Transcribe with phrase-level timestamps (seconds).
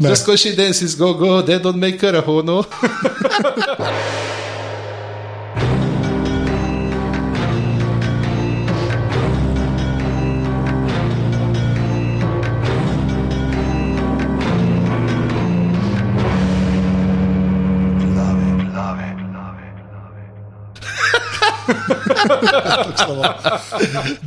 [0.00, 0.08] Ne.
[0.10, 2.64] Just because she dances, go, go, they don't make her a hono.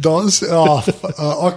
[0.01, 0.83] Danes, oh,
[1.17, 1.51] uh,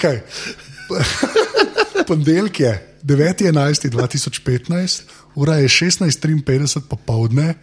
[2.04, 2.08] ok.
[2.08, 5.02] Ponedeljek je 9.11.2015,
[5.34, 7.54] ura je 16.53 popovdne,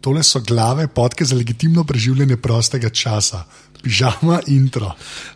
[0.00, 3.44] tole so glave podke za legitimno preživljanje prostega časa.
[3.82, 4.92] Pižama intro.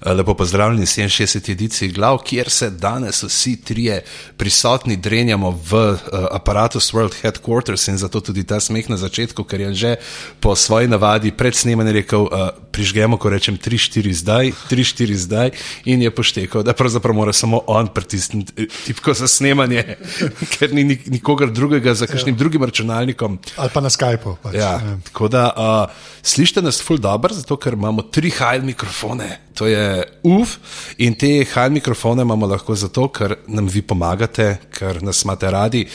[0.06, 4.02] Lepo pozdravljeni, 67 edicij glav, kjer se danes vsi trije
[4.36, 5.98] prisotni drenjamo v uh,
[6.30, 9.96] aparatus World Headquarters in zato tudi ta smeh na začetku, ker je že
[10.40, 15.50] po svoji navadi pred snemanjem rekel, uh, prižgemo, ko rečem 3-4 zdaj, 3-4 zdaj
[15.84, 19.96] in je poštekal, da pravzaprav mora samo on pritisniti tipko za snemanje,
[20.58, 22.38] ker ni nik nikogar drugega za kakšnim ja.
[22.38, 23.38] drugim računalnikom.
[23.56, 24.36] Ali pa na Skypeu.
[24.42, 24.54] Pač.
[24.54, 24.80] Ja.
[25.08, 29.38] Tako da uh, slišite nas ful dobro, zato ker imamo tri high mikrofone.
[29.54, 30.56] To je uf
[30.98, 35.86] in te high mikrofone imamo lahko zato, ker nam vi pomagate, ker nas imate radi,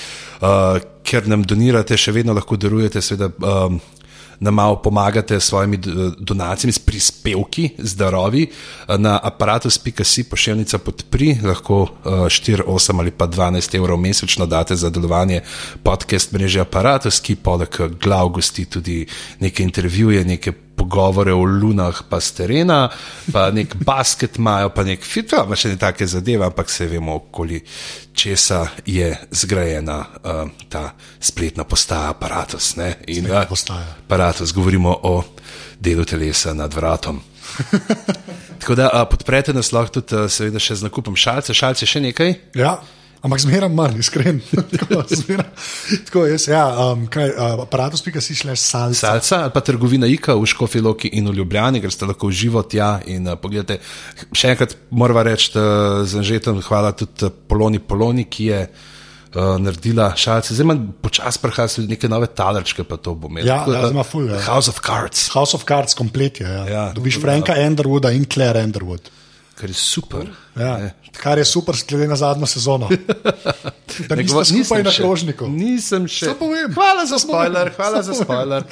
[0.42, 3.32] uh, ker nam donirate, še vedno lahko darujete, seveda.
[3.44, 3.82] Um,
[4.40, 5.78] Nam malo pomagate s svojimi
[6.20, 8.46] donacijami, s prispevki, zdravi
[8.98, 15.42] na aparatus.si pošiljnica podpri, lahko 4, 8 ali pa 12 evrov mesečno date za delovanje
[15.84, 19.06] podcast mreže aparatus, ki poleg glav gosti tudi
[19.40, 22.88] neke intervjuje, neke pogovore o lunah, pa z terena,
[23.34, 27.18] pa nek basket imajo, pa nek fit, pa še ne take zadeve, ampak se vemo,
[27.20, 27.60] okoli
[28.16, 30.42] česa je zgrajena uh,
[30.72, 32.76] ta spletna postaja aparatus.
[32.80, 32.94] Ne?
[33.08, 35.24] In uh, aparatus, govorimo o
[35.80, 37.22] delu telesa nad vratom.
[38.60, 41.56] Tako da uh, podprete nas lahko tudi, uh, seveda, še z nakupom šalce.
[41.56, 42.36] Šalce še nekaj?
[42.60, 42.78] Ja.
[43.20, 44.38] Ampak zmeraj manj, iskren.
[44.72, 45.02] tako,
[46.08, 49.00] tako jaz, ja, um, kaj, uh, aparatus, pika si šleš salca.
[49.00, 53.02] Salca ali pa trgovina Ika v Škofiloki in v Ljubljani, ker ste lahko živo tja
[53.12, 53.84] in uh, pogledajte.
[54.32, 60.14] Še enkrat moramo reči, uh, z Anžetom hvala tudi Poloni Poloni, ki je uh, naredila
[60.16, 60.56] šalce.
[60.56, 63.44] Zdaj imam počas prehajajo neke nove talerčke, pa to bo imel.
[63.44, 64.32] Ja, ja, zelo ful.
[64.32, 64.40] Ja.
[64.48, 65.28] House of Cards.
[65.36, 66.48] House of Cards, komplet je.
[66.48, 66.66] Ja.
[66.72, 67.68] Ja, Dobiš Franka ja.
[67.68, 69.12] Underwooda in Claire Underwood.
[69.60, 70.28] Kar je super.
[70.56, 72.90] Ja, kar je super, glede na zadnjo sezono.
[74.08, 75.48] Da nismo skupaj na krožniku.
[75.48, 76.32] Nisem še.
[76.74, 78.64] Hvala za spoiler, hvala za spoiler.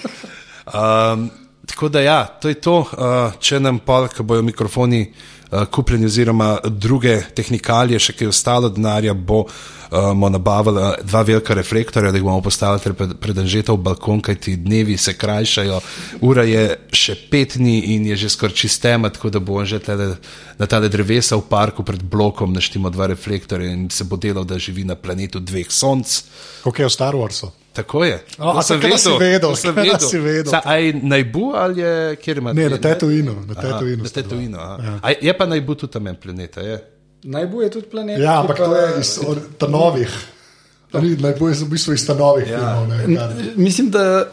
[0.67, 1.29] Um,
[1.67, 2.77] tako da, ja, to je to.
[2.79, 5.01] Uh, če nam pa, ko bojo mikrofoni
[5.71, 9.45] kupljeni, oziroma druge tehnikalije, še kaj ostalo denarja, bo
[9.91, 14.55] bomo uh, nabavili dva velika reflektorja, da jih bomo postavili pred, pred Anžetov balkon, kajti
[14.55, 15.79] dnevi se krajšajo,
[16.21, 20.15] ura je še pet dni in je že skoraj čistema, tako da bo že tele,
[20.59, 24.59] na tale drevesa v parku pred blokom naštimo dva reflektorja in se bo delal, da
[24.59, 26.23] živi na planetu dveh sonc.
[26.63, 27.51] Kako je v Star Warsu?
[27.77, 28.17] Tako je.
[28.39, 29.99] No, a sem vedel, vedel, sem vedel.
[30.01, 30.49] Si vedel.
[30.49, 32.53] Sa, aj najbu ali je, kjer ima?
[32.57, 33.35] Ne, na Tetuinu.
[33.45, 34.03] Na Tetuinu.
[34.03, 35.11] Na Tetuinu ja.
[35.21, 36.79] Je pa najbu tudi tam en planeta, je?
[37.23, 38.19] Najbolj je tudi planet.
[38.19, 39.19] Ja, ampak to je iz
[39.69, 40.17] novih.
[40.93, 42.49] Najbolj je v bistvu iz novih.
[42.49, 42.87] Ja.
[43.05, 44.25] Filmov, Mislim, da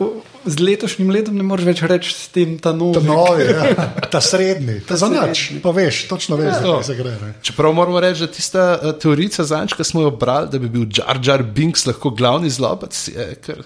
[0.47, 2.99] z letošnjim letom ne moreš več reči s tem, ta novi.
[2.99, 3.87] Ta, novi, ja.
[4.15, 5.45] ta srednji, ta za nič.
[5.65, 6.63] Pa veš, točno veš, ja.
[6.65, 7.15] kaj se gre.
[7.21, 7.35] Ne.
[7.45, 10.89] Čeprav moramo reči, da tista uh, teorija zanč, ki smo jo brali, da bi bil
[10.89, 13.65] Jar Jar Binks lahko glavni zlobec, je kar.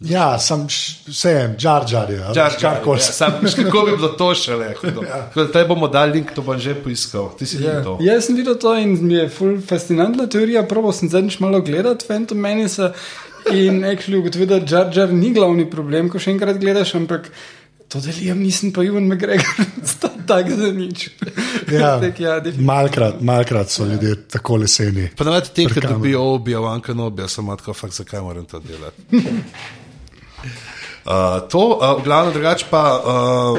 [0.00, 2.20] Ja, sem vsem, jar jar je.
[2.34, 2.96] Jar jar kol.
[2.96, 4.70] Kako bi bilo to še le?
[5.10, 5.44] Ja.
[5.52, 7.28] Te bomo dali link, to bom že poiskal.
[7.60, 7.82] Ja.
[8.00, 10.64] Jaz sem videl to in mi je ful fascinantna teorija.
[10.68, 12.92] Prvo sem zadnjič malo gledal Phantom Menace
[13.52, 17.30] in actually ugotovil, da jar jar ni glavni problem, ko še enkrat gledaš, ampak
[17.90, 19.66] to delijem, nisem pa Ivan McGregor,
[20.30, 21.08] tako za nič.
[21.72, 25.08] Ja, ja, malkrat, malkrat so ljudje tako leseni.
[25.16, 29.02] Pa navadi te, ki dobijo obijo, vanka nobija, samo tako, fakt, zakaj moram to delati.
[31.00, 33.58] Uh, to, uh, v glavnem, drugače pa, uh,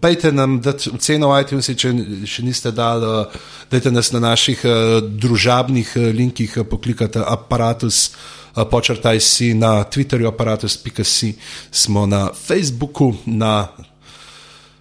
[0.00, 1.90] pejte nam, da ceno iTunes, če
[2.24, 3.36] še niste dali, uh,
[3.70, 4.72] dajte nas na naših uh,
[5.04, 11.34] družabnih uh, linkih, uh, poklikate aparatus, uh, počrtaj si na Twitterju, aparatus.si,
[11.70, 13.68] smo na Facebooku, na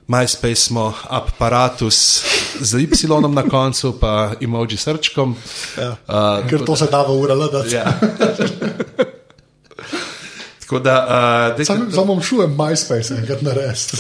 [0.10, 2.24] MySpace smo aparatus
[2.62, 2.90] z Y
[3.30, 5.36] na koncu, pa emoji srčkom.
[5.78, 7.84] Ja, uh, ker to se da v ura, da se.
[11.66, 13.94] Samo bom šel v MySpace, enkrat na res.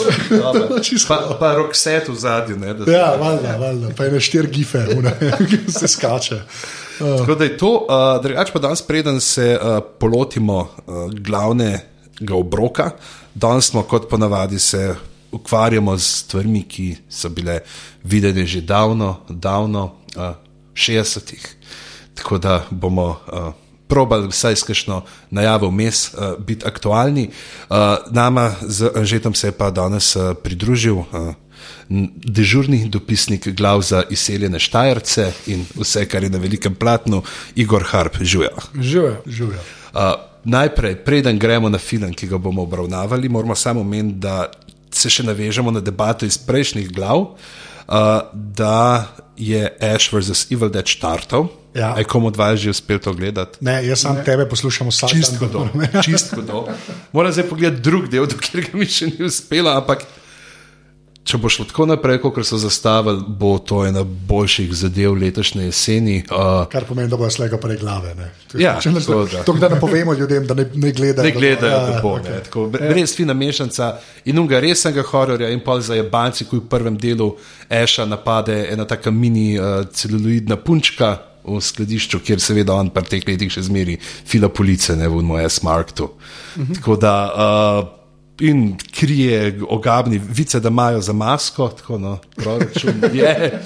[1.09, 2.57] pa pa Rockset v zadnji.
[2.89, 3.93] Ja, valjda, valjda.
[3.97, 4.85] Pa je na štiri gife,
[5.49, 6.41] ki se skače.
[6.99, 7.17] Uh.
[7.19, 10.67] Tako da je to, uh, drugače pa danes, preden se uh, polotimo uh,
[11.11, 12.91] glavnega obroka,
[13.33, 14.95] danes smo kot ponavadi se
[15.31, 17.59] ukvarjamo z stvarmi, ki so bile
[18.03, 20.35] videne že davno, davno, uh,
[20.73, 21.55] 60-ih.
[22.15, 23.15] Tako da bomo.
[23.27, 23.53] Uh,
[23.89, 25.01] probali vsaj s kakšno
[25.33, 27.29] najavo vmes uh, biti aktualni.
[27.69, 30.95] Uh, nama z Anžetom se je pa danes uh, pridružil.
[30.95, 31.33] Uh,
[31.89, 37.23] Dežurni dopisnik glav za izseljene Štajerce in vse, kar je na velikem platnu,
[37.55, 38.57] Igor Harp, živijo.
[38.81, 39.61] Živijo.
[39.93, 40.01] Uh,
[40.43, 44.51] najprej, preden gremo na film, ki ga bomo obravnavali, moramo samo omeniti, da
[44.91, 47.95] se še navežemo na debato iz prejšnjih glav, uh,
[48.33, 49.07] da
[49.37, 50.51] je Ash vs.
[50.51, 51.47] Evil Dead štartov.
[51.73, 51.93] Ja.
[51.97, 53.61] Je komu dva že uspel to gledati?
[53.61, 54.23] Ne, jaz sam ne.
[54.25, 55.39] tebe poslušam vsak Čist dan.
[55.39, 55.69] hudo.
[56.05, 56.65] Čist hudo.
[57.13, 60.03] Moram zdaj pogledati drug del, dokler ga mi še ni uspelo, ampak
[61.29, 66.15] če bo šlo tako naprej, kot so zastavili, bo to ena boljših zadev letošnje jeseni.
[66.31, 68.15] Uh, Kar pomeni, da bojo slega prej glave.
[68.17, 68.29] Ne.
[68.57, 69.43] Ja, Če ne, tako da.
[69.45, 71.27] to, da ne povemo ljudem, da ne, ne gledajo.
[71.27, 72.31] Ne gledajo, da bo- da bo.
[72.31, 72.65] ja, ne, tako,
[72.97, 73.91] res fina mešanca
[74.25, 77.29] in unga resnega hororja in pol za jebanci, ki v prvem delu
[77.69, 81.13] Eša napade ena taka mini uh, celuloidna punčka
[81.45, 85.49] v skladišču, kjer seveda on v teh letih še zmeri fila police, ne v moje
[85.49, 86.09] smartu.
[86.57, 86.81] Mhm.
[86.81, 87.15] Tako da.
[87.29, 87.98] Uh,
[88.39, 93.61] In krije ogabni vice, da imajo za masko, tako no, proračun je.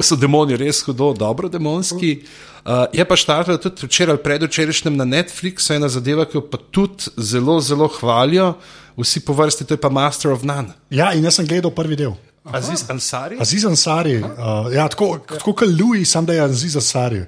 [0.00, 2.22] So demoni res hudo, dobro demonski.
[2.68, 6.58] Uh, je pa štartalo tudi včeraj ali predvčerajšnjem na Netflixu ena zadeva, ki jo pa
[6.70, 8.52] tudi zelo, zelo hvalijo,
[8.96, 10.74] vsi po vrsti, to je pa Master of None.
[10.90, 12.12] Ja, in jaz sem gledal prvi del.
[12.44, 13.38] Aziz Ansari?
[13.40, 17.24] Aziz Ansari, uh, ja, tako, tako kot Louis, sam da je Aziz Ansari.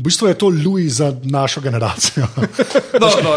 [0.00, 2.24] V bistvu je to Louis za našo generacijo.
[2.96, 3.36] No, no,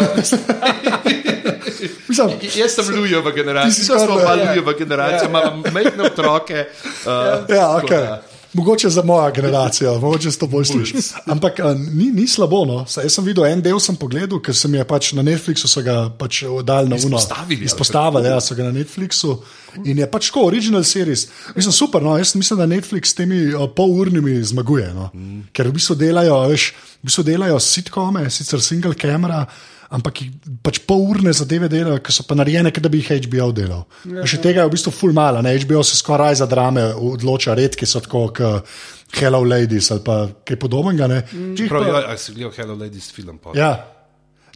[2.08, 4.44] Mislim, jaz sem Lujeva Ti generacija, jaz sem skoraj- pa ja.
[4.44, 6.66] Lujeva generacija, imam majhne otroke.
[6.84, 7.10] Uh,
[7.48, 8.00] Ja, tako okay.
[8.00, 8.22] da-
[8.54, 10.94] Mogoče za mojo generacijo, mogoče to bolj sliši.
[11.26, 12.64] Ampak a, ni, ni slabo.
[12.64, 12.86] No.
[12.86, 15.96] Saj Jaz sem videl en del, sem pogledal, ker sem je pač na Netflixu ga
[16.18, 17.18] pač dal na uno.
[17.18, 19.36] Izpostavili, ali Izpostavili, ja, so ga na Netflixu.
[19.84, 21.26] In je pač tako, original series.
[21.56, 22.02] Mislim, super.
[22.02, 22.16] No.
[22.18, 24.92] Jaz mislim, da Netflix s temi uh, polurnimi zmaguje.
[24.94, 25.10] No.
[25.14, 25.46] Mm.
[25.52, 26.70] Ker v bistvu delajo, veš,
[27.02, 29.44] v bistvu delajo sitkome, sicer single camera.
[29.94, 30.24] Ampak
[30.66, 33.84] pač pol urne zadeve delajo, ki so pa narejene, kot da bi jih HBO delal.
[34.10, 35.38] Ja, še tega je v bistvu ful malo.
[35.44, 35.52] Ne?
[35.62, 38.66] HBO se skoraj za drame odloča, redki so tako kot
[39.14, 41.06] Hello Ladies ali pa kaj podobnega.
[41.06, 41.20] ne.
[41.54, 43.72] Če jih Prav, pa- ja, si gledal Hello Ladies film, pa Ja.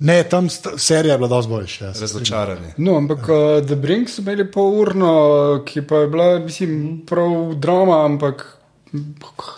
[0.01, 1.85] Ne, tam serija je bila dosti boljša.
[1.85, 1.93] Ja.
[2.01, 2.69] razočarani.
[2.79, 5.13] No, ampak uh, The Brink so imeli pol urno,
[5.67, 6.75] ki pa je bila, mislim,
[7.07, 8.45] prav drama, ampak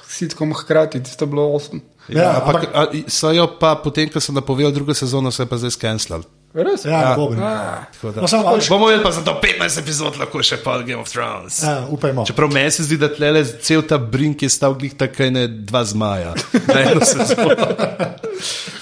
[0.08, 1.80] sitkom hkrati, tisto je bilo osem.
[2.12, 5.46] Ja, Ja, ampak, a, so jo pa potem, ko so napovedali drugo sezono, se je
[5.46, 6.22] pa zdaj skenslal.
[6.50, 6.82] Res?
[6.84, 7.10] Ja, ja.
[7.38, 11.06] Ah, No, samo Bomo imeli pa za to 15 epizod, lahko še pa Game of
[11.06, 11.62] Thrones.
[11.62, 12.24] ja, upajmo.
[12.26, 15.84] Čeprav meni se zdi, da tlele cel ta brink je stal glih tako ne dva
[15.86, 16.34] zmaja.
[16.66, 17.54] Na eno sezono.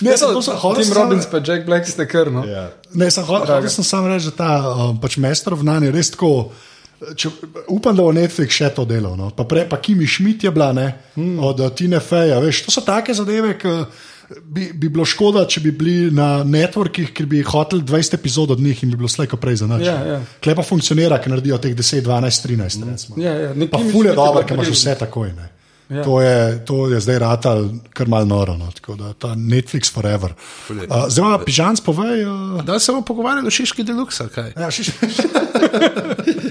[0.01, 2.47] Ne, sem, to sem, hotel Tim Robbins pa Jack Black ste krno.
[2.49, 2.71] Ja.
[2.95, 6.15] Ne, sem hotel sem samo reči, da ta um, pač Master of None je res
[6.17, 6.49] tako.
[6.99, 7.31] Če,
[7.71, 9.15] upam, da bo Netflix še to delal.
[9.19, 9.31] No.
[9.35, 11.37] Pa prej pa Kimi Schmidt je bila, ne, hmm.
[11.47, 12.41] od uh, Tine Feja.
[12.43, 13.75] Veš, to so take zadeve, ki
[14.43, 18.61] bi, bi bilo škoda, če bi bili na networkih, ker bi hoteli 20 epizod od
[18.61, 19.85] njih in bi bilo slejko prej za nas.
[19.87, 20.19] Ja, ja.
[20.45, 22.83] Klej pa funkcionira, ker naredijo teh 10, 12, 13.
[22.83, 23.23] Hmm.
[23.23, 25.33] Ja, ja, Pa Kimi ful je Schmidt je dobro, ker imaš vse takoj.
[25.39, 25.53] Ne.
[25.89, 26.05] Ja.
[26.05, 28.57] To, je, to je zdaj ratal kar mal noro.
[28.57, 28.69] No.
[28.71, 30.35] Tako da ta Netflix forever.
[30.69, 30.77] Uh,
[31.09, 32.25] zdaj pa pižans povej.
[32.25, 34.53] Uh, Da se bomo pogovarjali o Šiški deluxe, kaj?
[34.55, 34.91] ja, šiš,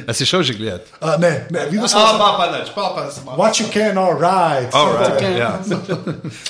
[0.07, 0.89] A si šel že gledati?
[1.01, 1.99] uh, ne, ne, videl sem.
[1.99, 3.31] pa pa neč, pa pa smo.
[3.33, 4.73] What you can, all right.
[4.73, 5.59] Alright, ja.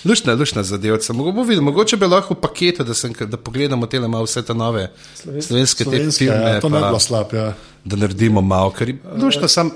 [0.05, 1.13] Lušna, lušna zadevca.
[1.13, 4.53] Mogo, vidim, mogoče bi lahko v paketu, da, sem, da pogledamo te malo vse te
[4.53, 7.33] nove slovenske, te Slovenska, filme, ja, to ne bi pa, bilo slab.
[7.33, 7.53] Ja.
[7.85, 8.71] da naredimo malo.
[8.71, 9.71] Ker je- lušno sem.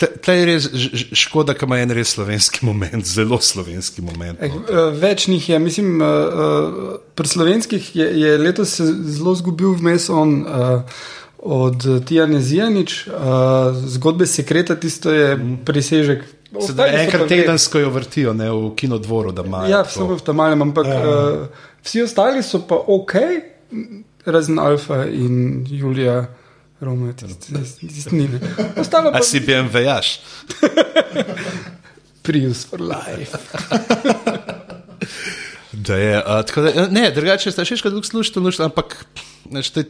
[0.00, 0.66] Tle je res
[1.14, 4.38] škoda, ker ima en res slovenski moment, zelo slovenski moment.
[4.40, 4.62] Eh, No.
[4.62, 6.74] eh, Več njih je, mislim, eh, eh,
[7.14, 10.42] pri slovenskih je, je letos se zelo zgubil vmes on.
[10.42, 10.82] uh,
[11.42, 13.14] Od Tijana Zijanič, uh,
[13.86, 15.30] zgodbe sekreta, tisto je
[15.64, 16.24] presežek.
[16.60, 19.70] Sedaj enkrat tedensko jo vrtijo ne, v kinodvoru, da imajo.
[19.70, 20.98] Ja, vse v tamalem, ampak Ja.
[21.00, 21.46] uh,
[21.82, 23.14] vsi ostali so pa ok,
[24.26, 26.26] razen Alfa in Julija,
[26.80, 27.52] Roma, tisti
[28.12, 28.28] ni.
[28.28, 28.40] ne.
[28.76, 30.20] Ostalo A pa si BMW-jaš?
[32.22, 33.36] Prius for life.
[35.72, 38.98] Da je, uh, tako da, ne, drugače ste še kaj slušali, lušno, ampak
[39.48, 39.84] nešτε,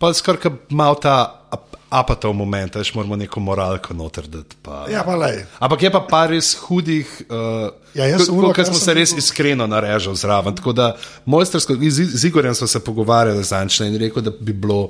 [0.00, 1.14] pa skoraj malo ta
[1.52, 4.56] ap- apatov moment, veš, moramo neko moralko noter dati.
[4.62, 4.86] Pa.
[4.90, 5.44] ja, pa lej.
[5.60, 8.94] Ampak je pa par res hudih, uh, Ja, jaz ono, ko kar smo sem se
[8.94, 10.56] res videl- iskreno narežali zraven.
[10.56, 10.88] Tako da
[11.24, 14.88] mojstersko, z, z Igorjem smo se pogovarjali zanjčno in rekel, da bi bilo,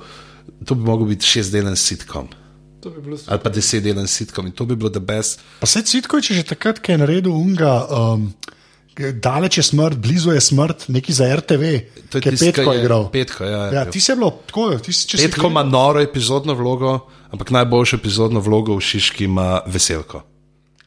[0.64, 2.28] to bi mogel biti šestdelen sitkom.
[2.28, 3.16] Bi.
[3.26, 5.40] Ali pa desetdelen sitkom in to bi bilo the best.
[5.60, 8.28] Pa se Citko, če že takrat, ki je naredil unga, um,
[9.14, 11.62] daleč je smrt, blizu je smrt, neki za RTV,
[12.08, 13.10] To je ki je petko je- igral.
[13.10, 13.92] Petko, ja, je ja, bil.
[13.92, 16.94] ti si je bilo tako, ti si če si Petko ima noro epizodno vlogo,
[17.30, 20.22] ampak najboljšo epizodno vlogo v Šiški ima veselko.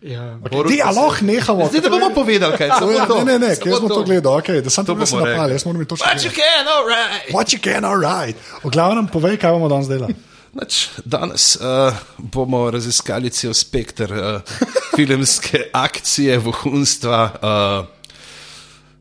[0.01, 0.39] Ja.
[0.67, 1.67] Ti, a lahko nehamo.
[1.70, 3.24] Zdaj, da bomo povedali, kaj To se to.
[3.24, 5.25] Ne, ne, ne, ker smo to gledali, okay, da sem to To videl, sem bomo
[5.25, 5.38] rekli.
[5.38, 7.29] napal, jaz moram to še What you can, alright.
[7.29, 8.38] What you can, alright.
[8.63, 10.15] V glavnem, povej, kaj bomo danes delali.
[10.58, 14.41] Nač, danes uh, bomo raziskali cel spekter uh,
[14.98, 17.20] filmske akcije, vohunstva.
[17.38, 17.86] Uh,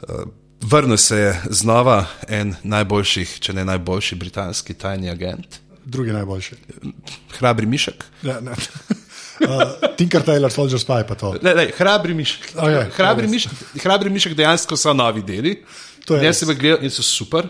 [0.05, 0.29] uh,
[0.61, 6.55] vrnil se je znova en najboljših, če ne najboljši britanski tajni agent, Drugi najboljši.
[7.41, 8.05] hrabri mišek.
[8.23, 8.53] Ja, ne.
[9.41, 11.33] Uh, Tinker Taylor, Soldier Spy, pa to.
[11.43, 12.51] Le, le, hrabri mišek.
[12.57, 13.33] Okej, hrabri, res.
[13.33, 15.55] mišek hrabri mišek dejansko so novi deli.
[16.05, 17.49] To je Jaz sem jih gledal in so super.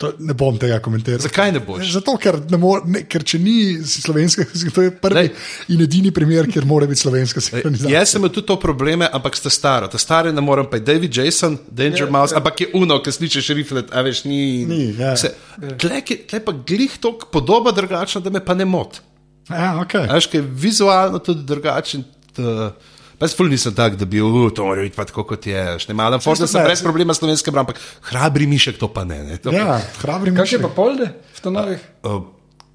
[0.00, 0.12] to.
[0.18, 1.20] Ne bom tega komentiral.
[1.20, 1.90] Zakaj ne boš?
[1.92, 5.28] Zato, ker, ne more, ne, ker če ni slovenska, to je prvi Lej.
[5.74, 7.92] in edini primer, kjer mora biti slovenska sinhronizacija.
[7.98, 9.90] Jaz sem imel tudi to probleme, ampak sta stara.
[9.92, 13.12] Ta stara ne morem, pa je David Jason, Danger Ja, Mouse, ampak je uno, ki
[13.12, 14.64] slišiš riflet, a veš, ni.
[14.64, 15.12] Ni, ja.
[15.12, 15.34] Vse-
[15.76, 19.04] Tle je tle pa glih tok podoba drugačna, da me pa ne moti.
[19.50, 20.06] Ja, okay.
[20.14, 22.04] Veš, ki je vizualno tudi drugačen.
[22.36, 22.72] da-
[23.20, 25.76] jaz ful nisem tak, da bi bil to mora biti pa tako, kot je.
[25.88, 27.76] Ne malam, Ford, da sem brez problema slovenske bram, ampak
[28.08, 29.18] hrabri mišek to pa ne.
[29.24, 29.36] ne.
[29.36, 30.62] To, ja hrabri Kaj je mišek.
[30.62, 31.82] pa polde v ta novih?
[32.02, 32.22] uh,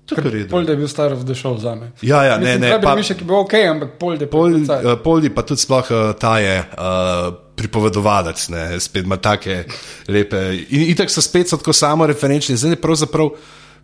[0.05, 0.49] to je v redu.
[0.53, 1.89] Polde je bil star of the show za me.
[2.05, 2.77] Ja, ja, ne, ne.
[2.77, 5.89] Pa Pa, mišek je bil ok, ampak polde je bil uh, Poldi pa tudi sploh
[5.89, 9.65] uh, ta je uh, pripovedovalec, ne, spet ima take
[10.07, 10.37] lepe.
[10.69, 12.53] In itak so spet so tako samo referenčni.
[12.53, 13.33] Zdaj je pravzaprav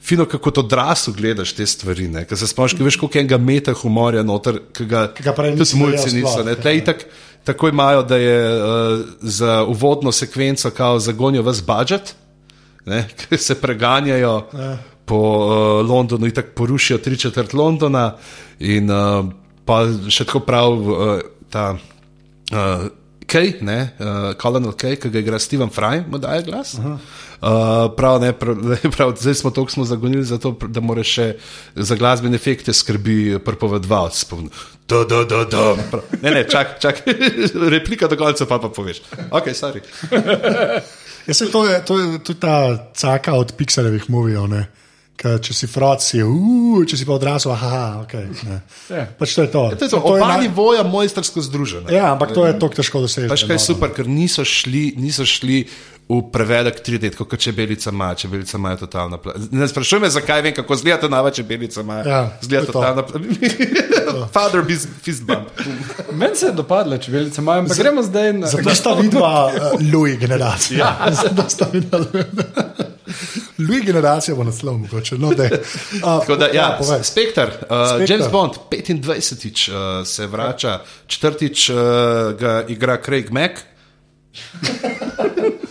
[0.02, 2.10] fino, kako to odraslo gledaš te stvari.
[2.30, 6.44] Ker se spomniš, ki veš, koliko enega meta humorja noter, ki ga, tudi mulci niso.
[6.64, 6.72] ja.
[6.72, 7.06] itak,
[7.44, 12.16] tako imajo, da je uh, za uvodno sekvenco kao zagonijo vas budžet,
[13.30, 14.42] ki se preganjajo.
[14.54, 14.78] Ja.
[15.06, 18.14] Po uh, Londonu in tako porušijo tri četrt Londona,
[18.60, 19.26] in uh,
[19.66, 22.86] pa še tako prav uh, ta uh,
[23.32, 26.74] Kej, ne, uh, Colonel Kej, ki ga igra Steven Fry, mu daje glas.
[26.76, 28.60] Uh, prav, ne, prav,
[28.96, 31.38] prav, zdaj smo toliko smo zagonili, zato, da mora še
[31.76, 34.26] za glasbene efekte skrbi pripovedovalec.
[34.92, 35.64] Da, da, da, da.
[36.20, 37.06] Ne, ne, čak, čak,
[37.76, 39.00] replika do konca pa pa poveš.
[39.32, 39.86] Ok, sorry.
[41.28, 42.56] Ja, to, je, to je tudi ta
[42.98, 44.48] caka od Pixarjevih movijev.
[45.22, 46.34] Ker Če si frot, si, uh,
[46.82, 48.14] če si pa odrasel, aha, ok.
[48.42, 48.56] ne.
[48.90, 49.04] Ja.
[49.14, 49.62] Pač to je to.
[49.70, 51.88] To je to, To je oba naj- nivoja mojstrsko združena.
[51.90, 53.30] Ja, ampak to je tako težko doseči.
[53.30, 53.68] Pač kaj je no.
[53.68, 55.62] super, ker niso šli, niso šli
[56.10, 59.16] v prevedek 3D, kot čebelica ima, čebelica ima je totalna.
[59.18, 61.80] pla- Ne sprašuj me, zakaj vem, kako zgleda ta nova čebelica.
[61.80, 62.74] Ima, Ja, zgleda to je to.
[62.74, 63.02] totalna.
[63.04, 65.48] pla- Father bis- fist bump.
[66.12, 68.48] Meni se je dopadla čebelica, maja, ampak gremo zdaj na.
[68.50, 69.54] Zato sta vidva uh,
[69.88, 70.78] Louis generacija.
[71.00, 71.12] Ja.
[71.24, 72.91] Zato sta vidva Louis generacija
[74.36, 75.18] bo naslov mogoče.
[75.18, 75.48] No, daj.
[75.54, 75.60] uh,
[76.02, 77.04] Tako da, ja, povej.
[77.04, 78.10] Spekter, uh, Spekter.
[78.10, 79.76] James Bond, 25-tič uh,
[80.06, 81.78] se vrača, četrtič uh,
[82.40, 83.60] ga igra Craig Mack.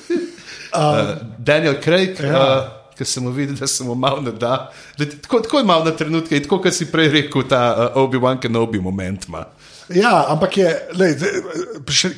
[0.70, 2.30] Uh, Daniel Craig, ja.
[2.30, 4.70] uh, ki se mu vidi, da se mu malo ne da.
[5.22, 8.78] Tako, tako je malo na trenutke, tako kot si prej rekel, ta uh, Obi-Wan Kenobi
[8.80, 9.44] moment ima.
[9.94, 11.16] Ja, ampak je, lej,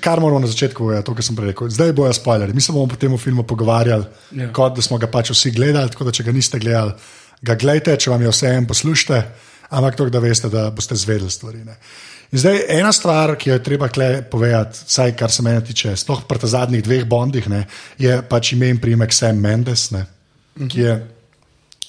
[0.04, 1.70] kar moramo na začetku povedati, to, kar sem prej rekel.
[1.72, 2.54] Zdaj bojo spoilerji.
[2.54, 4.44] Mi se bomo po tem filmu pogovarjali, Ja.
[4.44, 4.52] ja.
[4.52, 5.90] kot da smo ga pač vsi gledali.
[5.90, 6.92] Tako da, če ga niste gledali,
[7.42, 9.22] ga gledajte, če vam je vse en, poslušajte.
[9.72, 11.64] Ampak to, da veste, da boste zvedeli stvari.
[11.64, 11.78] Ne.
[12.32, 15.96] In zdaj ena stvar, ki jo je treba kle povedati, vsaj kar se mene tiče,
[15.96, 17.64] sploh pri zadnjih dveh bondih, ne,
[18.00, 20.04] je pač ime in primek Sam Mendes, ne,
[20.68, 20.94] ki je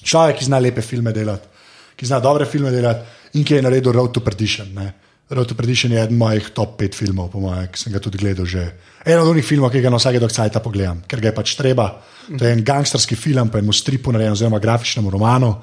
[0.00, 1.48] človek, ki zna lepe filme delati,
[1.96, 4.68] ki zna dobre filme delati in ki je naredil Road to Perdition.
[4.76, 4.92] Ne.
[5.30, 8.20] Road to Perdition je eden mojih top 5 filmov, po mojem, ki sem ga tudi
[8.20, 8.64] gledal že.
[9.08, 11.88] En od onih filmov, ki ga na vsake dokcajta pogledam, ker ga je pač treba.
[12.28, 15.54] To je en gangsterski film, pa enemu stripu narejen, oziroma grafičnemu romanu.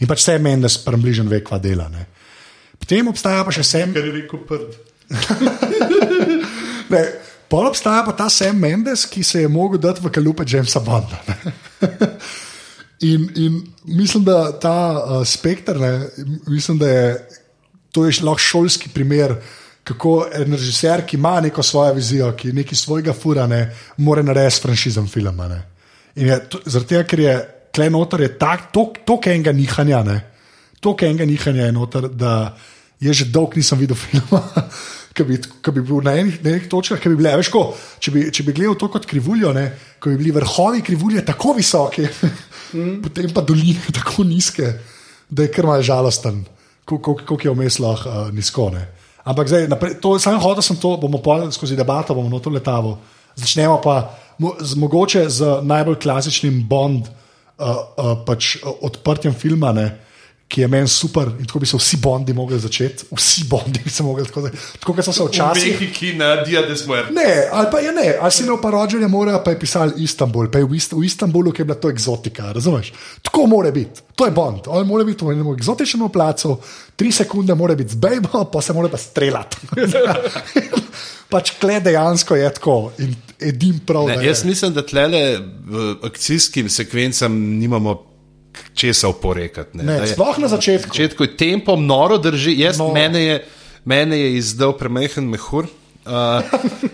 [0.00, 1.88] In pač vse meni, da sem bližen ve, kva dela.
[1.88, 2.04] Ne.
[2.78, 3.96] Potem obstaja pa še Sam.
[3.96, 4.70] Kar je rekel prd.
[6.88, 7.02] Ne,
[7.52, 11.20] pol obstaja pa ta Sam Mendes, ki se je mogel dati v kalupe Jamesa Bonda.
[11.28, 11.36] ne.
[13.00, 16.08] In, in mislim, da ta uh, spektr, ne,
[16.48, 17.12] mislim, da je
[17.92, 19.34] to je lahko šolski primer,
[19.84, 24.60] kako en režiser, ki ima neko svojo vizijo, ki nekaj svojega fura, ne more narediti
[26.18, 30.20] je to- zaradi tega, ker je klej noter, je tako enega nihanja, ne,
[30.80, 32.56] tako enega nihanja je noter, da
[33.00, 34.42] jaz že dolgo nisem videl filma.
[35.14, 37.72] Ki bi, ki bi bil na enih, na enih točkah, ki bi bile, veš, ko,
[37.98, 39.64] če, bi, če bi gledal to kot krivuljo, ne,
[39.98, 43.00] ko bi bili vrhovi krivulje tako visoki, mm.
[43.04, 44.68] potem pa doline tako nizke,
[45.28, 46.44] da je kar malo žalosten,
[46.88, 48.70] koliko je vmes lahko uh, nizko.
[48.72, 48.86] Ne.
[49.28, 52.96] Ampak zdaj, naprej, to, sam hotel sem to, bomo pa skozi debato, bomo noto letavo.
[53.36, 54.08] Začnemo pa
[54.40, 57.12] mo, z, mogoče z najbolj klasičnim Bond uh,
[57.60, 59.90] uh, pač, uh, odprtjem filma, ne,
[60.48, 63.90] ki je meni super in tako bi se vsi bondi mogli začeti, vsi bondi bi
[63.90, 64.50] se mogli tako, da-
[64.80, 65.80] tako kot so se včasih.
[65.80, 67.10] Mehiki na Dia de Smrt.
[67.10, 70.48] Ne, ali pa je ne, ali si imel pa rođenje, mora pa je pisal Istanbul,
[70.50, 72.92] pa je v, Ist v Istanbulu, ki je bila to eksotika, razumeš?
[73.22, 76.56] Tako mora biti, to je Bond, on mora biti v enem eksotičnem placu,
[76.96, 79.56] tri sekunde mora biti z bejbo, pa se mora pa streljati.
[81.32, 84.06] pač kle dejansko je tako in edim prav.
[84.06, 88.07] da Ne, jaz mislim, da tlele v akcijskim sekvencam nimamo
[88.74, 89.78] česa oporekati.
[89.78, 90.88] Ne, Ne, je- sploh na začetku.
[90.88, 92.94] Na začetku je tempo noro drži, jaz, Noro.
[92.94, 93.44] mene, je,
[93.84, 95.66] mene je izdal premehen mehur.
[96.08, 96.40] Uh,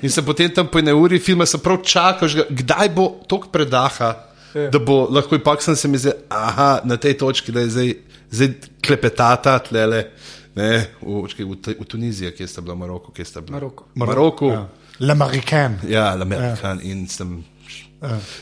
[0.02, 3.46] in se potem tam po ene uri filma sem prav čakal, že, kdaj bo tok
[3.52, 4.14] predaha,
[4.54, 7.90] da bo lahko ipak sem se mi zdel, aha, na tej točki, da je zdaj,
[8.30, 8.48] zdaj
[8.82, 10.10] klepetata tlele.
[10.54, 13.58] Ne, v, čakaj, v, v Tuniziji, kje sta bila, Maroko, kje sta bila.
[13.58, 13.86] Maroko.
[13.94, 14.48] Maroku.
[14.50, 14.66] Ja.
[15.00, 15.78] L'American.
[15.90, 16.90] Ja, Amerikan ja.
[16.90, 17.42] in sem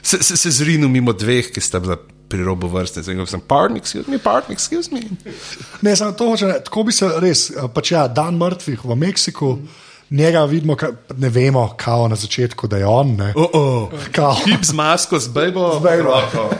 [0.02, 1.96] se, se, se zrinil mimo dveh, ki sta bila
[2.32, 3.04] pri robu vrste.
[3.04, 5.04] Zdaj sem, pardon, excuse me, pardon, excuse me.
[5.84, 9.56] Ne, samo to hoče, tako bi se res, eh, pač ja, dan mrtvih v Meksiku.
[10.12, 13.14] Njega vidimo, ka, ne vemo, kao na začetku, da je on.
[13.16, 14.08] Ne, Oh, oh.
[14.12, 15.70] kao, Tip z masko, z bejbo.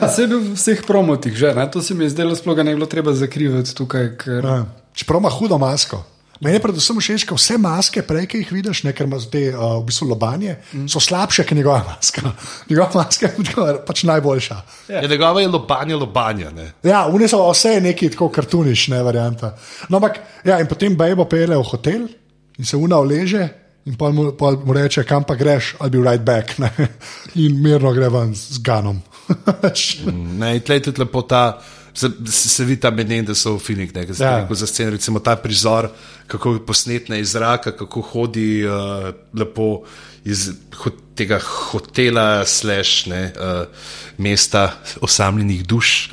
[0.00, 1.66] Vse je bil v vseh promotih, že, ne?
[1.68, 4.16] to se mi je zdelo, sploh ga ne bi bilo treba zakrivati tukaj.
[4.16, 4.40] Ker...
[4.44, 4.64] Ja.
[4.96, 6.00] Čeprav ima hudo masko.
[6.40, 9.44] Meni je predvsem všeč, da vse maske, prej, ki jih vidiš, ne, ker ima te
[9.52, 10.88] uh, v bistvu lobanje, mm.
[10.90, 12.32] so slabše kot njegova maska.
[12.70, 14.56] Njegova maska je pač najboljša.
[14.88, 16.50] Ja, njegova je lobanja, lobanja.
[16.50, 16.72] Ne?
[16.82, 19.54] Ja, une so vse neki tako kartuniš, ne varianta.
[19.88, 22.08] No, ampak, ja, in potem Bejbo pele v hotel
[22.58, 23.48] in se una oleže.
[23.84, 26.58] In pa mu, pol mu reče, kam pa greš, I'll be right back.
[26.62, 26.70] Ne?
[27.42, 29.02] In mirno gre ven z ganom.
[30.38, 31.58] Ne, in tleh je tudi lepo ta.
[31.94, 34.38] Se, se vidi ta menen, da so v filmih, nekaj Ja.
[34.38, 34.48] ja.
[34.50, 35.88] za sceno, recimo ta prizor,
[36.26, 39.82] kako je posnetna iz zraka, kako hodi uh, lepo
[40.24, 43.66] iz ho, tega hotela, slash, ne, uh,
[44.18, 46.10] mesta osamljenih duš.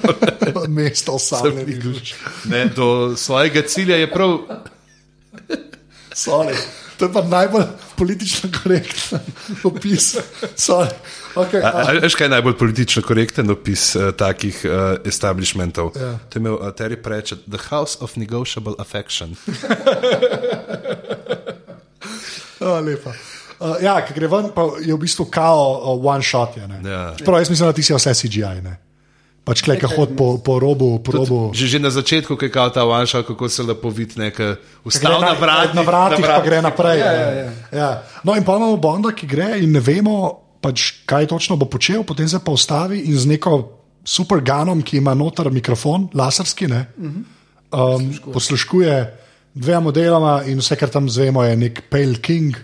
[0.68, 2.14] Mesto osamljenih duš.
[2.44, 4.38] Ne, do svojega cilja je prav.
[6.12, 6.56] Sorry.
[6.96, 7.64] To je pa najbolj
[7.96, 9.18] politično korekten
[9.64, 10.16] opis.
[10.56, 10.88] Sorry.
[11.36, 14.70] Okay, A- a- Veš, kaj je najbolj politično korekten opis uh, takih uh,
[15.04, 15.92] establishmentov?
[15.96, 16.16] Ja.
[16.30, 19.36] To je imel uh, Terry Pratchett, The House of Negotiable Affection.
[22.60, 23.12] oh, lepa.
[23.60, 25.60] Uh, ja, ki gre ven, pa je v bistvu kao
[25.96, 26.56] uh, one shot.
[26.56, 26.64] Je.
[26.84, 27.12] Ja.
[27.24, 28.60] Prav, jaz mislim, da ti si vse CGI.
[28.64, 28.76] Ne.
[29.46, 31.38] Pač kleka hod po, po robu, po robu.
[31.54, 35.38] Že, že na začetku, ko je ta vanša, kako se lepo vidi, neka ustavna Gre
[35.38, 35.70] vrata.
[35.70, 36.98] na vratih, pa gre naprej.
[36.98, 37.22] Ja, ne.
[37.22, 37.50] ja, ja.
[37.70, 37.90] Ja.
[38.26, 42.02] No, in pa imamo Bonda, ki gre in ne vemo, pač, kaj točno bo počel,
[42.02, 43.54] potem se pa ustavi in z neko
[44.02, 46.82] super ganom, ki ima noter mikrofon, laserski, ne,
[47.70, 48.94] um, posluškuje
[49.54, 52.58] dvema modeloma in vse, kar tam zvemo, je nek Pale King.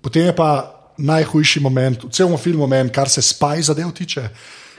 [0.00, 4.28] Potem je pa najhujši moment, v celem filmu, moment, kar se spaj zadev tiče,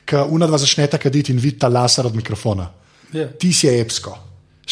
[0.10, 2.70] ko unadva začneta kaditi in vidita laser od mikrofona.
[3.14, 3.28] Ja.
[3.30, 4.18] Ti si je epsko.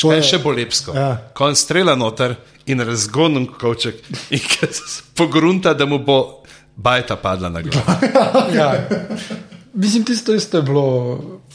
[0.02, 0.94] To je- še bolj lepsko.
[0.96, 1.18] Ja.
[1.34, 3.96] Ko on strela noter in razgonem kovček
[4.36, 6.44] in ko se pogrunta, da mu bo
[6.76, 7.98] bajta padla na glavo.
[8.56, 8.88] Ja.
[9.74, 10.84] Mislim, tisto isto je bilo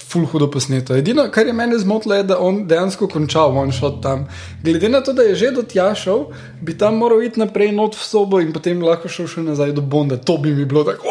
[0.09, 0.95] ful hudo posneto.
[0.97, 4.23] Edino, kar je mene zmotilo, je, da on dejansko končal one shot tam.
[4.63, 6.27] Glede na to, da je že do tja šel,
[6.63, 9.83] bi tam moral iti naprej not v sobo in potem lahko šel še nazaj do
[9.83, 10.17] Bonda.
[10.17, 11.05] To bi mi bilo tako.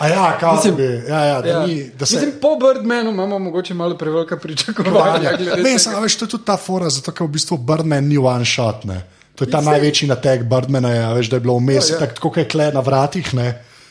[0.00, 1.66] A ja, kao Mislim- bi, ja, ja, da, Ja.
[1.66, 5.36] ni, da se Mislim, po Birdmanu imamo mogoče malo prevelika pričakovanja.
[5.36, 8.18] glede Ne, samo veš, to je tudi ta fora, zato ker v bistvu Birdman ni
[8.18, 8.84] one shot.
[8.84, 9.02] Ne.
[9.34, 12.28] To je ta največji nateg Birdmana, ja, veš, da je bilo vmes, Ja, ja, tako
[12.28, 13.28] kot je kle na vratih,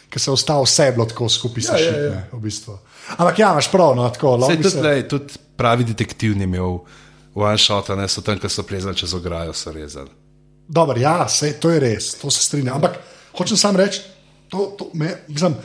[0.09, 2.23] ki se je ostalo vse bilo tako skupaj Ja, ja, ja, sešit, ja.
[2.31, 2.77] v bistvu.
[3.09, 4.81] Ampak ja, imaš prav, no, tako, lahko tudi, se...
[4.81, 6.79] lej, tudi pravi detektiv ni imel
[7.35, 10.09] one shota, ne so tam, ko so plezali čez ograjo, so rezali.
[10.67, 12.75] Dobar, ja, sej, to je res, to se strinjam.
[12.75, 12.97] Ampak
[13.33, 14.01] hočem sam reči,
[14.49, 15.55] to, to me, mislim,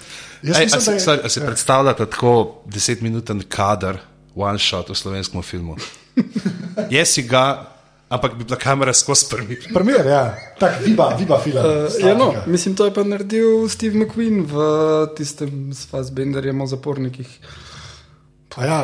[0.42, 1.00] jaz Ej, a, mislim, si, da je...
[1.00, 2.34] sorry, a si predstavljate tako
[2.66, 3.98] desetminuten kader,
[4.34, 5.76] one shot v slovenskem filmu?
[6.90, 7.66] Jaz si ga,
[8.08, 9.58] ampak bi bila kamera skozi prvi.
[9.74, 11.58] Primer, ja, tak viba, viba film.
[11.58, 14.54] Uh, ja, no, mislim, to je pa naredil Steve McQueen v
[15.16, 17.30] tistem s Fassbenderjem o zapornikih.
[18.56, 18.80] A ja.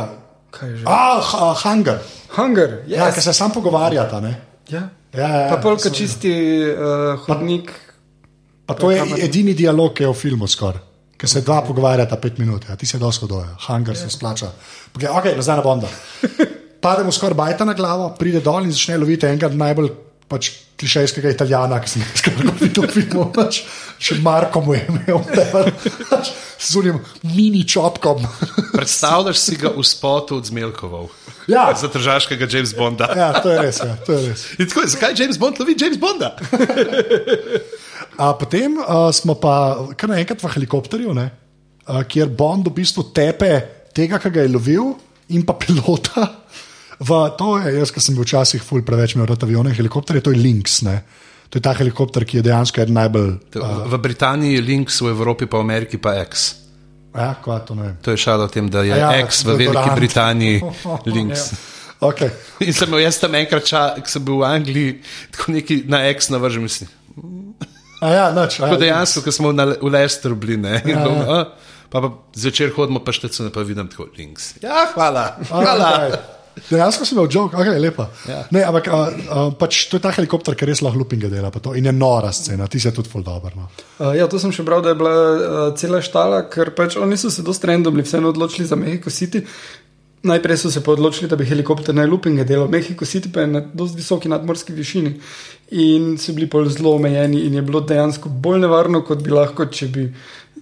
[0.50, 0.84] Kaj je že?
[0.86, 1.98] Ah, ha- Hunger.
[2.34, 3.14] Hunger, Ja, yes.
[3.14, 4.34] ker se sam pogovarjata, ne?
[4.70, 4.88] ja.
[5.10, 6.30] Ja, ja, Pa polka čisti
[6.70, 7.70] uh, hodnik.
[7.70, 7.89] Pa
[8.74, 10.82] to je edini dialog, ki je v filmu skoraj.
[11.20, 12.76] Ker se dva pogovarjata pet minut, ja.
[12.80, 14.52] ti se dosto doja, hangar se splača.
[14.92, 15.88] Poglej, Ok, nazaj na Bonda.
[16.80, 19.90] Pade mu skoraj bajta na glavo, pride dol in začne loviti enega najbolj
[20.30, 23.26] pač, klišejskega italijana, ki sem ga skoraj videl v filmu.
[23.34, 23.62] Pač,
[24.00, 25.18] še Marko mu je imel,
[26.08, 28.22] pač, z unim mini čopkom.
[28.78, 31.10] Predstavljaš si ga v spotu od Zmelkovov.
[31.50, 31.68] Ja.
[31.80, 33.10] Za tržaškega James Bonda.
[33.16, 33.82] ja, to je res.
[33.82, 34.46] Ja, to je res.
[34.56, 36.36] In tako, zakaj James Bond lovi James Bonda?
[38.20, 39.54] A potem uh, smo pa
[39.98, 41.26] kar naenkrat v helikopterju, ne,
[41.88, 43.52] uh, kjer Bond v bistvu tepe
[43.96, 44.92] tega, ki ga je lovil,
[45.34, 46.26] in pa pilota.
[47.00, 50.34] V, to je, jaz, ki sem bil včasih ful preveč imel rad avione, helikopterje, to
[50.34, 50.82] je Lynx.
[50.86, 51.00] Ne?
[51.50, 53.30] To je ta helikopter, ki je dejansko eden najbolj.
[53.58, 56.60] Uh, v Britaniji Lynx, v Evropi pa v Ameriki pa X.
[57.10, 57.74] Ja, kva, to.
[57.74, 59.98] To je šalo o tem, da je Ja, X v Veliki deodorant.
[59.98, 60.56] Britaniji
[61.16, 61.50] Lynx.
[62.00, 62.30] Okay.
[62.64, 63.66] In sem jaz tam enkrat,
[64.00, 64.92] ko sem bil v Angliji,
[65.34, 66.88] tako neki na X navržen, mislim.
[68.00, 70.80] A ja, nič, a Tako ja, dejansko, ko smo na, v Lesteru bili, ne.
[70.86, 71.40] Ja, bom, ja.
[71.44, 74.54] a, Pa, pa zvečer hodimo pa štecene, pa vidim tako links.
[74.62, 75.42] Ja, hvala.
[75.50, 75.88] hvala.
[76.06, 76.39] Okay.
[76.58, 78.06] Dejansko sem imel jok, ok, lepa.
[78.28, 78.40] Ja.
[78.54, 81.50] Ne, ampak a, a, pač, to je ta helikopter, ki res lahko lupinga dela.
[81.50, 81.74] to.
[81.78, 83.52] In je nora scena, ti si je tudi full dobro.
[83.56, 83.68] No.
[83.98, 87.16] Uh, ja, to sem še bral, da je bila uh, cela štala, ker pač oni
[87.20, 89.44] so se dosti randomni vseeno odločili za Mexico City.
[90.22, 92.68] Najprej so se odločili, da bi helikopter na Lupinge delal.
[92.68, 95.14] Mexico City pa je na dosti visoki nadmorski višini
[95.70, 99.70] in so bili pol zelo omejeni in je bilo dejansko bolj nevarno, kot bi lahko,
[99.70, 100.10] če bi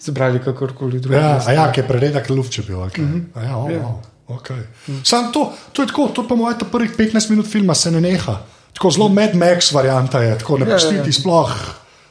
[0.05, 1.25] zbrali kakorkoli drugega.
[1.25, 2.85] Ja, a ja, ki je preredek luft, če bil.
[2.87, 3.03] Okay.
[3.03, 3.27] Mm.
[3.35, 3.49] -hmm.
[3.49, 4.18] ja, oh, wow.
[4.29, 4.63] Okay.
[5.05, 8.39] Sam to, to je tako, to pa moj prvih 15 minut filma se ne neha.
[8.73, 11.05] Tako zelo Mad Max varianta je, tako ne Ja, ja, pusti ja.
[11.05, 11.51] ti sploh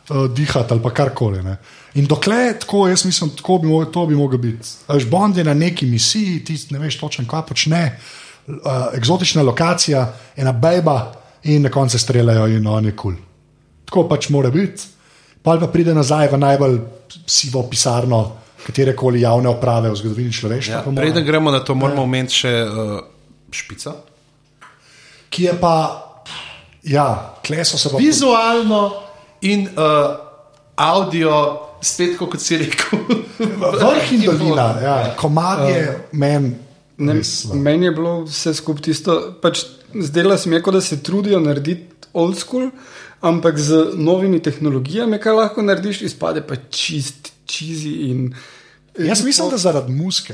[0.10, 1.43] uh, dihati ali karkoli.
[1.43, 1.58] Ne.
[1.93, 4.67] In dokler tako, jaz mislim, tako bi, to bi mogel biti.
[4.88, 7.99] Veš, Bond je na neki misiji, ti ne veš točno, kaj počne,
[8.47, 8.53] uh,
[8.93, 13.13] eksotična lokacija, ena bejba in na koncu streljajo in on je kul.
[13.13, 13.23] Cool.
[13.86, 14.84] Tako pač mora biti.
[15.41, 16.80] Pa pa pride nazaj v najbolj
[17.25, 20.74] sivo pisarno katere koli javne uprave v zgodovini človeštva.
[20.74, 23.00] Ja, preden gremo na to, moramo omeniti še uh,
[23.52, 23.93] špico.
[25.30, 25.76] ki je pa,
[26.84, 27.98] ja, kleso se pa.
[27.98, 28.93] Vizualno
[29.41, 30.15] in uh,
[30.76, 33.04] audio, spet kot si rekel.
[33.38, 36.56] Vrh in dolina, ja, komad je meni.
[36.98, 37.60] Ne, res slab.
[37.62, 41.38] meni je bilo vse skupaj tisto, pač zdela se mi je, kot da se trudijo
[41.39, 42.72] narediti old school,
[43.22, 48.34] ampak z novimi tehnologijami, kaj lahko narediš, izpade pa čist, čizi in.
[48.98, 50.34] Jaz mislim, da zaradi muske.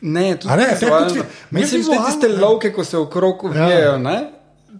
[0.00, 1.08] Ne, tudi ne, vizualno.
[1.08, 3.50] tudi Mislim, da tiste lovke, ko se okrog Ja.
[3.50, 3.98] uvijajo.
[3.98, 4.30] Ne?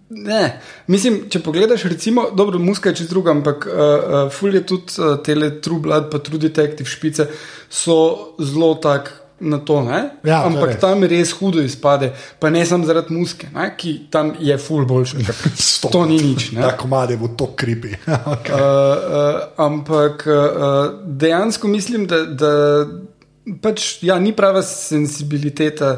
[0.09, 4.61] Ne, mislim, če pogledaš, recimo, dobro, muska je čez druga, ampak uh, uh, ful je
[4.65, 7.27] tudi uh, tele True Blood, pa True Detective špice
[7.69, 7.95] so
[8.39, 9.99] zelo tak na to, ne?
[10.23, 10.79] Ja, ampak res.
[10.79, 13.69] tam res hudo izpade, pa ne samo zaradi muske, ne?
[13.77, 15.25] ki tam je ful boljši.
[15.91, 16.51] to ni nič.
[16.51, 16.61] Ne?
[16.61, 17.95] Ta komad je bil to kripi.
[18.35, 18.53] okay.
[18.53, 22.53] Uh, uh, ampak uh, dejansko mislim, da, da
[23.63, 25.97] pač, ja, ni prava sensibiliteta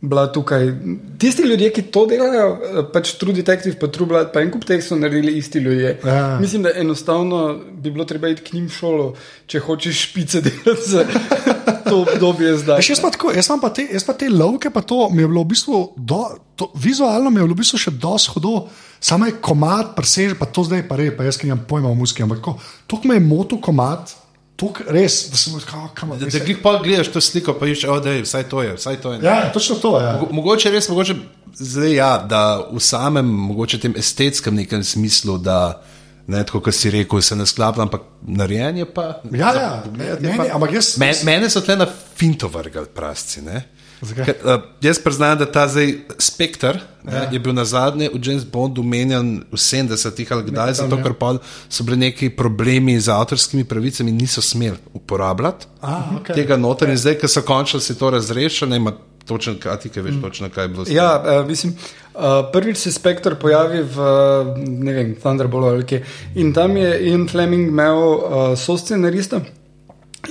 [0.00, 0.72] bila tukaj.
[1.18, 4.64] Tisti ljudje, ki to delajo, eh, pač True Detective, pa True Blood, pa en kup
[4.64, 5.98] teh so naredili isti ljudje.
[6.04, 6.38] Ja.
[6.40, 9.14] Mislim, da enostavno bi bilo treba iti k njim šolo,
[9.46, 11.04] če hočeš špice delati za
[11.90, 12.76] to obdobje zdaj.
[12.76, 15.28] Veš, Jaz pa, tako, jaz, pa te, jaz pa te lovke, pa to mi je
[15.28, 16.22] bilo v bistvu, do,
[16.56, 18.54] to, vizualno mi je bilo v bistvu še dosti hudo,
[19.00, 21.98] samo je komat, preseže, pa to zdaj pa res, pa jaz ki nimam pojma o
[21.98, 24.14] muski, ampak tako, me je motil komat,
[24.60, 28.00] to res, da sem rekel, kam Da, da glih pa gledaš to sliko, pa iščeš,
[28.00, 29.20] da je vsaj to je, vsaj to je.
[29.22, 30.04] Ja, točno to je.
[30.04, 30.12] Ja.
[30.14, 31.14] Mogo- Mogoče res, mogoče
[31.54, 35.80] zdaj ja, da v samem, mogoče tem estetskem nekem smislu, da
[36.26, 39.08] ne tako, kot si rekel, se ne sklapa, ampak narejen je pa.
[39.26, 43.42] Ja, ja, je meni- pa- ampak jaz- Men, mene so tle na finto vrgali prasci.
[43.42, 43.64] Ne?
[44.00, 47.10] Ker, uh, jaz priznam, da ta zdaj Spectre ja.
[47.10, 51.04] ne, je bil na zadnje v James Bondu menjan v 70-ih ali kdaj, zato ja.
[51.04, 51.14] ker
[51.68, 56.34] so bili neki problemi z avtorskimi pravicami in niso smeli uporabljati A, okay.
[56.34, 56.88] tega noter.
[56.88, 58.96] In zdaj, ko so končali si to razrešiti, ne ima
[59.80, 60.84] ti kaj veš, točno kaj je bilo.
[60.84, 60.96] s tem.
[60.96, 61.76] Ja, uh, mislim,
[62.14, 62.20] uh,
[62.52, 63.96] prvič se Spectre pojavi v
[64.66, 66.04] ne vem, Thunderboltu ali kje.
[66.34, 69.40] In tam je Ian Fleming imel uh, soscenarista.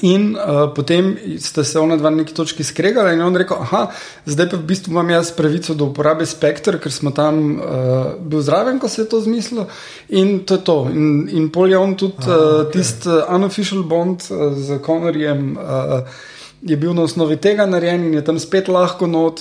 [0.01, 3.87] In uh, potem sta se ona dva na neki točki skregala, in on rekel: Aha,
[4.25, 8.41] zdaj pa v bistvu imam jaz pravico do uporabe Spectre, ker smo tam uh, bil
[8.41, 9.67] zraven, ko se je to zmislilo.
[10.09, 10.77] In to je to.
[10.93, 12.71] In, in pol je on tudi uh, okay.
[12.77, 15.55] tisti uh, unofficial bond uh, z Connorjem.
[15.57, 16.27] Uh,
[16.59, 19.39] Je bil na osnovi tega narejen in je tam spet lahko not.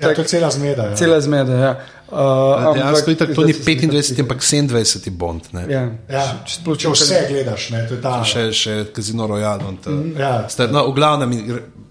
[0.00, 0.86] Ja, to je cela zmeda.
[0.88, 0.96] Ja.
[0.96, 1.72] Cela zmeda, ja.
[2.10, 3.64] Uh, Dejansko je tako, to ni zdaj so
[4.02, 5.42] se 25, ampak 27 Bond.
[5.52, 5.62] Ne?
[5.70, 8.16] Ja, Ja, če sploh če vse gledaš, ne, to je ta.
[8.24, 9.62] Še, še Casino Royale.
[9.64, 10.66] on ta- Ja.
[10.66, 11.30] No, v glavnem,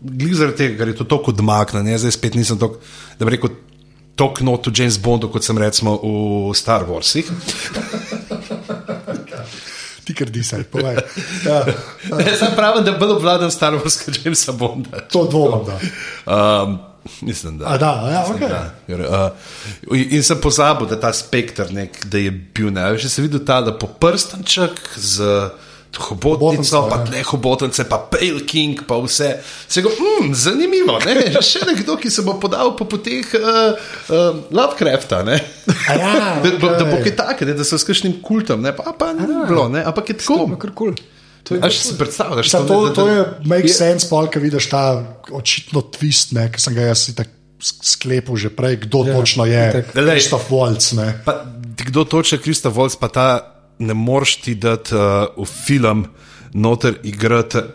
[0.02, 2.82] glede zaradi tega, ker je to tako odmaknjeno, jaz zdaj spet nisem tako,
[3.16, 3.50] da bi rekel,
[4.16, 7.24] tok not v James Bondu, kot sem recimo v Star Warsih.
[10.04, 10.96] Ti krdi se, povej.
[11.46, 11.64] Ja,
[12.20, 15.00] Jaz sem pravim, da bolj obvladam Star Wars kot Jamesa Bonda.
[15.06, 15.70] to dvomim.
[16.26, 16.80] Um,
[17.22, 17.66] mislim, da.
[17.68, 18.50] A da, ja, Mislim, ok.
[18.50, 18.74] da.
[18.88, 22.98] Ker, uh, in sem pozabil, da ta spektr, nek, da je bil ne.
[22.98, 25.50] Že sem videl ta lepo prstanček z
[25.98, 27.06] hobotnico, pa ja.
[27.06, 29.40] tle hobotnice, pa Pale King, pa vse.
[29.68, 31.16] Se go, mm, zanimivo, ne?
[31.50, 35.24] še nekdo, ki se bo podal po poteh uh, uh, Lovecrafta.
[35.26, 35.40] Ne?
[35.90, 38.74] Ja, Da, bo- da bo kaj takega, da so s kakšnim kultom, ne?
[38.76, 39.82] pa, pa ni bilo, ne?
[39.86, 40.46] ampak je tako.
[40.62, 40.76] kar
[41.50, 41.58] kul.
[41.58, 44.28] To je A si predstavljaš, Sa, ne, to, da- to da- je make sense, pol,
[44.28, 44.84] ki vidiš ta
[45.28, 47.10] očitno twist, ne, ki sem ga jaz
[47.60, 49.64] sklepal že prej, kdo Ja, ja, točno je.
[49.92, 50.94] Kristof Waltz.
[50.94, 51.20] ne.
[51.26, 51.44] Pa,
[51.76, 53.28] kdo toče Kristof Volc, pa ta
[53.80, 55.02] ne moreš ti dati uh,
[55.36, 56.06] v film
[56.54, 57.66] noter igrati uh,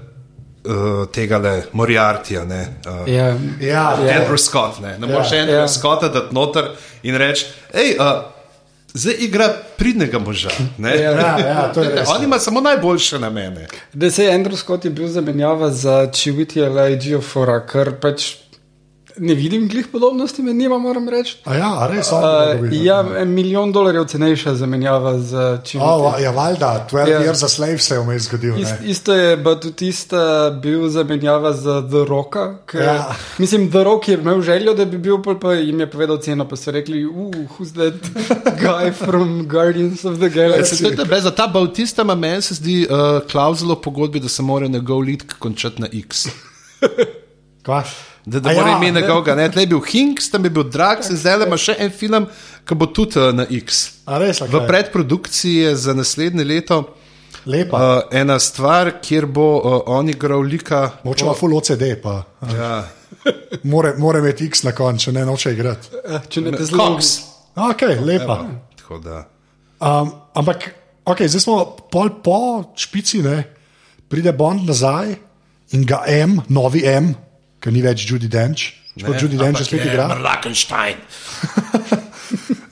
[1.06, 2.44] tega le Moriartija.
[2.44, 3.26] Ne, uh, Ja,
[3.60, 4.16] Ja, yeah.
[4.16, 5.38] Andrew Scott, ne, ne moreš Ja.
[5.38, 5.60] Andrew Ja.
[5.60, 5.68] yeah.
[5.70, 6.64] Scotta dati noter
[7.02, 8.33] in reči, hej, uh,
[8.94, 10.50] zdaj igra pridnega moža.
[10.78, 10.96] Ne?
[10.96, 11.72] Ja, ja, ja.
[12.16, 13.66] On ima samo najboljše namene.
[13.92, 18.34] Da se je Andrew Scott je bil zamenjava za Čivitija ali Geofora, kar pač
[19.18, 21.36] ne vidim glih podobnosti med njima, moram reči.
[21.44, 25.94] A ja, a res, on Uh, ja, milijon dolarjev cenejša zamenjava za Čivitija.
[25.94, 27.20] Oh, ja, valjda, 12 Ja.
[27.20, 28.58] years a slave se je vmes zgodil.
[28.58, 28.88] Ist, ne.
[28.88, 32.58] isto je, pa tudi ista bil zamenjava za The Rocka.
[32.66, 32.94] Ker, Ja.
[32.94, 33.14] ja.
[33.38, 36.56] Mislim, The Rock je imel željo, da bi bil, pa jim je povedal ceno, pa
[36.56, 37.14] so rekli, uh,
[37.50, 37.94] who's that
[38.58, 41.14] guy from Guardians of the Ja, Galaxy?
[41.14, 42.96] je, za ta Bautista ima meni se zdi uh,
[43.30, 46.26] klauzula v pogodbi, da se mora njegov lik končati na X.
[47.62, 47.82] Kva?
[48.26, 49.00] Da, da mora ja, ime ne.
[49.00, 49.34] njegovega.
[49.34, 52.26] Ne, tleh je bil Hinks, tam je bil Drax, in zdaj ima še en film,
[52.64, 53.82] ki bo tudi uh, na X.
[54.08, 56.78] A res, V predprodukciji je za naslednje leto
[57.46, 57.76] Lepa.
[57.76, 60.86] uh, ena stvar, kjer bo uh, on igral lika.
[61.04, 62.84] Moče ima full OCD, pa Ja,
[63.72, 65.88] more, more imeti X na koncu, ne noče igrati.
[66.04, 67.18] Eh, Če ne te Cox.
[67.56, 68.40] Ok, lepa.
[69.04, 69.24] Da.
[69.80, 70.70] Um, ampak,
[71.04, 71.58] okay, zdaj smo
[71.92, 72.38] pol po
[72.76, 73.44] špici, ne?
[74.08, 75.14] pride Bond nazaj
[75.74, 77.14] in ga M, novi M,
[77.64, 78.74] ki ni več Judy Dench.
[78.94, 80.12] Čeprav Judy Dench že spet igra.
[80.20, 81.00] Lakenstein.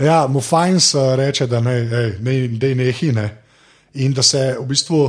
[0.03, 3.27] Ja, mu fajn se reče, da ne, ej, ne, ne, nehi, ne.
[4.03, 5.03] In da se v bistvu.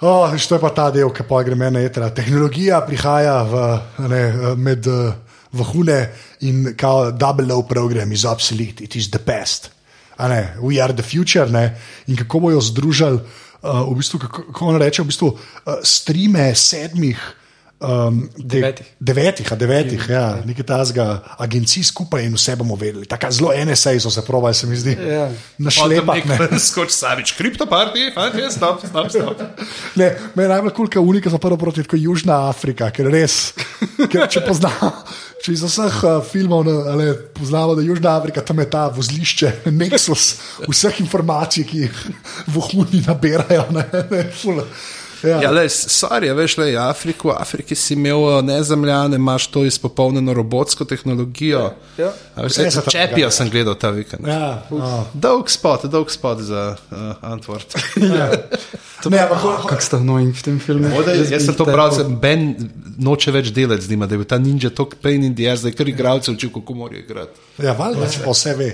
[0.00, 2.08] Oh, to je pa ta del, ki pa gre meni etra.
[2.14, 3.64] Tehnologija prihaja v,
[4.08, 4.22] ne,
[4.56, 5.10] med eh,
[5.52, 5.98] vahune
[6.46, 9.70] in kao double low program is obsolete, it is the past.
[10.16, 11.50] A Ne, we are the future.
[11.50, 13.20] Ne, in kako bojo združili,
[13.62, 17.18] uh, v bistvu, kako, kako on reče, v bistvu, uh, strime sedmih.
[17.78, 18.86] Um, te- Devetih.
[18.98, 21.04] Devetih, a devetih, ja, nekaj tazga
[21.38, 23.06] agencij skupaj in vse bomo vedeli.
[23.06, 24.96] Tako zelo NSA so se provali, se mi zdi.
[24.98, 25.28] Ja.
[25.62, 26.24] Našlepak.
[26.26, 26.58] ne.
[26.68, 29.38] Skoč Savič, kriptopartij, fantje, stop, stop, stop.
[30.00, 33.54] Ne, me je najbolj kul, ker unika za prvo proti tako Južna Afrika, ker res,
[34.10, 34.90] ker če poznamo,
[35.46, 39.52] če iz vseh uh, filmov ne, poznamo, da je Južna Afrika tam je ta vozlišče,
[39.70, 40.32] nexus
[40.66, 42.06] vseh informacij, ki jih
[42.50, 43.68] vohuni nabirajo.
[43.70, 44.64] Ne, ne, ful.
[45.22, 45.42] Ja.
[45.42, 50.34] Ja, le, sorry, veš, le, Afriku, v Afriki si imel uh, nezemljane, imaš to izpopolnjeno
[50.34, 51.72] robotsko tehnologijo.
[51.98, 52.12] Ja.
[52.34, 54.26] A veš, se to čepijo, sem gledal ta vikend.
[54.28, 55.00] Ja, oh.
[55.12, 57.74] Dolg spot, dolg spot za uh, Antwort.
[59.10, 60.90] ne, ampak, Kako sta annoying v tem filmu?
[60.98, 62.50] Oda, Jaz jaz sem to prav, da Ben
[62.98, 65.62] noče več delati z njima, da je bil ta ninja tok pain in the ass,
[65.62, 67.46] da je kar igralce učil, kako morajo igrati.
[67.62, 68.72] ja, valjda, vse ve.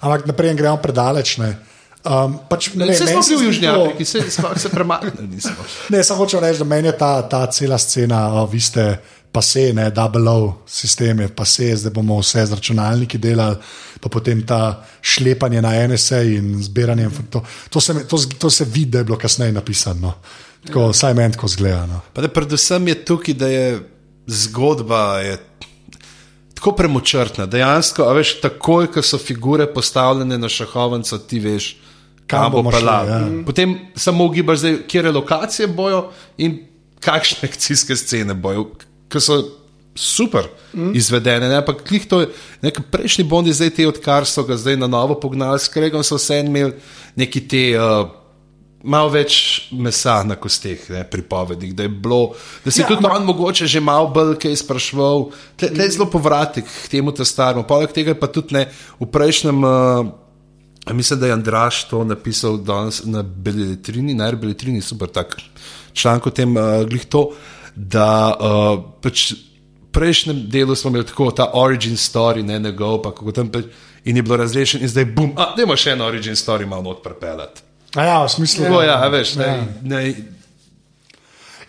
[0.00, 1.36] Ampak naprej gremo predaleč.
[1.38, 1.71] Ne.
[2.02, 4.68] Um, pač, ne, Ne, vse meni smo se bili v Južni Afriki, se, smo se
[4.68, 5.64] premaknili nismo.
[5.88, 8.96] Ne, samo hočem reči, da meni je ta, ta cela scena, o, vi ste
[9.32, 13.56] pa se, ne, double O sistem je pa se, zdaj bomo vse z računalniki delali,
[14.00, 17.08] pa potem ta šlepanje na NSA in zbiranje.
[17.30, 20.00] To, to, se, to, to se vidi, da je bilo kasneje napisano.
[20.00, 20.14] No.
[20.66, 21.86] Tako, vsaj meni tako zgleda.
[21.86, 22.00] No.
[22.12, 23.80] Pa da predvsem je tukaj, da je
[24.26, 25.38] zgodba je
[26.54, 27.46] tako premočrtna.
[27.46, 31.76] Dejansko, a veš, takoj, ko so figure postavljene na šahovnico, ti veš,
[32.32, 33.08] Kam kam bo pelal.
[33.08, 33.20] ja.
[33.46, 36.06] Potem samo ugibaš, zdaj, kje lokacije bojo
[36.40, 36.62] in
[37.00, 38.70] kakšne akcijske scene bojo,
[39.12, 39.42] ki so
[39.94, 40.94] super mm.
[40.96, 41.48] izvedene.
[41.48, 41.60] Ne?
[41.60, 42.32] Ampak klih to je,
[42.64, 46.16] nek prejšnji bondi, zdaj te, odkar so ga zdaj na novo pognali, s Kregom so
[46.20, 46.74] vse imeli
[47.16, 47.68] neki te.
[47.76, 48.18] Uh,
[48.82, 52.32] Malo več mesa na kosteh, ne, pripovedih, da je bilo,
[52.64, 55.28] da se je Ja, tudi on mogoče že malo bolj kaj sprašval.
[55.54, 57.62] Tle je zelo povratek k temu ta staremu.
[57.62, 58.64] Poleg tega pa tudi ne
[58.98, 59.62] v prejšnjem.
[59.62, 60.10] Uh,
[60.90, 65.36] Mislim, da je Andraš to napisal danes na Beletrini, na Beletrini, super tak
[65.92, 67.30] članek o tem, uh, glih to,
[67.76, 69.32] da uh, pač
[69.92, 73.64] prejšnjem delu smo imeli tako ta origin story, ne njegov, pa kako tam pač
[74.04, 76.96] in je bilo razrešen in zdaj bum, a dajmo še en origin story malo.
[77.94, 79.66] A ja, v smislu, Tako ja, a veš, ne, Ja.
[79.82, 80.14] ne,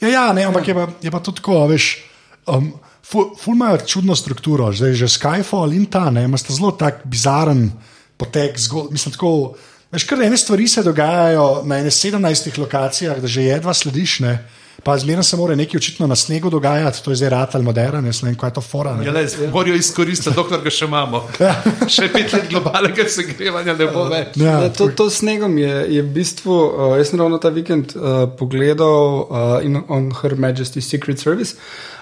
[0.03, 2.03] Ja, ja ne, ampak je pa, je pa to tako, veš.
[2.47, 2.73] Um,
[3.03, 7.71] ful, ful imajo čudno strukturo, zdaj že Skyfall in ta, ne, imaš zelo tak bizaren
[8.23, 8.91] potek zgodb.
[8.95, 9.53] Mislim, tako,
[9.91, 14.37] veš, kar ene stvari se dogajajo na ene 17 lokacijah, da že jedva slediš, ne.
[14.83, 18.05] Pa zmerno se mora nekaj očitno na snegu dogajati, to je zdaj rad ali modern,
[18.05, 18.95] jaz ne vem, kaj je to fora.
[18.95, 19.05] Ne.
[19.05, 21.21] Ja, le, morajo izkoristiti, dokler ga še imamo.
[21.95, 24.35] še pet let globalnega segrevanja ne bo več.
[24.41, 27.53] Ja, Ja, to, to s snegom je, je v bistvu, uh, jaz sem ravno ta
[27.53, 31.92] vikend uh, pogledal uh, in on Her Majesty's Secret Service, uh,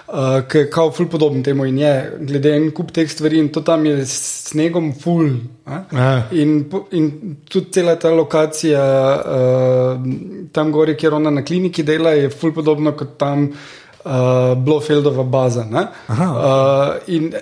[0.48, 3.62] ki je kao ful podoben temu in je, glede en kup teh stvari in to
[3.64, 4.16] tam je s
[4.50, 5.30] snegom ful.
[5.66, 6.28] Ja.
[6.36, 6.58] In,
[6.92, 8.82] in tudi cela ta lokacija
[9.16, 10.02] uh,
[10.52, 15.64] tam gori, kjer ona na kliniki dela, je ful podobno kot tam uh, Blofeldova baza.
[15.64, 15.86] ne.
[16.08, 17.32] Uh, in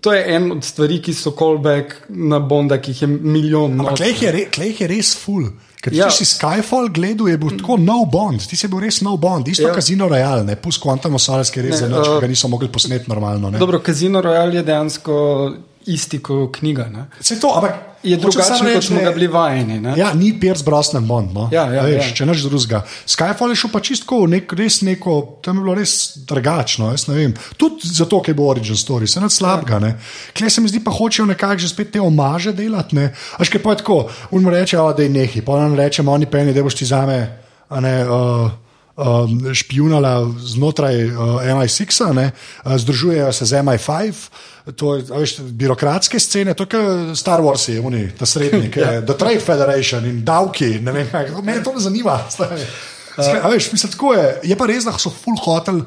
[0.00, 3.78] to je en od stvari, ki so callback na Bonda, ki jih je milijon.
[3.78, 5.52] Ampak klej je, re, je res full.
[5.82, 6.06] Ker Ja.
[6.06, 9.48] če si Skyfall gledal, je bil tako no bond, ti si bil res no bond,
[9.50, 9.74] isto Ja.
[9.74, 12.48] Casino Royale, ne pus Quantum of Solace, je res Ne, zelo, uh, ki ga niso
[12.48, 13.50] mogli posneti normalno.
[13.50, 13.58] Ne.
[13.58, 15.16] Dobro, Casino Royale je dejansko
[15.86, 16.86] isti kot knjiga.
[16.86, 17.08] Ne?
[17.20, 19.80] Se to, ampak Je drugačen, kot smo ga bili vajeni.
[19.80, 19.94] Ne?
[19.96, 21.32] Ja, ni Pierce Brosnan Bond.
[21.34, 21.48] No.
[21.52, 22.14] Ja, ja, veš, ja.
[22.18, 22.82] Če neč drugega.
[23.06, 25.94] Skyfall je šel pa čisto nek, res neko, tam je bilo res
[26.28, 26.90] drugačno.
[27.56, 29.78] Tudi zato, ker je bil Origin Story, se nad slabega.
[29.86, 29.94] Ja.
[30.34, 32.98] Klej se mi zdi, pa hočejo nekako že spet te omaže delati.
[33.38, 36.26] Až kaj pa je tako, unmo reče, "O, da je nehi, pa nam rečemo, oni
[36.26, 37.38] peni, da boš ti zame.
[37.68, 38.50] a Ne, uh,
[38.96, 42.30] um, špijunala znotraj uh, MI6, ne,
[42.64, 44.14] uh, združujejo se z MI5,
[44.76, 48.70] to je a veš, birokratske scene, to je kot Star Wars, je oni, ta srednji,
[48.76, 49.00] ja.
[49.00, 50.78] The Trade Federation in davki.
[50.80, 51.08] ne vem,
[51.42, 52.20] Mene to ne zanima.
[53.12, 54.28] Skaj, a veš, mislim, je.
[54.42, 55.84] Je pa res, da so full hotel.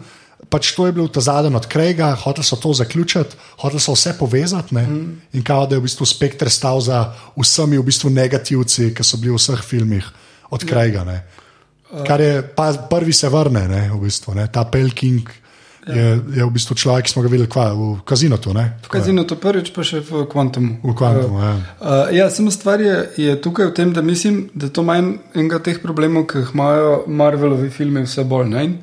[0.52, 4.14] Pač to je bil ta zadnji od Krega, hoteli so to zaključiti, hoteli so vse
[4.20, 4.76] povezati.
[4.76, 5.22] Mm.
[5.34, 9.18] In kao, da je v bistvu spektr stal za vsemi v bistvu negativci, ki so
[9.18, 10.06] bili v vseh filmih
[10.54, 11.02] od Krega.
[11.08, 11.24] Ne.
[12.04, 14.48] Kar je, pa prvi se vrne, ne, v bistvu, ne.
[14.52, 15.30] ta Pelking
[15.88, 18.54] je, je v bistvu človek, ki smo ga videli kva, v kazinotu.
[18.58, 20.82] Ne, V Kazinu to prvič, pa še v Quantumu.
[20.82, 21.38] v Quantumu.
[21.40, 21.54] Ja.
[21.78, 25.62] Uh, ja, samo stvar je, je tukaj v tem, da mislim, da to manj enega
[25.62, 28.50] teh problemov, ki jih imajo Marvelovi filmi, vse bolj.
[28.50, 28.64] Ne?
[28.66, 28.74] In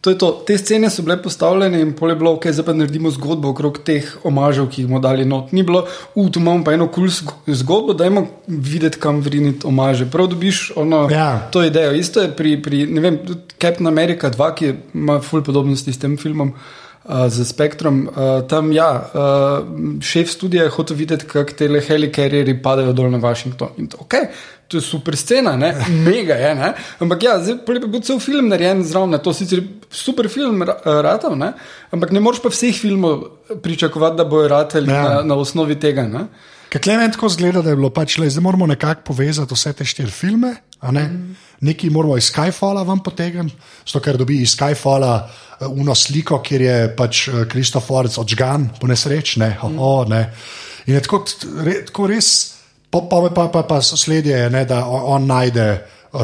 [0.00, 0.30] To je to.
[0.46, 4.06] Te scene so bile postavljene in pole bilo, ok, zdaj pa naredimo zgodbo okrog teh
[4.24, 5.52] omažev, ki jih bomo dali not.
[5.52, 5.84] Ni bilo,
[6.14, 10.08] u, tu imamo pa eno kul cool zgodbo, dajmo videti, kam vriniti omaže.
[10.10, 11.48] Prav dobiš ono, Ja.
[11.52, 11.92] to idejo.
[11.92, 13.18] Isto je pri, pri ne vem,
[13.60, 16.48] Captain America 2, ki ima ful podobnosti s tem filmom.
[16.48, 16.79] Uh,
[17.28, 18.14] z spektrom, uh,
[18.48, 19.66] tam ja, uh,
[20.02, 23.68] šef studija je hotel videti, kako te helikarjeri padajo dol na Washington.
[23.76, 24.28] In to, okay,
[24.68, 25.72] to je super scena, ne?
[26.06, 26.54] mega je.
[26.54, 26.72] Ne?
[27.00, 30.78] Ampak ja, zdaj pa je bil cel film narejen zraven, to sicer super film, ra-
[30.84, 31.52] uh, ratov, ne?
[31.90, 33.24] ampak ne moreš pa vseh filmov
[33.62, 35.02] pričakovati, da bojo rateli Ja.
[35.02, 36.06] na, na osnovi tega.
[36.06, 36.26] Ne?
[36.70, 39.72] Ker tle meni tako zgleda, da je bilo pač le, zdaj moramo nekako povezati vse
[39.72, 40.54] te štiri filme.
[40.82, 41.04] Ne?
[41.04, 41.36] Mm.
[41.60, 46.62] Nekaj moramo iz Skyfalla vam potegniti, zato ker dobi iz Skyfalla uh, uno sliko, kjer
[46.62, 50.22] je pač Kristoforec uh, odžgan, po nesreč, ne, oh, oh, ne.
[50.86, 51.24] In je tako,
[51.86, 52.30] tako res,
[52.90, 55.66] pa, pa, pa, pa, pa sledje je, ne, da on, najde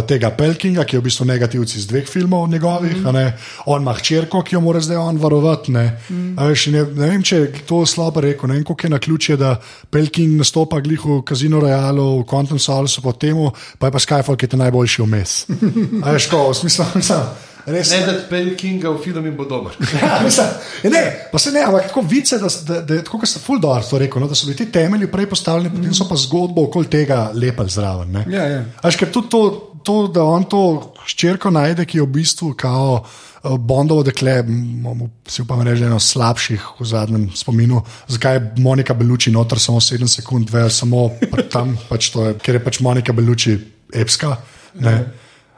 [0.06, 2.96] tega Pelkinga, ki je v bistvu negativci iz dveh filmov njegovih.
[2.96, 3.12] Mm.
[3.14, 3.26] Ne,
[3.70, 5.72] on ima hčerko, ki jo mora zdaj on varovati.
[5.72, 5.86] Ne.
[6.10, 6.34] Mm.
[6.48, 8.98] Veš, in je, ne vem, če je to slabo rekel, ne vem, koliko je na
[8.98, 9.56] ključje, da
[9.90, 14.38] Pelking nastopa glih v Casino Royalu, v Quantum Solace, po temu, pa je pa Skyfall,
[14.38, 15.36] ki je najboljši vmes.
[16.04, 17.30] A veš, ko, v smislu, mislim,
[17.66, 17.92] res.
[17.94, 19.78] Ne, da Pen Kinga v filmu bo dober.
[20.02, 20.50] Ja, mislim,
[20.82, 23.86] ja, ne, pa se ne, ampak tako vice, da, da, da, tako kot ste Fuldor
[23.86, 26.90] to rekel, no, da so bili ti temelji prej postavljeni, potem so pa zgodbo okoli
[26.90, 28.12] tega lepili zraven.
[28.12, 28.26] ne.
[28.30, 28.60] Ja, ja.
[28.82, 29.42] A Veš, ker tudi to,
[29.86, 30.60] to, da on to
[31.06, 34.40] ščerko najde, ki je v bistvu kao eh, Bondovo dekle,
[35.30, 40.10] si upam reči, eno slabših v zadnjem spominu, zakaj je Monika Beluči noter samo 7
[40.10, 41.08] sekund, dve, samo
[41.52, 43.56] tam, pač to je, ker je pač Monika Beluči
[43.94, 44.34] epska.
[44.82, 44.96] Ne.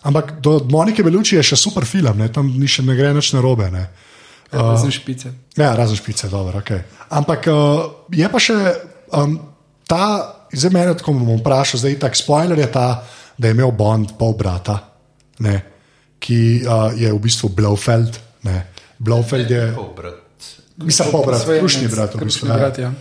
[0.07, 2.29] Ampak do Monike Beluči je še super film, ne?
[2.31, 3.67] tam ni še ne gre nič narobe.
[3.73, 3.89] Ne?
[4.53, 5.33] Uh, Sem špice.
[5.59, 6.63] Ja, razen špice, dobro.
[6.63, 6.85] Okay.
[7.13, 8.57] Ampak uh, je pa še
[9.13, 9.35] um,
[9.91, 10.05] ta,
[10.55, 13.03] zdaj me tako bom vprašal, zdaj tak spoiler je ta,
[13.39, 14.79] da je imel Bond pol brata,
[15.39, 15.55] ne,
[16.19, 18.19] ki uh, je v bistvu Blofeld.
[18.43, 18.67] Ne.
[18.99, 19.75] Blofeld je,
[20.77, 22.15] mislim, pol brat, ime, brat.
[22.15, 22.57] V bistvu, ja.
[22.59, 22.93] brat, ja.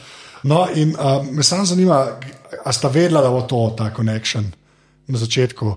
[0.43, 2.05] No, in uh, me samo zanima,
[2.65, 4.45] a sta vedela, da bo to ta connection
[5.07, 5.75] na začetku.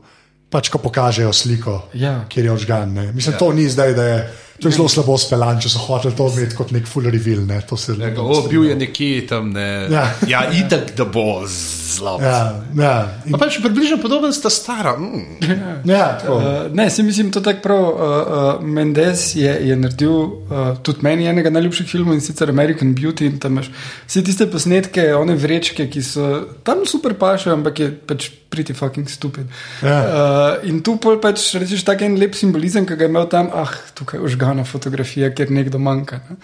[0.50, 2.24] Pač, ko pokažejo sliko, Ja.
[2.28, 2.92] kjer je ožgan.
[2.92, 3.12] Ne.
[3.12, 3.38] Mislim, ja.
[3.38, 4.18] to ni zdaj, da je
[4.60, 7.42] to je zelo slabo speljan, če so hoteli to imeti kot nek full reveal.
[7.48, 7.60] Ne.
[7.68, 9.66] To se Ja, o, bil je nekje tam, ne.
[9.92, 10.04] Ja.
[10.28, 12.18] ja itak, da bo zelo.
[12.22, 12.94] Ja, ja.
[13.24, 14.96] In, Pa pač približno podoben sta stara.
[15.00, 15.40] Mm.
[15.88, 16.36] ja, tako.
[16.36, 17.80] Uh, ne, si mislim, to tako prav.
[17.80, 22.94] Uh, uh, Mendes je, je naredil uh, tudi meni enega najljubših filmov in sicer American
[22.96, 23.30] Beauty.
[23.30, 23.72] In tam imaš
[24.06, 26.28] vse tiste posnetke, one vrečke, ki so
[26.66, 29.46] tam super paše, ampak je pač pretty fucking stupid.
[29.82, 29.98] Ja.
[30.02, 33.48] Uh, in tu pol pač rečeš tak en lep simbolizem, ki ga je imel tam,
[33.54, 36.20] ah, tukaj je užgana fotografija, ker nekdo manjka.
[36.28, 36.36] Ne?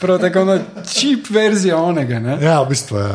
[0.00, 0.58] Prav tako ona
[0.92, 2.20] čip verzija onega.
[2.20, 2.38] Ne?
[2.42, 3.14] Ja, v bistvu je.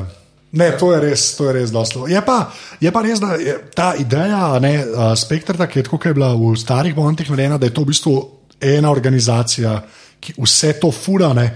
[0.52, 2.08] Ne, to je res, to je res dosto.
[2.08, 2.50] Je pa,
[2.82, 6.14] je pa res, da je ta ideja ne, uh, spektra, ki je tako, kot je
[6.18, 8.14] bila v starih Bondih narejena, da je to v bistvu
[8.60, 9.76] ena organizacija,
[10.20, 11.52] ki vse to fura, ne,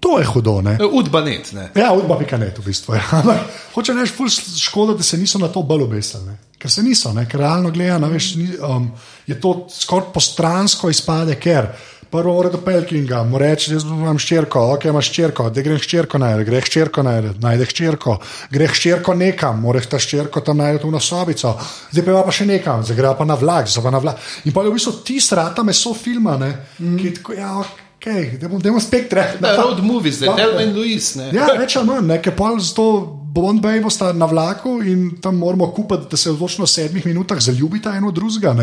[0.00, 0.62] to je hudo.
[0.64, 0.78] Ne.
[0.80, 1.68] Udbanet, ne.
[1.76, 2.96] Ja, udba pika net, v bistvu.
[2.96, 3.04] Ja.
[3.20, 6.38] Ampak hoče reči, ful škoda, da se niso na to bolj obesili.
[6.60, 7.26] Ker se niso, ne?
[7.28, 8.90] ker realno gledano, um,
[9.26, 11.70] je to skoraj postransko izpade, ker
[12.10, 16.18] prvo mora do Pelkinga, mu reče, jaz imam ščerko, ok, imaš ščerko, da greš ščerko
[16.18, 18.16] najde, greš ščerko najde, najde ščerko,
[18.50, 21.54] greš ščerko nekam, moraš ta ščerko tam najti v sobico,
[21.92, 24.26] zdaj pa pa še nekam, zdaj gre pa na vlak, zdaj pa na vlak.
[24.44, 26.50] In pa je v bistvu ti strata meso filma, ne,
[26.80, 26.98] mm.
[26.98, 27.52] ki je tako, ja,
[28.00, 29.36] okay, da bomo spektre.
[29.40, 31.14] Na road movies, zdaj Delma in Louis.
[31.20, 31.30] Ne?
[31.36, 32.88] Ja, več ali manj, nekaj pol z to
[33.30, 37.38] Bond Bay bosta na vlaku in tam moramo kupiti, da se v točno sedmih minutah
[37.38, 38.54] zaljubita eno drugega.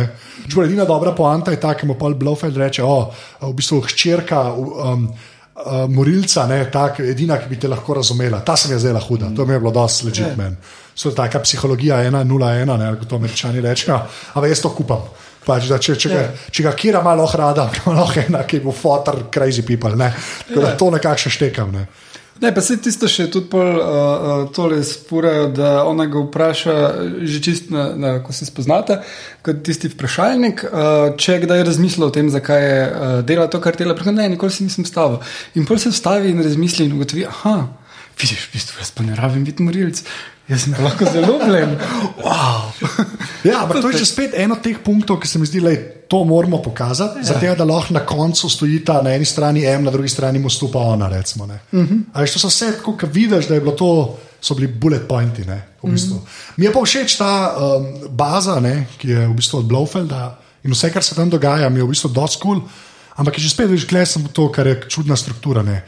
[0.50, 3.12] Čeprav edina dobra poanta je ta, ki mu pol Blofeld reče, o,
[3.42, 4.44] v bistvu hčerka.
[4.54, 5.10] Um,
[5.58, 8.44] Uh, morilca, ne, tak, edina, ki bi te lahko razumela.
[8.46, 9.36] Ta se mi je zdela huda, mm.
[9.36, 10.54] to mi je bilo dosti ležit meni.
[10.94, 13.98] So taka psihologija 1-0-1, kot to američani rečejo,
[14.34, 15.08] ampak jaz to kupam.
[15.48, 16.46] Pač, da, če, če, yeah.
[16.54, 19.98] če ga kira malo hrada, malo ena, ki bo fotor, crazy people.
[19.98, 20.12] Ne.
[20.46, 21.74] Tako da to nekako še štekam.
[21.74, 21.88] Ne.
[22.42, 26.76] Ne, pa se tisto še tudi pol, uh, tole spurajo, da ona ga vpraša,
[27.26, 29.00] že čist na, na ko se spoznate,
[29.46, 33.80] kot tisti vprašalnik, uh, če kdaj razmislil o tem, zakaj je uh, dela to, kar
[33.80, 33.98] dela.
[34.08, 35.20] Ne, nikoli si nisem stavil.
[35.58, 37.58] In pol se vstavi in razmisli in ugotovi, aha,
[38.22, 40.04] vidiš, v bistvu jaz pa ne rabim biti morilc.
[40.48, 41.76] Jaz sem lahko zelo ljubljen.
[42.24, 42.72] Wow.
[43.44, 45.76] Ja, ampak to je že spet eno od teh punktov, ki se mi zdi, da
[46.08, 47.20] to moramo pokazati.
[47.20, 47.36] Ja.
[47.36, 50.50] Zato, da lahko na koncu stoji ta na eni strani M, na drugi strani mu
[50.50, 51.10] stopa ona.
[51.10, 52.02] Recimo, uh -huh.
[52.14, 55.46] Ali to so vse tako, ki vidiš, da je bilo to, so bili bullet pointi.
[55.46, 56.16] Ne, v bistvu.
[56.16, 56.54] uh -huh.
[56.58, 60.72] Mi je pa všeč ta um, baza, ne, ki je v bistvu od Blofelda in
[60.72, 62.60] vse, kar se tam dogaja, mi je v bistvu dosti kul.
[62.60, 62.70] Cool,
[63.16, 65.62] ampak je že spet več gledal to, kar je čudna struktura.
[65.62, 65.84] Ne.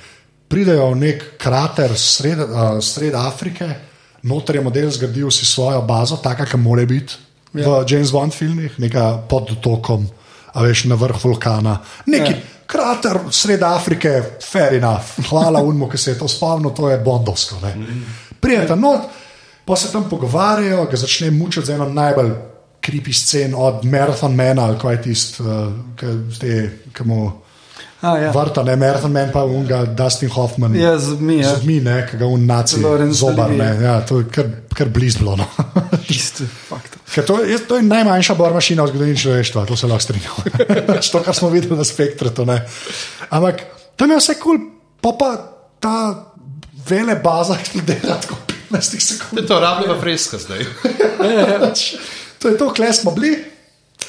[0.47, 3.88] Pridejo v nek krater sred, uh, sred Afrike
[4.23, 7.13] noter je model zgradil si svojo bazo, taka, kot mora biti
[7.53, 7.67] ja.
[7.67, 10.07] v James Bond filmih, nekaj pod dotokom,
[10.53, 11.79] a veš na vrh vulkana.
[12.05, 12.39] Neki ja.
[12.69, 15.17] krater sred Afrike, fair enough.
[15.29, 17.59] Hvala unmu, ki se je to spomnil, to je bondovsko.
[17.63, 18.05] Mm.
[18.39, 19.09] Prijeta not,
[19.65, 22.31] pa se tam pogovarjajo, ga začne mučiti z eno najbolj
[22.81, 25.73] kripi scen od Marathon Mena, ali kaj tisti, uh,
[26.93, 27.31] ki mu.
[28.01, 28.31] Ah, ja.
[28.31, 30.75] Vrta, ne Marathon Man, pa unga Dustin Hoffman.
[30.75, 31.55] Ja, z mi, ja.
[31.55, 32.79] z mi, ne, ki ga un naci
[33.11, 33.67] zobar, ne.
[33.83, 35.35] Ja, to je kar, kar blizu bilo.
[35.35, 35.47] No.
[36.07, 36.95] Isto, fakt.
[37.27, 40.31] To je, to je najmanjša bor mašina v zgodovini človeštva, to se lahko strinjam.
[41.11, 42.61] to, kar smo videli na spektru, to ne.
[43.35, 43.67] Ampak
[43.99, 44.67] tam je vse kul, cool,
[45.03, 45.29] pa pa
[45.83, 45.95] ta
[46.87, 48.39] vele baza, ki dela tako
[48.71, 49.35] 15 sekund.
[49.35, 50.63] To je to rabljeno freska zdaj.
[52.39, 53.48] to je to, kle smo bili.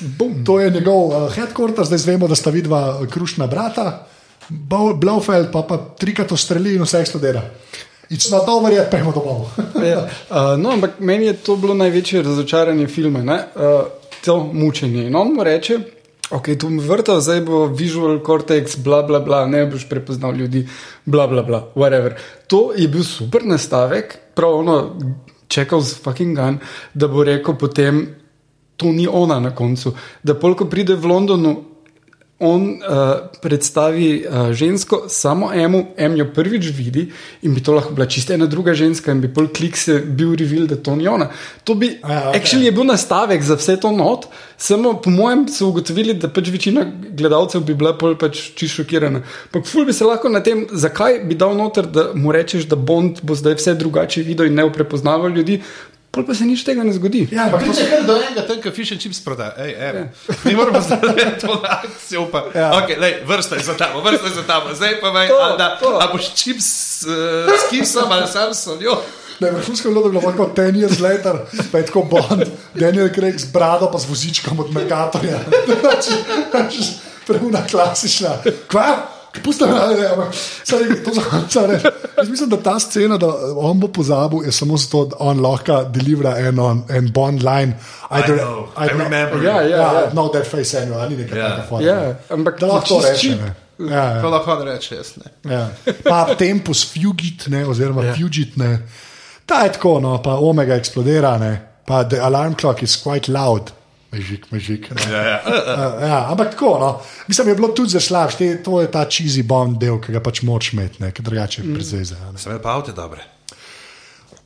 [0.01, 0.45] Boom.
[0.45, 4.07] To je njegov uh, headquarter, zdaj vemo, da sta vidva krušna brata,
[4.97, 7.43] Blofeld pa pa trikrat ustreli in vse eksplodira.
[8.11, 9.53] It's not over yet, pejmo domov.
[9.93, 13.87] ja, uh, no, ampak meni je to bilo največje razočaranje filma, uh,
[14.25, 15.07] to mučenje.
[15.07, 15.79] In on mu reče,
[16.31, 20.67] ok, tu mi vrta, zdaj bo visual cortex, bla bla bla, ne boš prepoznal ljudi,
[21.05, 22.19] bla bla bla, whatever.
[22.47, 24.97] To je bil super nastavek, prav ono,
[25.49, 26.59] čakal z fucking gun,
[26.95, 28.20] da bo rekel potem
[28.81, 29.93] to ni ona na koncu.
[30.25, 31.59] Da polk pride v Londonu,
[32.41, 37.03] on uh, predstavi uh, žensko, samo emu, em jo prvič vidi
[37.45, 40.33] in bi to lahko bila čista ena druga ženska in bi pol klik se bil
[40.41, 41.29] revil, da to ni ona.
[41.69, 42.41] To bi, ja, okay.
[42.41, 44.25] actually, je bil nastavek za vse to not,
[44.57, 49.21] samo po mojem so ugotovili, da pač večina gledalcev bi bila pol pač čisto šokirana.
[49.51, 52.77] Ampak ful bi se lahko na tem, zakaj bi dal noter, da mu rečeš, da
[52.77, 55.61] Bond bo zdaj vse drugače videl in ne prepoznaval ljudi,
[56.11, 57.29] Pol pa se nič tega ne zgodi.
[57.31, 59.55] Ja, ampak to se kar do enega, tam, ki fiš in čips prodaja.
[59.63, 60.09] Ej, ej,
[60.43, 62.27] mi moramo zdaj to akcijo.
[62.51, 62.75] Ja.
[62.83, 64.75] Ok, lej, vrsta je za tamo, vrsta je za tamo.
[64.75, 66.69] Zdaj pa veš, da a boš čips
[67.07, 68.99] uh, s kisom ali sam soljo.
[69.41, 73.09] Ne, vrhunsko je bilo, da je bilo ten years later, pa je tako Bond, Daniel
[73.15, 75.39] Craig z brado pa z vozičkom od Mercatorja.
[77.27, 78.43] Prevna klasična.
[78.67, 79.20] Kva?
[80.73, 81.11] Ali ne, to
[81.51, 81.87] za reči.
[82.31, 83.27] Mislim, da ta scena, da
[83.57, 86.59] on bo pozabil, je samo zato, da on lahko delivera en,
[86.89, 87.79] en bond line.
[88.11, 89.45] I, do, I, know, I, I remember.
[89.45, 90.11] Ja, ja, ja.
[90.15, 91.57] No, that face anyway, ni nekaj yeah.
[91.57, 91.91] takega.
[91.91, 93.37] Ja, ampak da lahko to reče.
[93.79, 94.29] Ja, ja.
[94.29, 95.55] lahko reče, jaz ne.
[95.55, 95.69] Ja.
[96.05, 98.21] Pa tempus fugit, ne, oziroma yeah.
[98.21, 98.79] fugit, ne.
[99.47, 101.55] Ta je tako, no, pa omega eksplodira, ne.
[101.87, 103.73] Pa the alarm clock is quite loud.
[104.11, 104.89] Mežik, mežik.
[105.07, 105.39] Ja, ja.
[105.47, 107.01] uh, ja, ampak tako, no.
[107.29, 108.63] mislim, je bilo tudi zelo slabše.
[108.67, 111.75] To je ta cheesy bond del, ki ga pač moč imeti, ki drugače mm.
[111.79, 112.19] prezeze.
[112.37, 113.23] Seveda pa avto je dobre.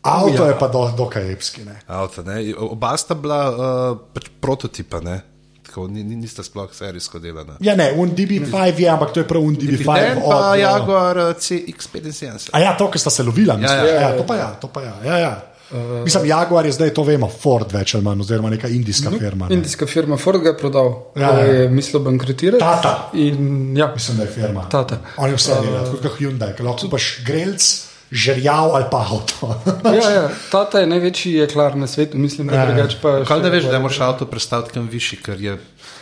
[0.04, 0.50] Avto oh, ja.
[0.52, 1.64] je pa do, dokaj epski.
[1.64, 1.78] Ne.
[1.88, 2.42] Avto, ne.
[2.60, 5.00] Oba sta bila uh, pač prototipa.
[5.00, 5.22] Ne.
[5.64, 7.56] Tako, ni, niste sploh serijsko delali.
[7.64, 8.82] Ja, ne, un DB5 mm.
[8.84, 9.88] je, ampak to je prav un DB5.
[9.88, 12.52] Ne, pa od, Jaguar uh, CX75.
[12.52, 13.80] A ja, to, ki sta se lovila, mislim.
[13.80, 14.94] Ja, ja, ja, ja, to pa ja, to pa ja.
[15.08, 15.34] ja, ja.
[15.74, 19.18] Uh, Mislim, Jaguar je zdaj to vemo, Ford več ali manj, oziroma neka indijska no,
[19.18, 19.48] firma.
[19.48, 19.56] Ne.
[19.56, 22.60] Indijska firma Ford ga je prodal, ja, je mislil bankrotirati.
[22.62, 23.10] Tata.
[23.18, 23.90] In, ja.
[23.94, 24.68] Mislim, da je firma.
[24.70, 25.00] Tata.
[25.16, 27.72] On je vse delal, uh, kot Hyundai, ki lahko paš grelc.
[28.14, 29.48] Žerjav ali pa avto.
[29.98, 32.74] ja, ja, tata je največji jeklar na svetu, mislim, da je ja, ja.
[32.74, 33.24] drugače.
[33.26, 35.56] Kaj da veš, da moraš avto predstaviti kam višji, ker je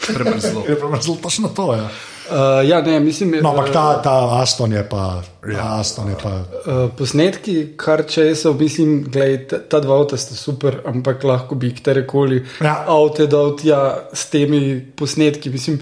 [0.07, 0.65] premrzlo.
[0.69, 1.79] je premrzlo, točno to je.
[1.81, 1.89] Ja.
[2.33, 5.23] Uh, ja, ne, mislim, no, ampak ta, ta Aston je pa.
[5.53, 5.81] Ja.
[5.81, 6.31] Aston je pa.
[6.65, 11.59] Uh, posnetki, kar če jaz mislim, gledaj, ta, ta dva avta sta super, ampak lahko
[11.61, 12.79] bi katerekoli ja.
[12.89, 13.83] avto dal tja
[14.17, 14.63] s temi
[14.97, 15.53] posnetki.
[15.53, 15.77] Mislim,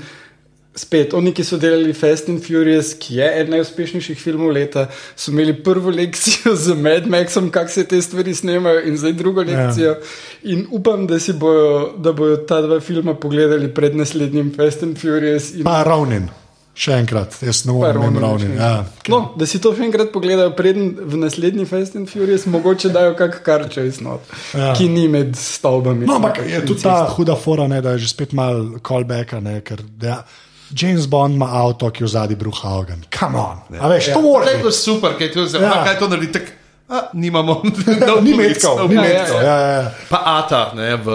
[0.80, 5.34] spet, oni, ki so delali Fast and Furious, ki je eden najuspešnejših filmov leta, so
[5.34, 9.94] imeli prvo lekcijo z Mad Maxom, kako se te stvari snemajo, in zdaj drugo lekcijo.
[9.94, 10.52] Ja.
[10.56, 14.98] In upam, da si bojo, da bojo ta dva filma pogledali pred naslednjim Fast and
[15.00, 15.52] Furious.
[15.54, 15.64] In...
[15.68, 16.30] Pa ravnin.
[16.80, 18.52] Še enkrat, jaz ne morem ravnin.
[18.56, 18.84] Ja.
[19.12, 23.16] No, da si to še enkrat pogledajo, preden v naslednji Fast and Furious mogoče dajo
[23.18, 24.24] kak karče iz not,
[24.56, 24.70] ja.
[24.78, 26.06] ki ni med stavbami.
[26.08, 29.58] No, ampak je tudi ta huda fora, ne, da je že spet mal callbacka, ne,
[29.66, 30.22] ker ja,
[30.72, 33.02] James Bond ima avto, ki je v zadnji Bruhaugen.
[33.10, 33.80] Come on, ja.
[33.80, 34.14] a veš, ja.
[34.14, 34.62] to mora To je biti.
[34.62, 35.62] bilo super, kaj, to, ja.
[35.62, 35.84] Ja.
[35.84, 36.32] kaj to naredi.
[36.32, 36.42] Tak,
[36.88, 37.62] a, nimamo,
[38.26, 39.38] Ni metkov, ni Ja, ja, metkov.
[39.38, 39.90] Ja, ja, ja.
[40.08, 41.06] Pa Ata, ne, v,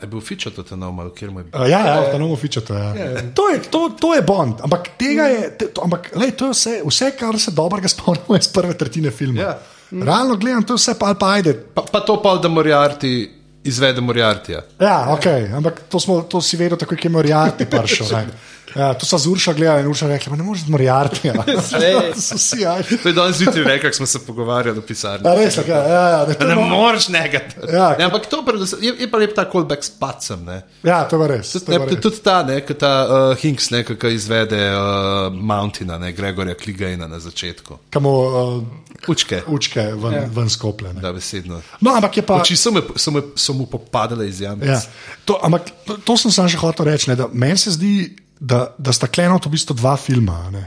[0.00, 1.60] je bil Fičo to ta nov, malo, kjer mu je bil.
[1.60, 2.72] Uh, Ja, ja, fičate.
[2.72, 2.92] Ja.
[3.32, 6.52] To, je- to, to je Bond, ampak tega je, te- to, ampak, lej, to je
[6.52, 9.40] vse, vse, kar se dobrega spomnimo iz prve tretjine filma.
[9.40, 9.58] Ja.
[9.92, 11.52] Realno gledam, to je vse pa ali pa ajde.
[11.74, 13.28] Pa, pa to pa, da Moriarty
[13.64, 14.60] izvede Moriartyja.
[14.80, 15.24] Ja, ok,
[15.56, 18.06] ampak to, smo, to si vedel, tako je Moriarty prišel.
[18.74, 18.82] ne.
[18.82, 20.68] Ja, to so z Urša gledali in Urša rekli, "Ma ne moreš z
[22.36, 22.96] vsi ajde.
[22.96, 25.28] To je danes zjutraj rekel, ko smo se pogovarjali v pisarni.
[25.28, 27.40] Ja, res, ja, ja, ne no- moreš njega.
[27.72, 27.96] Ja.
[27.98, 30.44] Ne, ampak to predvsem, je, je pa lep ta callback s pacem.
[30.44, 30.62] Ne.
[30.82, 31.54] ja, to je res.
[31.68, 36.54] Ne, tudi ta, ne, ko ta uh, Hinks, ne, ki izvede uh, Mountina, ne, Gregorja
[36.54, 37.78] Kligajna na začetku.
[37.90, 38.62] Kamo uh,
[39.08, 40.20] Učke, učke ven, Ja.
[40.20, 40.28] ja.
[40.32, 41.00] ven skopljene.
[41.00, 41.60] da besedno.
[41.80, 42.34] No, ampak je pa.
[42.34, 44.66] Oči so, me, so, me, so mu popadale iz jambe.
[44.66, 44.80] Ja,
[45.24, 47.10] to, ampak to, to sem samo še hotel reči.
[47.10, 50.36] ne, da Meni se zdi, da, da sta kleno to v bistvu dva filma.
[50.52, 50.66] Ne?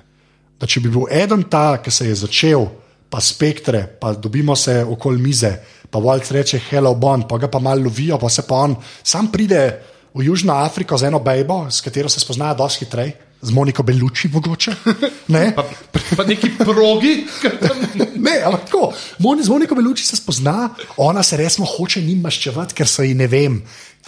[0.58, 2.66] Da če bi bil eden ta, ki se je začel,
[3.10, 5.52] pa spektre, pa dobimo se okoli mize,
[5.88, 8.74] pa Walc reče Hello Bond, pa ga pa malo lovijo, pa se pa on
[9.04, 9.62] sam pride
[10.18, 13.14] v Južno Afriko z eno bejbo, s katero se spoznajo dosti hitreje.
[13.38, 14.72] Z Moniko Beluči, mogoče.
[15.36, 15.62] Ne, Pa,
[16.18, 17.28] pa neki progi,
[18.26, 18.90] ne ampak tako.
[19.20, 23.14] Moni- Z Moniko Beluči se spozna, ona se resno hoče njim maščevati, ker so ji
[23.14, 23.60] ne vem,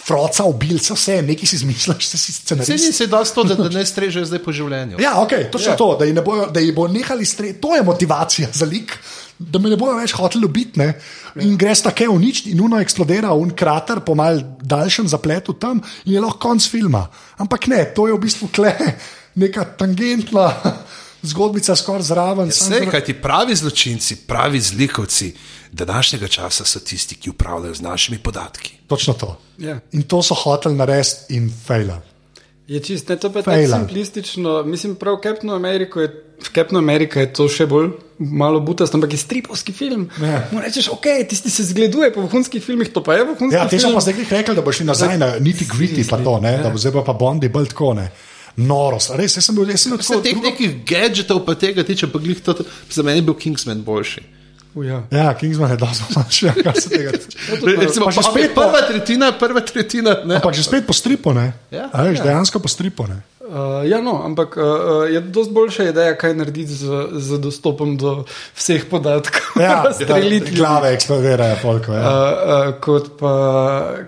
[0.04, 2.86] froca ubil, se vse, nekaj si izmišljaš, se si se scenarist.
[2.86, 5.00] ni se dosti to, da, da ne strežejo zdaj po življenju.
[5.02, 5.72] Ja, ok, točno Ja.
[5.72, 5.76] ja.
[5.76, 8.98] to, da ji, ne bojo, da ji bo nehali streti, to je motivacija za lik.
[9.38, 10.94] Da me ne bojo več hoteli ubiti, ne?
[11.40, 15.80] in greš tako v nič, in uno eksplodira, un krater po mal daljšem zapletu tam,
[16.04, 17.06] in je lahko konc filma.
[17.40, 18.74] Ampak ne, to je v bistvu kle,
[19.40, 20.50] neka tangentna
[21.22, 22.50] zgodbica, skoraj zraven.
[22.50, 25.32] samo Vse, zaradi- kaj ti pravi zločinci, pravi zlikovci
[25.72, 28.72] današnjega časa so tisti, ki upravljajo z našimi podatki.
[28.86, 29.38] Točno to.
[29.58, 29.80] Ja.
[29.92, 32.00] In to so hoteli narediti in fejla.
[32.68, 34.62] Je čist, ne, to pa je tako simplistično.
[34.62, 36.08] Mislim, prav v Captain America je,
[36.40, 40.08] v Captain America je to še bolj malo butast, ampak je stripovski film.
[40.22, 40.48] Ja.
[40.52, 43.74] Mu rečeš, ok, tisti se zgleduje po vrhunskih filmih, to pa je vrhunski Ja, te
[43.74, 43.94] so film.
[43.94, 46.78] pa zdaj rekli, da bo šli nazaj na niti gritty, pa to, ne, da bo
[46.78, 48.10] zdaj pa Bondi bolj tako, ne.
[48.56, 50.20] Norost, res, jaz sem bil, jaz sem bil tako.
[50.20, 52.54] teh drugo- nekih gadgetov, pa tega tiče, pa glih to,
[52.90, 54.20] za mene je bil Kingsman boljši.
[54.72, 55.02] U, Ja.
[55.10, 57.38] Ja, Kingsman je dosto manjši, kar se tega tiče.
[57.80, 60.16] Recimo, pa že pa, spet po- prva tretjina, prva tretjina.
[60.24, 61.52] Ne, Ampak že spet po stripu, ne.
[61.70, 61.88] Ja.
[61.92, 63.18] A veš, dejansko po stripu, ne.
[63.50, 64.62] Uh, ja, no, ampak uh,
[65.10, 68.24] je dosti boljša ideja, kaj narediti z, z dostopom do
[68.54, 69.58] vseh podatkov.
[69.58, 72.00] Ja, Razstreliti da glave eksplodirajo, polko, ja.
[72.00, 72.14] Uh,
[72.68, 73.32] uh, kot pa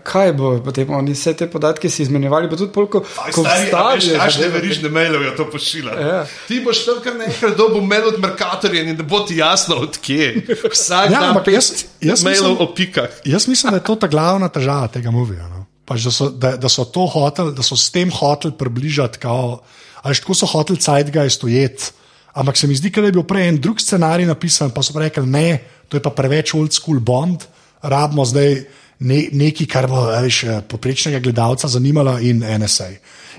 [0.05, 4.15] kaj bo potem oni vse te podatke si izmenjevali, pa tudi polko, ko vstavijo.
[4.21, 4.53] zadeve.
[4.53, 5.93] verižne mailove je to pošilja.
[6.01, 6.21] Ja.
[6.49, 10.47] Ti boš tam kar nekaj dobil mail od Merkatorja in da bo ti jasno, odkje.
[10.65, 13.11] Vsak Ja, dan ampak jaz- jaz mailov mislim- o pikah.
[13.25, 15.49] Jaz mislim, da je to ta glavna težava tega movija.
[15.49, 15.62] No?
[15.93, 19.59] Pač, da, so, da, da so to hoteli, da so s tem hoteli približati, kao,
[20.03, 21.91] ali tako so hoteli Zeitgeist ujet.
[22.33, 25.27] Ampak se mi zdi, da je bil prej en drug scenarij napisan, pa so rekli,
[25.29, 27.45] ne, to je pa preveč old school Bond,
[27.85, 28.63] rabimo zdaj
[29.05, 32.89] ne, nekaj, kar bo veš, poprečnega gledalca zanimalo in NSA.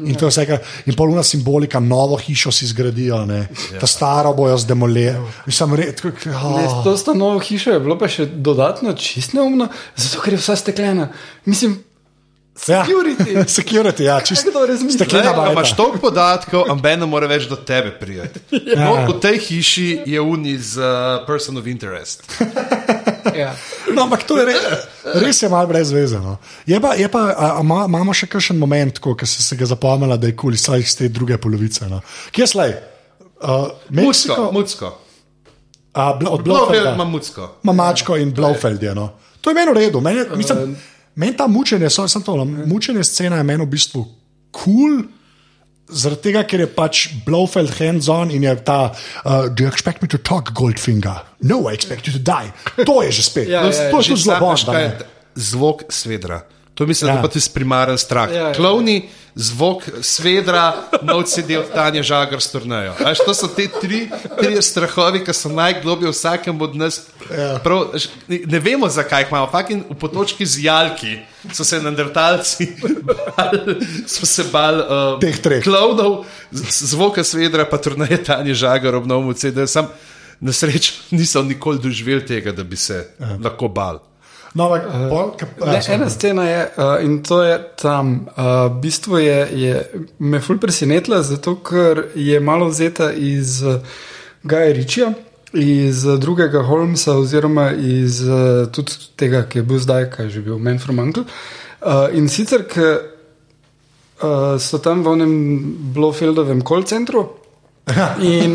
[0.04, 3.48] In to je vse, kar, in poluna simbolika, novo hišo si zgradijo, ne,
[3.80, 5.26] ta staro bojo zdemolirali.
[5.26, 6.84] Oh.
[6.86, 10.58] to sta novo hišo, je bilo pa še dodatno čist neumno, zato ker je vsa
[10.60, 11.10] steklena.
[11.46, 11.80] Mislim,
[12.56, 13.34] security.
[13.34, 13.44] Ja.
[13.60, 14.50] security, ja, čisto.
[14.52, 14.98] Kdo razmišlja?
[14.98, 15.52] Steklena Ne, bajta.
[15.52, 18.40] imaš toliko podatkov, amben ne more več do tebe prijeti.
[18.74, 18.86] Ja.
[18.86, 22.24] No, v tej hiši je uni z uh, person of interest.
[23.42, 23.54] ja.
[23.94, 24.62] No, ampak to je res,
[25.16, 26.20] res je malo brez veze.
[26.20, 26.38] No.
[26.66, 29.66] Je pa, je pa, a, a, ima- imamo še kakšen moment, ko si se ga
[29.66, 31.90] zapomnila, da je kul, cool, iz te druge polovice.
[31.90, 32.02] No.
[32.32, 32.74] Kje slej?
[33.44, 34.88] Uh, Mucko, mucko.
[35.94, 37.06] a, bl, od Blofeld ima Blofelda.
[37.06, 37.44] mucko.
[37.64, 38.96] Ima mačko in Blofeld je.
[38.96, 39.10] No.
[39.42, 40.00] To je meni v redu.
[40.02, 40.78] Meni, mislim,
[41.16, 44.06] meni ta mučenje, so, sem to, mučenje scena je meni v bistvu
[44.52, 45.04] kul.
[45.04, 45.04] Cool,
[45.94, 50.08] Zaradi tega, ker je pač Blofeld hands-on in je ta, uh, do you expect me
[50.08, 51.26] to talk, Goldfinger?
[51.44, 52.54] No, I expect you to die.
[52.88, 53.52] To je že spet.
[53.52, 54.90] Ja, to, ja, to je Že tudi zelo je
[55.36, 56.40] Zvok svedra.
[56.74, 57.14] To mislim, ja.
[57.14, 57.22] da Ja.
[57.22, 58.32] pa tisti primaren strah.
[58.32, 58.54] Ja, ja.
[58.54, 62.94] Klovni, zvok svedra, novci del Tanja Žagar strnejo.
[63.00, 64.08] Veš, to so te tri,
[64.40, 66.98] tri strahovi, ki so najgloblje v vsakem od nas.
[67.30, 67.60] Ja.
[67.60, 67.94] Prav,
[68.28, 69.48] ne, vemo, zakaj jih imamo.
[69.48, 71.14] Fakin, v potočki z jalki
[71.52, 72.68] so se neandertalci
[73.38, 75.62] bali, so se bali uh, Teh treh.
[75.64, 76.26] klovnov,
[76.72, 79.68] zvoka svedra, pa turneje Tanja Žagar ob novem CD.
[79.68, 79.94] Sam
[80.42, 83.38] na srečo nisem nikoli doživel tega, da bi se Ja.
[83.40, 84.02] lahko bal.
[84.54, 88.28] No, ampak, pol, ka, Ne, ja, ena scena je, uh, in to je tam.
[88.38, 89.74] Uh, v bistvu je, je
[90.20, 93.82] me ful presenetila, zato ker je malo vzeta iz uh,
[94.44, 95.14] Gaja Ričija,
[95.54, 100.36] iz uh, drugega Holmesa, oziroma iz uh, tudi tega, ki je bil zdaj, kaj je
[100.38, 101.26] že bil Man from Uncle.
[101.82, 103.02] Uh, in sicer, ker
[104.22, 105.34] uh, so tam v onem
[105.98, 107.26] Blofeldovem call centru
[108.22, 108.54] in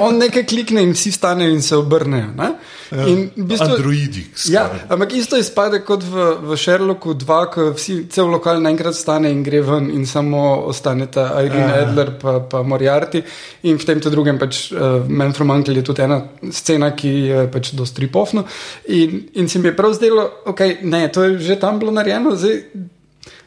[0.00, 2.32] on nekaj klikne in vsi vstanejo in se obrnejo.
[2.36, 2.50] ne.
[2.92, 4.22] In v bistvu, Androidi.
[4.50, 9.30] Ja, ampak isto izpade kot v, v Sherlocku 2, ko vsi, cel lokal naenkrat stane
[9.32, 11.82] in gre ven, in samo ostaneta Irene Ja.
[11.82, 13.22] Adler pa, pa Moriarty.
[13.66, 16.20] In v tem drugem, pač uh, Man from Uncle je tudi ena
[16.52, 18.44] scena, ki je pač dosti ripofna.
[18.94, 22.36] In, in se mi je prav zdelo, okay, ne, to je že tam bilo narejeno.
[22.36, 22.62] Zdaj,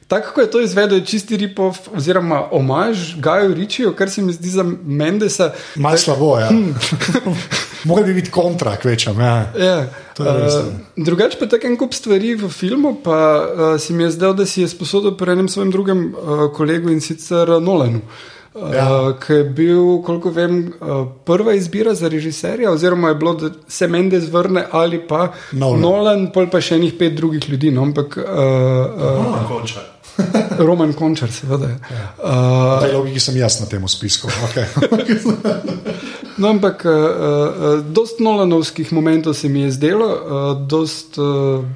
[0.10, 4.34] Tako kot je to izvedel, je čisti ripov, oziroma omaž Gaju Ričiju, kar se mi
[4.34, 5.52] zdi za Mendesa.
[5.76, 6.40] malo slabo.
[6.40, 6.50] Ja.
[7.86, 9.20] Mogoče bi biti kontra, kvečam.
[9.20, 9.54] Ja.
[9.58, 9.86] Ja.
[10.18, 10.66] To je res, Uh,
[10.98, 14.46] drugače pa tako en kup stvari v filmu, pa uh, se mi je zdel, da
[14.46, 18.02] si je sposodil pri enem svojem drugem uh, kolegu in sicer Nolanu.
[18.02, 18.40] Uh,
[18.74, 19.14] Ja.
[19.22, 23.88] Ki je bil, koliko vem, uh, prva izbira za režiserja, oziroma je bilo, da se
[23.88, 25.82] Mendes vrne ali pa Nolan.
[25.82, 27.72] Nolan, pol pa še enih pet drugih ljudi.
[27.72, 29.78] No, ampak uh, uh,
[30.68, 31.76] Roman Končar, seveda.
[32.18, 34.28] Uh, Tej logiki sem jaz na tem spisku.
[34.50, 34.66] Okay.
[36.40, 40.22] No, ampak uh, uh, dost Nolanovskih momentov se mi je zdelo, uh,
[40.56, 41.68] dost uh,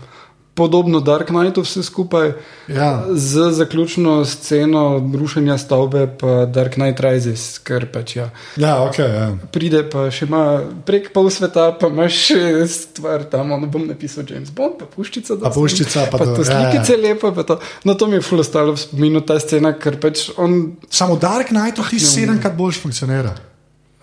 [0.55, 2.31] podobno Dark Knightu vse skupaj,
[2.67, 3.05] Ja.
[3.11, 8.29] z zaključno sceno rušenja stavbe, pa Dark Knight Rises, ker pač ja.
[8.55, 9.37] Ja, okay, ja.
[9.51, 14.23] Pride pa še ima prek pol sveta, pa imaš še stvar tam, ono bom napisal
[14.29, 15.39] James Bond, pa puščica.
[15.41, 16.69] Pa puščica, pa pa to, to ja, ja.
[16.71, 17.59] slikice lepo, to.
[17.83, 21.49] No, to mi je ful ostalo v spominu ta scena, ker pač on, Samo Dark
[21.49, 23.33] Knight ti sedemkrat boljš funkcionira.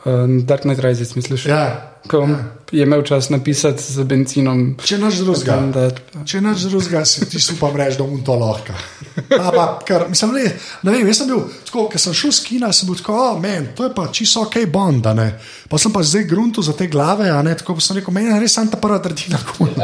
[0.04, 1.46] Uh, Dark Knight Rises, misliš?
[1.46, 1.86] Ja.
[2.08, 2.28] Ko
[2.72, 4.62] je imel čas napisati z benzinom.
[4.84, 5.56] Če naš drugega.
[5.74, 8.76] Pa- Če naš drugega, si ti upam reči, da bom to lahko.
[9.36, 10.44] Ampak, ker, mislim, le,
[10.86, 13.40] ne vem, jaz sem bil, tako, ker sem šel s kina, sem bil tako, oh,
[13.42, 15.28] men, to je pa čisto ok, Bond, ne.
[15.68, 18.32] Pa sem pa zdaj gruntu za te glave, a ne, tako pa sem rekel, meni
[18.32, 19.74] je res samo ta prva tretjina kul.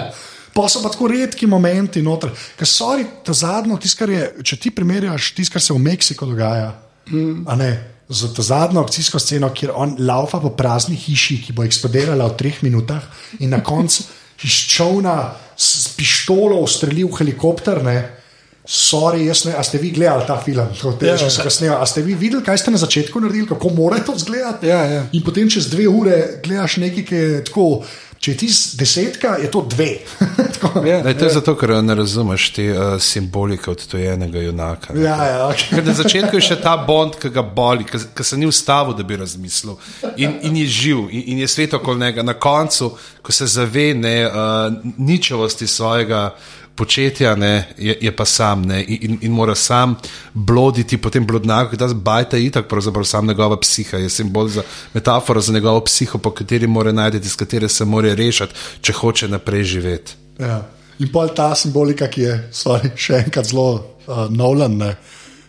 [0.56, 2.30] Pa so pa tako redki momenti noter.
[2.56, 2.94] Ker so
[3.26, 6.70] to zadnjo, tisto, kar je, če ti primerjaš tisto, kar se v Meksiku dogaja,
[7.10, 7.44] mm.
[7.44, 7.70] a ne.
[8.08, 12.36] Za to zadnjo akcijsko sceno, kjer on laufa po prazni hiši, ki bo eksplodirala v
[12.38, 13.02] treh minutah,
[13.40, 14.04] in na koncu
[14.42, 17.82] iz čovna s pištolo ustrelil v helikopter.
[17.84, 17.96] Ne?
[18.66, 20.66] Sorry, jaz ne, a ste vi gledali ta film?
[20.80, 21.66] To, te, Ja, ja, ja.
[21.66, 21.76] ja.
[21.78, 24.66] A ste vi videli, kaj ste na začetku naredili, kako mora to izgledati?
[24.66, 25.04] Ja, ja.
[25.12, 27.84] In potem čez dve ure gledaš nekaj, ki je tako.
[28.26, 30.00] Če je ti z desetka, je to dve.
[30.58, 30.80] Tako.
[30.82, 34.94] Ja, Daj, to je zato, ker ne razumeš te uh, simbolike odtojenega junaka.
[34.94, 35.04] ne.
[35.04, 35.76] ja, ja, okay.
[35.76, 39.06] Ker na začetku je še ta bond, ki ga boli, ki se ni ustavil, da
[39.06, 39.78] bi razmislil.
[40.16, 42.26] In, in je živ, in, in je svet okoli njega.
[42.26, 42.90] Na koncu,
[43.22, 46.32] ko se zave ne, uh, ničevosti svojega
[46.76, 49.96] početja, ne, je, je pa sam ne, in, in, in mora sam
[50.34, 54.48] bloditi po tem blodnjaku, ki ta bajta je itak pravzaprav sam njegova psiha, je simbol
[54.48, 54.62] za
[54.94, 59.28] metafora za njegovo psiho, po kateri mora najti, iz katere se mora rešiti, če hoče
[59.28, 60.16] naprej živeti.
[60.38, 60.62] Ja.
[60.98, 64.94] In pol ta simbolika, ki je sorry, še enkrat zelo uh, Nolan, ne,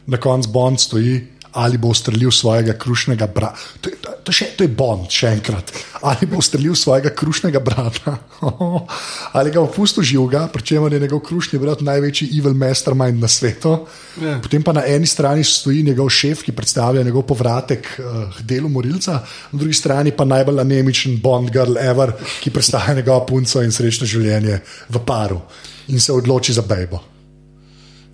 [0.07, 1.21] na koncu Bond stoji,
[1.57, 3.57] ali bo ustrelil svojega krušnega brata.
[3.81, 5.71] To, je- to, to, še- to je Bond, še enkrat.
[6.05, 8.13] Ali bo ustrelil svojega krušnega brata,
[9.37, 13.27] ali ga bo pustil živega, pri čemer je njegov krušni brat največji evil mastermind na
[13.27, 13.73] svetu.
[14.21, 14.37] Ja.
[14.37, 18.05] Potem pa na eni strani stoji njegov šef, ki predstavlja njegov povratek uh,
[18.37, 19.19] k delu morilca,
[19.51, 24.05] na drugi strani pa najbolj anemičen Bond girl ever, ki predstavlja njegovo punco in srečno
[24.07, 25.41] življenje v paru
[25.87, 27.16] in se odloči za bejbo.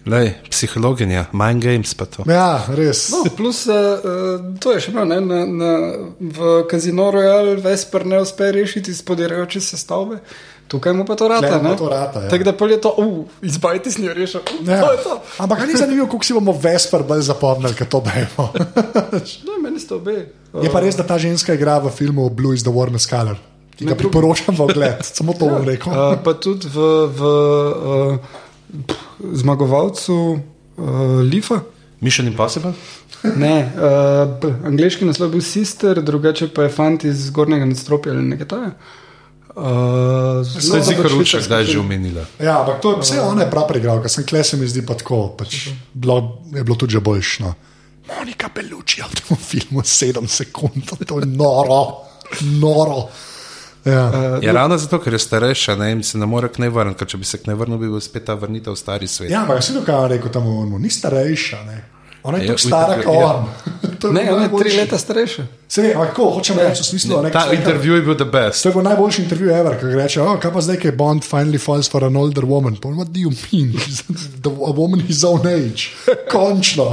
[0.04, 2.26] Lej, psihologinja, mind games pa to.
[2.28, 3.08] Ja, res.
[3.14, 5.70] No, plus, uh, uh, to je še malo, ne, na, na,
[6.20, 10.20] v Casino Royale Vesper ne uspe rešiti spodirajoče se stavbe.
[10.68, 11.56] Tukaj mu pa to rata.
[11.64, 11.72] Ne?
[11.80, 12.30] to rata, ja.
[12.32, 14.44] Tako da pol je to, uh, izbajti s njo rešil.
[14.44, 14.82] Uh, Ja.
[14.84, 15.14] To je to.
[15.46, 18.50] Ampak ni zanimivo, kako si bomo Vesper bolj zapomnili, kot to bejbo.
[19.48, 20.18] No, meni ste obe.
[20.52, 23.40] Je pa res, da ta ženska igra v filmu Blue is the Warmest Color,
[23.80, 25.00] ki ga priporočam v ogled.
[25.08, 25.96] Samo to bom rekel.
[25.96, 27.22] Uh, pa tudi v, v
[28.20, 28.44] uh,
[29.20, 31.62] zmagovalcu uh, Lifa.
[32.02, 32.74] Mission Impossible?
[33.24, 38.28] Ne, uh, angliški naslov je bil Sister, drugače pa je fant iz zgornjega nadstropja ali
[38.34, 38.76] nekaj takega.
[39.56, 42.26] Uh, To je zikar ruče, zdaj že omenila.
[42.42, 44.98] Ja, ampak to je vse ona je prav preigralka, sem kle se mi zdi pa
[44.98, 45.28] tako.
[45.38, 47.54] Pač bilo, je bilo tudi že boljšno.
[48.10, 52.04] Monika Beluči v tem filmu 7 sekund, to je noro,
[52.60, 53.08] noro.
[53.86, 54.12] Ja.
[54.42, 57.08] Ja, ravno zato, ker je starejša ne, in se ne more k njej vrniti, ker
[57.08, 59.30] če bi se k njej vrnil, bi bil spet ta vrnitev v stari svet.
[59.30, 61.84] ja, ampak vsi dokaj rekel tam, on, ni starejša, ne.
[62.24, 63.04] Ona je Ja, tako stara ja.
[63.04, 63.46] kot on.
[64.00, 65.44] To je ne, ona je tri leta starejša.
[65.68, 68.26] Se ve, ampak kako hočem reči v smislu, ne, Ta ko intervju je bil the
[68.26, 68.64] best.
[68.64, 71.24] To je bil najboljši intervju ever, ki reče, oh, kaj pa zdaj, ki je Bond
[71.24, 72.76] finally falls for an older woman.
[72.76, 73.72] Pa, what do you mean?
[74.42, 75.92] The, a woman his own age.
[76.34, 76.90] Končno.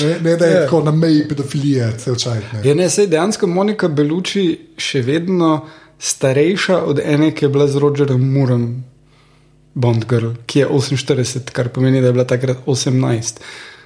[0.00, 0.60] Ne, ne da je Ja.
[0.62, 2.54] tako na meji pedofilije, vse včasih.
[2.64, 4.44] Ja, ne, sej dejansko Monika Beluči
[4.78, 5.64] še vedno
[6.02, 8.82] starejša od ene, ki je bila z Rogerjem Murom,
[9.74, 13.40] Bond Girl, ki je 48, kar pomeni, da je bila takrat 18.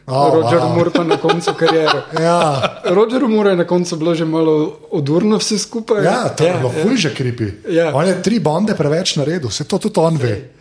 [0.06, 0.74] Oh, Roger wow.
[0.74, 2.02] Moore pa na koncu karijere.
[2.26, 6.04] Ja, Roger Moore je na koncu bilo že malo odurno vse skupaj.
[6.04, 7.50] ja, to je bilo ful že kripi.
[7.68, 7.90] Ja.
[7.94, 10.55] On je tri bonde preveč naredil, vse to tudi on ve.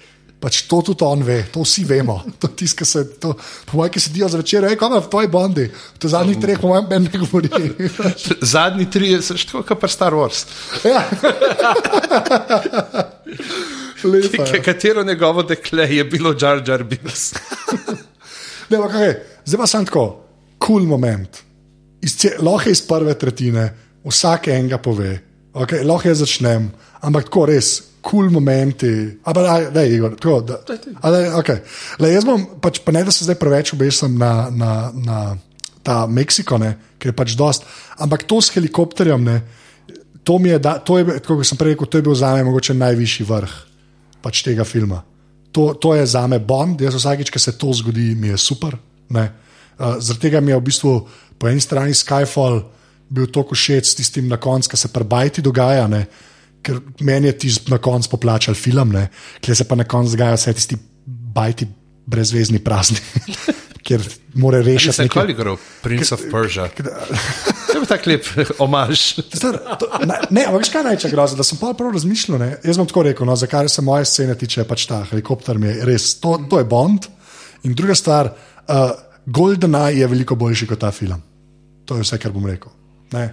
[0.45, 2.19] Pač to tudi on ve, to vsi vemo.
[2.41, 3.31] To tisk, ki se, to,
[3.65, 5.65] po mojem, ki sedijo zvečer, reko, kam v tvoji bondi.
[5.97, 7.49] V zadnjih treh, po mojem, meni ne govori.
[8.53, 10.45] Zadnji tri je še tako, kot pa Star Wars.
[10.85, 11.01] ja.
[14.05, 14.61] Lepa, ja.
[14.61, 17.33] katero njegovo dekle je bilo Jar Jar Binks.
[18.69, 19.13] Ne, ampak kaj,
[19.49, 20.05] zdaj pa sem tako,
[20.61, 21.41] kul cool moment.
[22.45, 23.65] Lahko iz prve tretjine,
[24.05, 25.15] vsak enega pove,
[25.57, 26.69] okay, lahko jaz začnem,
[27.01, 28.91] ampak tako res, cool momenti.
[29.25, 30.61] Ampak, da, Igor, tako, da,
[31.01, 31.61] a, daj, okay.
[31.99, 35.19] Le, jaz bom, pač, pa ne da se zdaj preveč obesim na, na, na
[35.85, 37.65] ta Meksiko, ne, ker je pač dost,
[38.01, 39.39] ampak to s helikopterjem, ne,
[40.25, 42.45] to mi je, da, to je, kot sem prej rekel, to je bil za me
[42.47, 43.55] mogoče najvišji vrh
[44.25, 45.03] pač tega filma.
[45.53, 48.73] To, to je za me Bond, jaz vsakič, ko se to zgodi, mi je super.
[49.13, 49.29] Uh,
[50.01, 50.93] Zaradi tega mi je v bistvu
[51.37, 52.63] po eni strani Skyfall
[53.05, 56.07] bil tako všeč s tistim na koncu, ki se prebajti dogaja, ne?
[56.65, 58.95] Ker meni je tisti na koncu poplačal film,
[59.41, 60.77] kjer se pa na koncu dogaja vse tisti
[61.35, 61.67] bajti
[62.05, 62.97] brezvezni prazni,
[63.85, 64.01] kjer
[64.33, 65.23] mora rešiti se nekaj.
[65.23, 66.69] kaj igral, Prince of Persia.
[67.75, 68.27] To je tako lep
[68.63, 69.01] omaž.
[69.19, 72.37] Star, to, ne, ne, ampak veš, kaj najče grozno, da sem pa prav razmišljal.
[72.39, 72.47] Ne?
[72.63, 75.89] Jaz bom tako rekel, no, zakaj se moje scene tiče, pač ta helikopter mi je
[75.89, 77.09] res, to, to je Bond.
[77.67, 78.93] In druga stvar, uh,
[79.25, 81.19] GoldenEye je veliko boljši kot ta film.
[81.85, 82.71] To je vse, kar bom rekel.
[83.11, 83.25] Ne?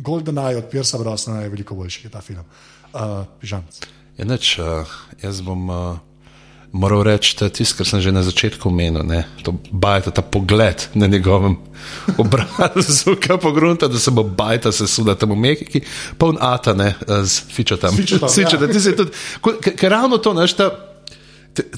[0.00, 2.46] GoldenEye od Pirsa Brosnana je veliko boljši kot ta film.
[2.94, 3.84] Uh, Žanc.
[4.18, 4.88] Ja, neč, uh,
[5.22, 5.98] jaz bom uh,
[6.72, 11.06] moral reči, tisto, kar sem že na začetku omenil, ne, to bajta, ta pogled na
[11.06, 11.56] njegovem
[12.22, 15.82] obrazu, ki pogrunta, da se bo bajta sesuda tam v Mehiki,
[16.18, 17.94] poln ata, ne, z fičotam.
[17.96, 18.70] fičotom, ja.
[18.70, 19.10] Ti si tudi,
[19.74, 20.70] ker ravno to, znaš, ta.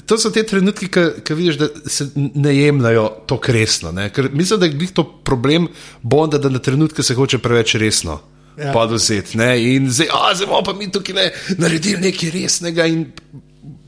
[0.05, 0.85] To so te trenutki,
[1.25, 3.91] ki vidiš, da se ne jemljajo tako resno.
[3.91, 4.05] ne.
[4.13, 5.65] Ker Mislim, da je to problem
[6.01, 8.19] Bonda, da na trenutke se hoče preveč resno
[8.57, 8.65] Ja.
[8.65, 8.71] ja.
[8.73, 9.37] podozeti.
[9.37, 9.75] ne.
[9.75, 13.11] In zdaj, a, zdaj bomo pa mi tukaj le naredili nekaj resnega in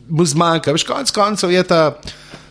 [0.09, 0.71] mu zmanjka.
[0.71, 1.99] Veš, konec koncev je ta.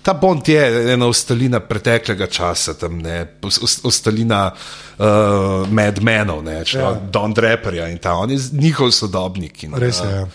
[0.04, 0.60] Ta Bond je
[0.92, 6.80] ena ostalina preteklega časa, tam, ne, os- os- ostalina uh, Madmenov, ne, ja.
[6.80, 6.90] Ja.
[7.10, 9.62] Don Draperja in ta, on je njihov sodobnik.
[9.64, 10.04] In, Res je.
[10.04, 10.26] uh, Ja.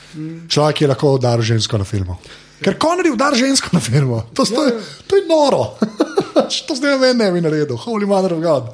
[0.50, 2.18] Človek je lahko udaril žensko na filmu.
[2.66, 4.74] Ker Connery udar žensko na filmu, to, to, je,
[5.08, 5.78] to je noro.
[6.68, 8.74] to zdaj ne vem, ne bi naredil, holy mother of God.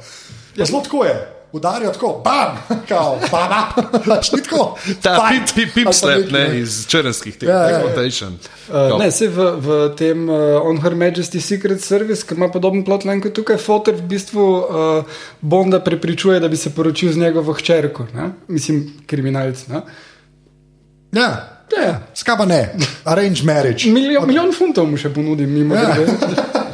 [0.56, 1.34] Ja, zelo tako je.
[1.56, 3.70] Udarijo tako, bam, kao, bam,
[4.06, 4.66] pač ni tako.
[5.01, 5.53] Ta fight.
[5.56, 7.78] pip, pip, nekaj, ne, iz črnskih teh, Ja, ja, ja.
[7.78, 8.36] deportation.
[8.68, 12.84] Uh, ne, se v, v tem uh, On Her Majesty Secret Service, ki ima podoben
[12.84, 17.53] plotline kot tukaj, Foter v bistvu uh, Bonda prepričuje, da bi se poročil z njegovo
[17.53, 18.30] hčerko, ne?
[18.47, 19.68] mislim, kriminalc.
[19.68, 19.82] Ne?
[21.14, 21.30] Ja,
[21.78, 21.99] Ja.
[22.14, 22.76] skaba ne,
[23.06, 23.89] arrange marriage.
[23.89, 25.95] Milijon, milijon funtov mu še ponudim, mimo Ja.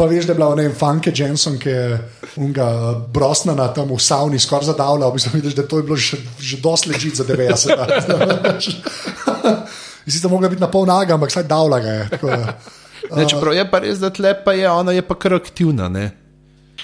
[0.00, 1.98] Pa veš, da je bila ne vem, Funke Jensen, ki je
[2.40, 2.66] unga
[3.12, 6.56] Brosnana tam v savni skoraj zadavljal, v bistvu vidiš, da to je bilo že, že
[6.64, 7.76] dosti ležit za 90.
[10.10, 12.06] Sicer mogla biti na pol naga, ampak saj davla ga je.
[12.16, 12.56] tako da,
[13.16, 15.88] Ne, čeprav je pa res, da tle pa je, ona je pa kar aktivna.
[15.92, 16.10] Ne?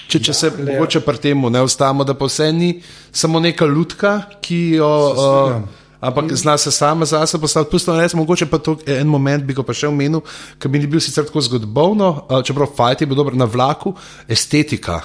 [0.06, 2.70] Če, če se mogoče pri tem ne ustavimo, da pa vse ni
[3.12, 4.92] samo neka lutka, ki jo.
[5.12, 9.54] Uh, ampak zna se sama zase postaviti, pustila res, mogoče pa to en moment bi
[9.54, 10.20] ga pa še omenil,
[10.58, 13.94] ki bi ni bil sicer tako zgodovno, uh, čeprav fajt je bil dober na vlaku,
[14.28, 15.02] estetika.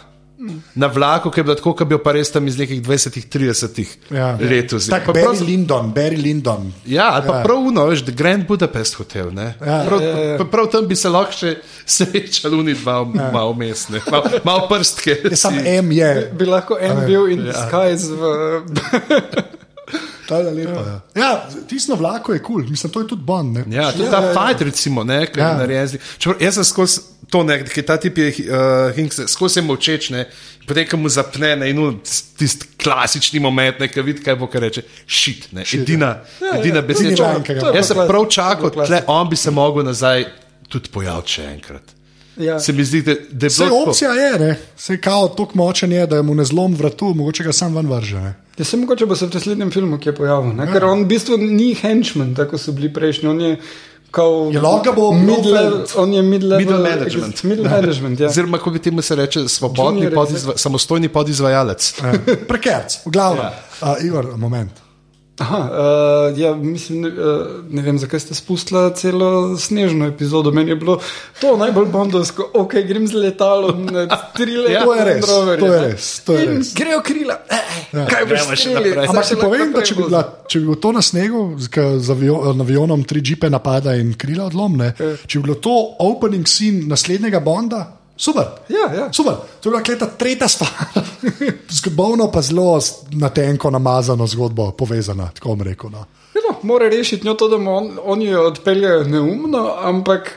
[0.73, 3.85] Na vlaku, ki je bila tako, kot bi jo pa res tam iz nekih 20-30
[4.09, 4.31] Ja.
[4.33, 4.73] let.
[4.89, 6.71] Tako Pa Barry prav- Lyndon, Barry Lyndon.
[6.83, 7.37] Ja, ali pa Ja.
[7.37, 7.43] ja.
[7.43, 9.29] prav uno, veš, The Grand Budapest Hotel.
[9.31, 9.83] Ja, Ja.
[9.85, 10.45] prav, ja.
[10.45, 11.55] prav tam bi se lahko še
[11.87, 13.29] srečali, oni dva, ja.
[13.31, 15.29] malo mestne, malo, malo prstke.
[15.29, 16.31] Je sam M je.
[16.33, 17.53] Bi lahko en bil in ja.
[17.53, 18.25] disguise v.
[20.31, 20.81] Ta je lepa.
[20.87, 21.31] Ja, ja
[21.67, 22.69] tisto na vlaku je kul, cool.
[22.71, 23.57] mislim, to je tudi Bond.
[23.57, 23.63] Ne?
[23.67, 24.33] Ja, tudi Ja, ta ja, ja.
[24.37, 25.57] fight, recimo, ne, ki je Ja.
[25.59, 25.97] narejen.
[26.17, 27.01] Čeprav Jaz sem skozi
[27.31, 30.25] to, ne, ki ta tip je uh, Hinks, skozi je molčeč, ne,
[30.67, 31.99] potem ko mu zapne ne, in un
[32.37, 36.79] tisti klasični moment, ne, ki vidi, kaj bo, kar reče, šit, ne, edina, Ja, edina
[36.79, 36.81] ja.
[36.81, 37.15] beseda.
[37.43, 40.25] To je Jaz sem prav čakal, je tle on bi se mogel nazaj
[40.71, 41.95] tudi pojaviti še enkrat.
[42.41, 42.59] Ja.
[42.59, 44.55] Se mi zdi, da, da je Vse bilo tako- opcija je, ne?
[44.77, 48.17] Vse kao tako močen je, da mu ne zlom vratu, mogoče ga sam ven vrže.
[48.17, 48.33] Ne?
[48.57, 50.67] Ja, se mogoče bo se v naslednjem filmu kje pojavil, ne?
[50.73, 53.29] ker on v bistvu ni henchman, tako so bili prejšnji.
[53.29, 53.55] On je
[54.11, 54.49] kao.
[54.53, 55.91] Je lahko bo Blofeld.
[55.95, 56.57] on je mid-level.
[56.59, 57.43] Middle management.
[57.49, 58.27] Middle management, ja.
[58.27, 61.93] Oziroma, kako bi temu se reče, svobodni podizva, samostojni podizvajalec.
[62.03, 62.13] Ja.
[62.47, 63.43] Prekerc, v glavnem.
[63.81, 63.91] Ja.
[63.91, 64.71] Uh, Igor, moment.
[65.41, 67.15] Aha, uh, ja, mislim, ne, uh,
[67.69, 70.51] ne vem, zakaj ste spustili celo snežno epizodo.
[70.51, 70.99] Meni je bilo
[71.39, 74.05] to najbolj bondovsko, ok, grem z letalom na
[74.37, 74.73] tri leta.
[74.73, 76.73] Ja, to je res, to je res, to je res.
[76.73, 77.63] grejo krila, eh,
[77.93, 78.05] ja.
[78.05, 78.93] kaj boš še naprej.
[79.07, 81.71] Ampak ti še povem, da če bi, bila, če bi bilo to na snegu, z-
[82.61, 84.93] avionom tri džipe napada in krila odlomne,
[85.25, 85.73] če bi bilo to
[86.05, 87.81] opening scene naslednjega Bonda,
[88.21, 88.45] super.
[88.69, 89.07] Ja, ja.
[89.13, 89.33] Super.
[89.61, 90.69] To je bila kleta tretja stvar.
[91.81, 92.79] Zgodovno pa zelo
[93.17, 95.89] na tenko namazano zgodbo povezana, tako bom rekel.
[95.89, 96.05] No.
[96.35, 100.31] No, mora rešiti njo to, da on, oni jo odpeljejo neumno, ampak.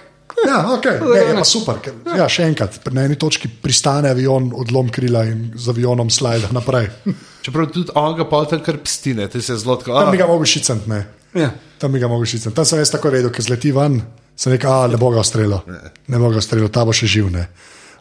[0.49, 0.99] Ja, okay.
[1.15, 1.79] ne, je pa super.
[1.83, 6.51] Ker, ja, še enkrat, na eni točki pristane avion, odlom krila in z avionom slajda
[6.53, 6.89] naprej.
[7.45, 9.95] Čeprav tudi on ga pol tam kar pstine, ti se zelo tako.
[9.95, 11.05] Tam "Ah, bi ga mogel šicati, ne.
[11.35, 11.51] Ja.
[11.79, 12.57] Tam bi ga mogel šicati.
[12.57, 14.01] Tam sem jaz tako vedel, ker zleti ven,
[14.37, 15.61] sem rekel, a ne bo ga ustrelil.
[16.09, 17.31] Ne bo ga ustrelil, ta bo še živ.
[17.31, 17.49] Ne.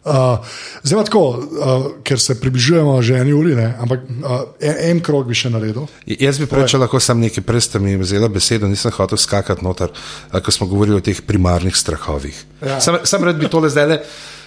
[0.04, 0.36] Uh,
[0.84, 5.24] zdaj tako, uh, ker se približujemo že eni uri, ne, ampak uh, en, en krog
[5.24, 5.86] bi še naredil.
[6.04, 9.88] Jaz bi prečel lahko sam nekaj, prej ste mi vzeli besedo, nisem hotel skakati noter,
[10.28, 12.36] a, ko smo govorili o teh primarnih strahovih.
[12.60, 12.74] Ja.
[12.76, 12.80] Ja.
[12.84, 13.98] Sam, sam rad bi tole zdaj le.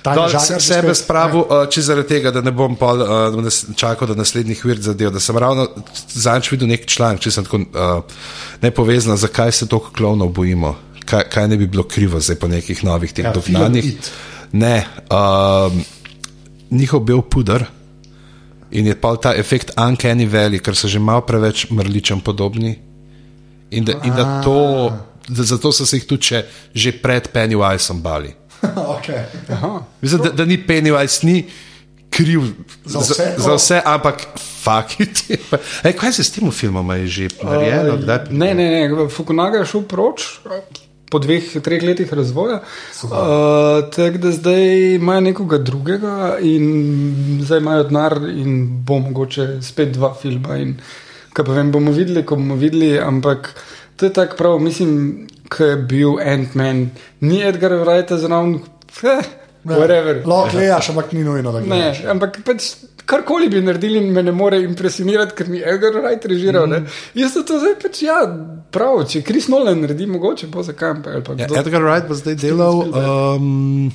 [0.05, 3.01] Tanja dol Žagar se- že Sebe spravil, uh, če zaradi tega, da ne bom pol,
[3.01, 5.65] uh, nas- čakal do naslednjih vir zadev, da sem ravno
[6.13, 8.19] zadnjič videl nek članek, če sem tako uh,
[8.61, 10.75] nepovezan, zakaj se toliko klovnov bojimo,
[11.08, 13.95] kaj, kaj ne bi bilo krivo zdaj po nekih novih teh Ja, dognanjih.
[14.51, 15.82] Ne, um,
[16.70, 17.66] njihov bel puder
[18.72, 22.76] in je pa ta efekt Uncanny Valley, ker so že malo preveč mrličem podobni.
[23.72, 24.91] In da, in da to,
[25.28, 26.43] da zato so se jih tudi še,
[26.76, 28.32] že pred Pennywiseom bali.
[28.95, 29.28] okay.
[30.01, 31.45] Mislim, da, da ni Pennywise ni
[32.10, 32.41] kriv
[32.86, 34.28] Za vse, za, za vse ampak
[34.64, 35.24] fakit.
[35.86, 37.97] Ej, kaj se s tem filmom je že narejeno?
[37.97, 38.20] Kdaj?
[38.32, 40.39] Ne, ne, ne, Fukunaga je šel proč.
[41.08, 43.12] Po dveh, treh letih razvoja, uh,
[43.95, 50.12] tako da zdaj imajo nekoga drugega, in zdaj imajo denar, in bo mogoče spet dva
[50.20, 50.58] filma.
[50.60, 50.76] In,
[51.32, 53.53] kaj pa vem, bomo videli, ko bomo videli, ampak
[53.95, 54.91] to je tako prav, mislim,
[55.47, 56.89] ki je bil Ant-Man,
[57.24, 58.60] ni Edgar Wright zraven,
[59.03, 59.46] eh, whatever.
[59.76, 62.03] Lahko gledaš, ampak ni nujno, da Ne, gledaš.
[62.05, 62.68] ampak pač
[63.07, 66.68] karkoli bi naredili, me ne more impresionirati, ker mi Edgar Wright režiral.
[66.68, 66.88] Mm.
[67.15, 68.18] Jaz sem to zdaj pač ja,
[68.72, 71.47] prav, če Kris Nolan naredi, mogoče bo za kamp ali pa Ja.
[71.61, 73.91] Edgar Wright bo zdaj delal um,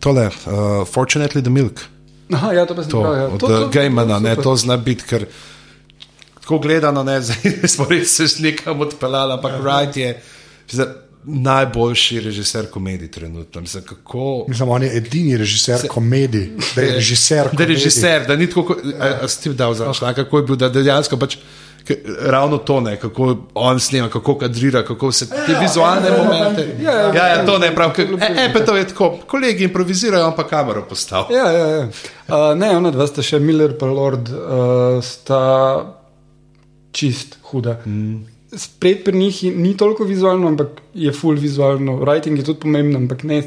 [0.00, 1.84] tole, uh, Fortunately the Milk.
[2.32, 3.14] Aha, ja, to pa sem To, prav.
[3.16, 3.26] Ja.
[3.28, 5.26] od uh, Gejmana, ne, to zna biti, ker
[6.40, 10.22] tako gledano, ne, zdaj smo res se nekam odpeljali, ampak Wright je
[10.70, 10.86] zdaj,
[11.24, 13.60] najboljši režiser komedij trenutno.
[13.60, 17.36] Mislim, kako, Mislim, on je edini režiser komedij, da je režiser.
[17.36, 17.74] da je komedij.
[17.74, 18.78] režiser, da ni tako, kot
[19.26, 21.36] Steve dal za članek, kako je bil, da dejansko pač.
[22.20, 26.76] Ravno to ne, kako on snema, kako kadrira, kako vse te vizualne momente.
[26.82, 27.92] Ja, ja, ja, ja, to ne ja, prav.
[27.98, 31.34] je bilo E, e, pa to je tako, kolegi improvizirajo, on pa kamero postavi.
[31.34, 31.88] Ja, ja, ja.
[32.28, 35.40] Uh, ne, ona dva sta še Miller pa Lord, uh, sta
[36.92, 37.80] čist huda.
[37.86, 38.29] Mm.
[38.56, 42.00] Spred pri njih ni toliko vizualno, ampak je full vizualno.
[42.02, 43.42] Writing je tudi pomemben, ampak ne,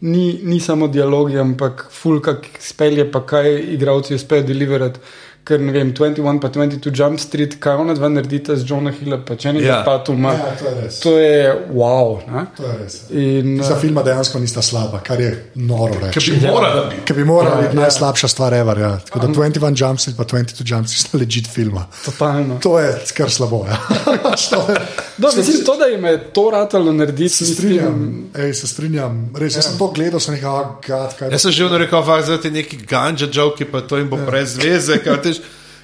[0.00, 5.00] ni, ni samo dialogi, ampak full kak spelje, pa kaj igravci uspejo deliverati.
[5.48, 9.16] Ker ne vem, 21 pa 22 Jump Street, kaj ona dva naredita z Johna Hilla,
[9.24, 9.78] pa če ne Ja.
[9.78, 9.82] ja.
[9.86, 10.34] pa tu ima.
[10.36, 10.88] Ja, to je.
[11.00, 11.38] To je
[11.72, 12.18] wow.
[12.28, 12.42] Ne?
[12.56, 12.96] To je res.
[13.10, 16.20] In, Za filma dejansko nista slaba, kar je noro reči.
[16.20, 17.00] Če bi morala biti.
[17.04, 18.78] Ki bi morala biti najslabša stvar, ever.
[18.78, 18.92] Ja.
[19.00, 21.86] Tako da 21 Jump Street pa 22 Jump Street sta legit filma.
[22.04, 22.58] Totalno.
[22.60, 23.64] To je kar slabo.
[23.64, 23.80] Ja.
[24.50, 24.80] To je-
[25.18, 29.30] Do, mislim, to, da jim je to ratalo narediti, Se strinjam, ej, se strinjam.
[29.34, 32.38] Res, jaz sem to gledal, sem rekel, oh, God, kaj Jaz sem že rekel, da
[32.38, 34.98] ti neki ganja joki, pa to jim bo brez veze.
[34.98, 35.37] kaj tež-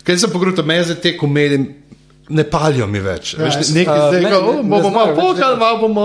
[0.05, 1.65] Kaj sem pogledal, me za te komedije
[2.29, 3.35] ne palijo mi več.
[3.35, 6.05] Ja, Veš, nekaj a, zdaj, ne, ne, oh, ne bomo malo pokali, malo bomo.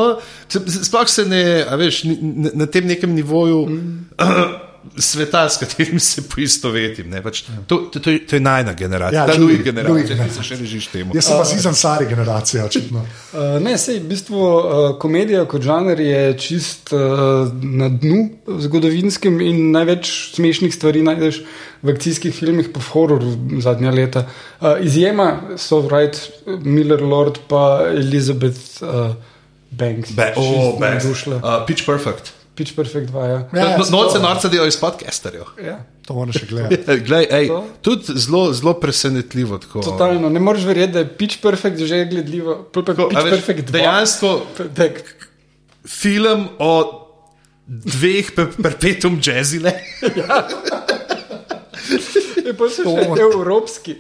[0.52, 1.44] Se- Sploh se ne,
[1.80, 3.62] veš, na, na tem nekem nivoju.
[3.70, 4.06] Mm.
[4.98, 7.10] sveta, s katerim se poistovetim.
[7.10, 10.04] ne, Pač, to, to, to, je- to je najna generacija, Ja, ja, ta Louis generacija,
[10.04, 10.44] ki generacija.
[10.44, 11.16] se še režiš temu.
[11.16, 13.00] Jaz sem pa Zizan Sari generacija, očitno.
[13.34, 14.64] Uh, ne, sej, v bistvu uh,
[15.00, 17.00] komedija kot žanr je čist uh,
[17.54, 18.20] na dnu
[18.60, 21.42] zgodovinskem in največ smešnih stvari najdeš
[21.82, 23.30] v akcijskih filmih, pa v hororu
[23.62, 24.26] zadnja leta.
[24.60, 26.18] Uh, izjema so Wright,
[26.64, 29.14] Miller Lord pa Elizabeth uh,
[29.72, 30.12] Banks.
[30.12, 31.36] Be, oh, navdušila.
[31.38, 32.34] uh, Pitch Perfect.
[32.60, 33.48] Pitch Perfect 2, ja.
[33.54, 35.44] Ja, Ja, no, Noce to- norca delajo iz podcasterjev.
[35.58, 35.80] ja.
[36.04, 36.98] To moram še gledati.
[37.08, 37.64] Glej, ej, To?
[37.82, 39.60] tudi zelo, zelo presenetljivo.
[39.60, 42.68] Tako, Totalno, ne moreš verjeti, da je Pitch Perfect že gledljivo.
[42.74, 43.72] Tako, veš, Perfect 2.
[43.72, 44.42] dejansko
[44.74, 45.04] Tak,
[45.88, 47.06] film o
[47.66, 49.72] dveh pe perpetuum jazzile.
[52.46, 52.82] je pa še
[53.22, 53.96] evropski.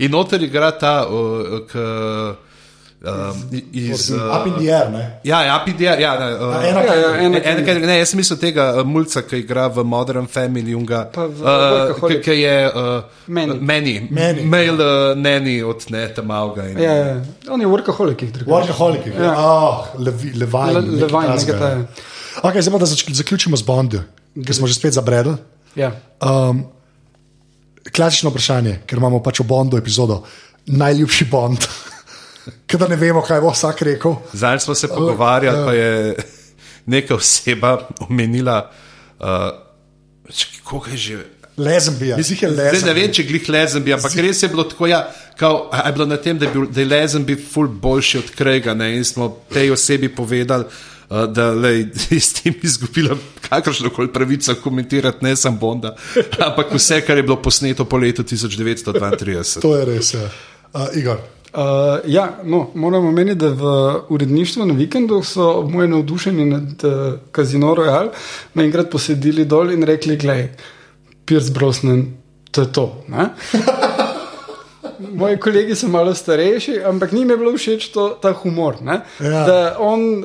[0.00, 1.76] In noter igra ta, uh, k,
[3.04, 3.42] um,
[3.72, 4.10] iz.
[4.10, 5.20] Up in Uh, the air, ne?
[5.24, 8.08] ja, ja, PDR, ja, ne, uh, A, ena- Ja, ja, ena- Ne, ena- ne, jaz
[8.08, 12.20] sem mislil tega uh, mulca, ki igra v Modern Family, unga, Pa v uh, ki,
[12.20, 13.58] ki je uh, Manny.
[13.60, 14.44] meni, Manny.
[14.44, 16.68] mail uh, neni od ne tam avga.
[16.68, 17.16] In, Ja, ja.
[17.50, 18.22] On je workaholic.
[18.46, 19.06] Workaholic.
[19.06, 19.22] Ja.
[19.24, 19.32] Ja.
[19.36, 21.86] Oh, Levi, Levi, Le- takega.
[22.42, 23.98] Okay, zdaj pa da zaključimo z Bondi,
[24.46, 25.34] ker smo že spet zabredli.
[25.76, 25.92] Ja.
[26.20, 26.64] Um,
[27.92, 30.22] klasično vprašanje, ker imamo pač v Bondu epizodo.
[30.66, 31.66] Najljubši Bond.
[32.66, 34.16] Ker ne vemo, kaj bo vsak rekel.
[34.32, 35.66] Zdaj smo se pogovarjali, ja.
[35.66, 36.16] pa je
[36.86, 38.70] neka oseba omenila,
[39.20, 39.26] uh,
[40.64, 41.24] koga je že.
[41.56, 42.94] Lezbija, Zdaj ne lezbija.
[42.94, 43.48] vem, če glih
[43.84, 45.02] bi, ampak res je bilo tako, ja,
[45.36, 48.30] kao, a je bilo na tem, da, bil, da je lezen bi ful boljši od
[48.30, 53.18] Krega ne, in smo tej osebi povedali, uh, da lej, je s tem izgubila
[53.50, 55.92] kakršno koli pravico komentirati, ne samo Bonda,
[56.38, 59.60] ampak vse, kar je bilo posneto po letu 1932.
[59.60, 60.14] To je res.
[60.14, 60.30] Ja.
[60.72, 61.20] Uh, Igor.
[61.54, 61.60] Uh,
[62.06, 63.62] ja, no, moramo omeniti, da v
[64.08, 66.92] uredništvu na vikendu so moje navdušenje nad uh,
[67.36, 68.08] Casino Royale
[68.54, 70.48] me enkrat posedili dol in rekli: Glej,
[71.24, 72.06] Pierce Brosnan,
[72.50, 73.04] to je to.
[73.08, 73.28] ne?"
[75.12, 78.74] Moji kolegi so malo starejši, ampak njim je bilo všeč to, ta humor.
[78.82, 79.00] ne.
[79.20, 79.44] Ja.
[79.44, 80.24] Da on uh,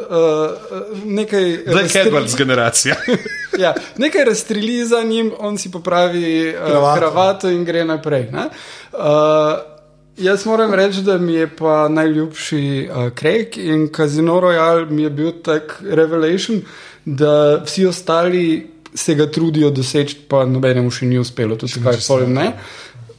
[1.05, 1.57] nekaj.
[1.65, 2.95] Black razstreli- Edwards generacija.
[3.63, 6.71] ja, nekaj razstreli za njim, on si popravi uh, Kravato.
[6.71, 6.99] kravato.
[6.99, 8.30] kravato in gre naprej.
[8.32, 8.45] ne.
[8.93, 9.76] Uh,
[10.18, 15.09] jaz moram reči, da mi je pa najljubši uh, Craig in Casino Royale mi je
[15.09, 16.61] bil tak revelation,
[17.05, 22.51] da vsi ostali se ga trudijo doseči, pa nobenemu še ni uspelo, tudi Skyfall ne.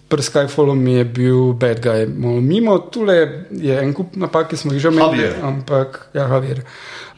[0.09, 3.17] Pri Skyfallu mi je bil bad guy, malo mimo, tule
[3.53, 5.37] je en kup napak, ki smo jih že Javier.
[5.45, 6.65] ampak ja, Javier.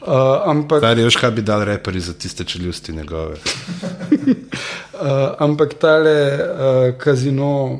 [0.01, 3.39] Uh, ampak Kar je veš, kaj bi dal reperi za tiste čeljusti njegove.
[4.11, 7.79] Uh, ampak tale uh, kazino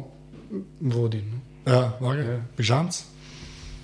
[0.79, 1.21] vodi.
[1.21, 1.40] No.
[1.65, 2.41] Ja, okay.
[2.57, 3.01] Pižamc.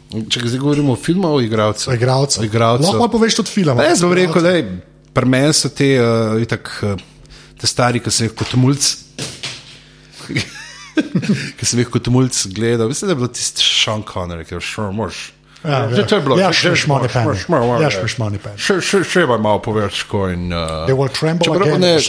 [0.08, 1.90] Če zdaj govorimo o filmu, o igralcu.
[1.92, 2.40] O igralcu.
[2.42, 2.88] O igralcu.
[2.88, 3.78] Lahko poveš tudi film.
[3.78, 4.54] Ne, zelo rekel, da
[5.18, 6.96] pri meni so te, uh, itak, uh,
[7.60, 8.80] te stari, ki sem jih kot mulj.
[11.58, 14.62] Ki sem jih kot mulj gledal, mislim, da je bilo tisti Sean Connery, ki je
[14.66, 15.28] šel, mož.
[15.68, 16.36] Ja, Že to je bilo.
[16.40, 17.90] Ja, že- Ja,
[18.40, 18.56] penny.
[18.58, 20.48] Še, še, še pa malo povedati, ko in.
[20.48, 22.00] Uh, They will tremble čeprav again ne.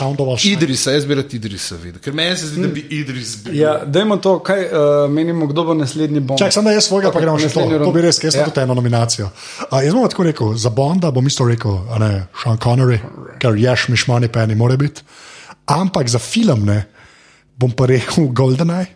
[0.47, 3.55] Idrisa, jaz bi rad Idrisa videl, ker meni se zdi, da bi Idris bil.
[3.59, 6.39] Ja, dajmo to, kaj uh, menimo, kdo bo naslednji bomb.
[6.39, 7.67] Čak, sem da jaz svojega, pa gremo še to.
[7.67, 8.47] To bi res, jaz sem Ja.
[8.47, 9.31] tudi eno nominacijo.
[9.71, 13.01] A, jaz bom tako rekel, za Bonda bom isto rekel, a ne Sean Connery,
[13.43, 15.03] ker je šmiš money penny, mora biti.
[15.67, 16.87] Ampak za film ne,
[17.59, 18.87] bom pa rekel GoldenEye,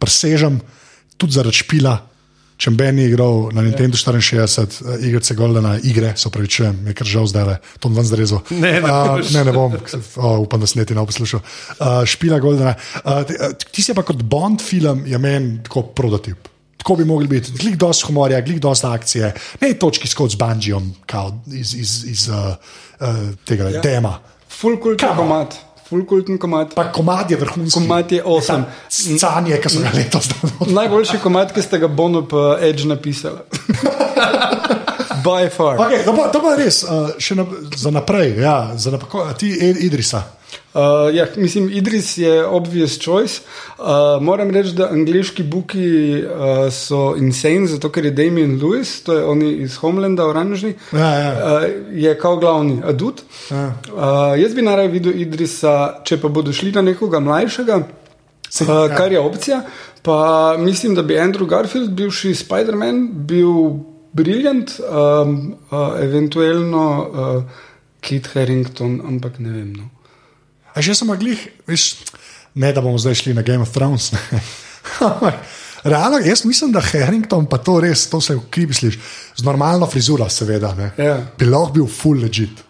[0.00, 0.60] presežem
[1.20, 1.98] tudi zaradi špila.
[2.62, 6.92] Če Ben je igral na Nintendo 64, uh, igrice Goldena, igre, se pravi, če mi
[6.92, 8.44] je kar žal zdaj, to bom zrezal.
[8.62, 11.42] Ne, ne Uh, ne, ne bom, oh, upam, da sneti ne bo poslušal.
[11.42, 12.76] Uh, špila Goldena.
[13.02, 13.24] Uh,
[13.66, 16.46] ti- si pa kot Bond film, je meni tako prototip.
[16.78, 19.32] Tako bi mogli biti, glik dosti humorja, glik dosti akcije,
[19.62, 20.86] ne točki skozi z banjom,
[21.50, 22.54] iz, iz, iz uh,
[23.00, 23.82] uh, tega ja.
[23.82, 24.16] tema.
[24.60, 25.71] Full kultni Come on.
[25.92, 26.08] Komat.
[26.08, 26.74] Kultni komat.
[26.74, 27.80] Pa komad je vrhunski.
[27.80, 28.64] Komad je awesome.
[29.20, 30.72] Canje, ki so ga letos dali.
[30.72, 33.38] Najboljši komat, ki ste ga Bono pa Edge napisali.
[35.24, 35.76] By far.
[35.78, 37.46] Okay, to, pa, to pa res, uh, še na,
[37.76, 38.36] za naprej.
[38.38, 40.22] Ja, za naprej ko- ti Ed- Idrisa.
[40.74, 40.80] Uh,
[41.12, 43.40] ja, mislim, Idris je obvious choice.
[43.78, 43.84] Uh,
[44.20, 45.84] moram reči, da angliški buki
[46.18, 51.10] uh, so insane, zato ker je Damien Lewis, to je oni iz Homelanda, oranžni, Ja,
[51.10, 51.30] ja.
[51.32, 51.62] Uh,
[51.94, 53.22] je kao glavni adut.
[53.50, 53.66] Ja.
[53.86, 54.02] Uh,
[54.36, 57.80] jaz bi najraje videl Idrisa, če pa bodo šli na nekoga mlajšega,
[58.48, 58.96] Se- uh, ja.
[58.96, 59.62] kar je opcija.
[60.02, 60.18] Pa
[60.58, 63.52] mislim, da bi Andrew Garfield, bivši Spider-Man, bil
[64.12, 67.42] briljant, um, uh, eventualno uh,
[68.00, 69.72] Kit Harrington, ampak ne vem.
[69.76, 69.88] No.
[70.74, 72.04] A že sem glih, veš,
[72.54, 74.12] ne da bomo zdaj šli na Game of Thrones.
[75.84, 78.98] Realno, jaz mislim, da Harrington, pa to res, to se v kribi sliši,
[79.36, 81.16] z normalno frizuro, seveda, ne, Ja.
[81.38, 82.62] bi lahko bil full legit.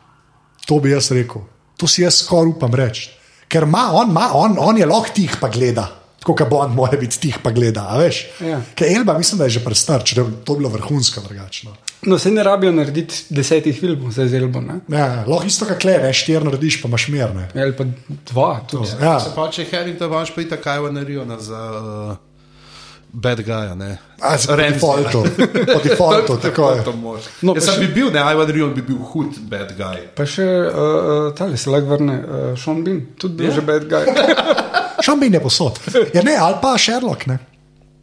[0.67, 1.43] To bi jaz rekel.
[1.77, 3.11] To si jaz skoraj upam reči.
[3.49, 6.02] Ker ima, on, ima, on, on je lahko tih pa gleda.
[6.23, 7.83] Tako kot Bond mora biti tih pa gleda.
[7.89, 8.21] a veš?
[8.41, 8.61] Ja.
[8.75, 10.15] Ker Elba mislim, da je že prestar, če
[10.45, 11.75] to bilo vrhunsko drugačno.
[12.03, 14.81] No, se ne rabijo narediti desetih filmov za zelbo, ne?
[14.89, 17.49] Ja, lahko isto kot le, veš, štiri narediš, pa imaš merne.
[17.57, 17.85] ali pa
[18.27, 18.61] dva.
[18.67, 18.91] Tudi.
[19.01, 19.19] Ja.
[19.21, 22.17] Se pa če Harrington imaš pa itak kaj v Nariona za uh,
[23.13, 23.99] bad guy, ne?
[24.21, 25.23] A, po defaultu,
[25.67, 26.85] po defaultu, tako je.
[26.85, 26.93] To.
[26.93, 30.07] No, No, Jaz še- bi bil, ne, Ivan Rion bi bil hud bad guy.
[30.15, 33.55] Pa še uh, tale se lahko vrne, uh, Sean Bean, tudi bil Ja.
[33.55, 34.07] že bad guy.
[35.03, 35.81] Šambin je posod.
[36.15, 37.27] Ja, ne, ali pa Sherlock.
[37.27, 37.39] Ne.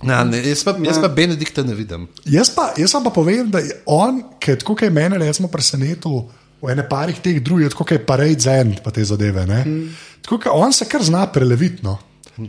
[0.04, 2.08] Ja, ne, jaz, pa, jaz pa Benedikta ne vidim.
[2.26, 5.50] Jaz pa, jaz pa povem, da je on, ki je tako, kot je mene, recimo,
[5.52, 6.22] presenetil
[6.60, 9.44] v ene parih teh drugih, kot je Parade Zen, pa te zadeve.
[9.44, 9.90] Mm.
[10.24, 11.84] Tako, kot on se kar zna preleviti.
[11.84, 11.98] No.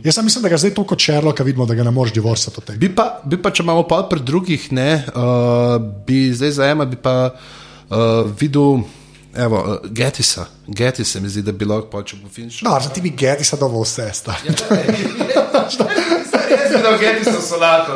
[0.03, 2.63] Jaz sem mislim, da ga zdaj toliko Sherlocka vidimo, da ga ne moreš divorcati od
[2.63, 2.79] tega.
[2.79, 5.75] Bi pa, bi pa če imamo pa pri drugih, ne, uh,
[6.07, 8.85] bi zdaj za ena, bi pa uh, videl.
[9.35, 12.65] Evo, uh, Getisa, Getisa mi zdi, da bi lahko počel po finišu.
[12.65, 14.37] No, ti bi geti se dobro vse stari.
[14.47, 14.55] Jaz
[16.75, 17.95] bi dal Getisa solato.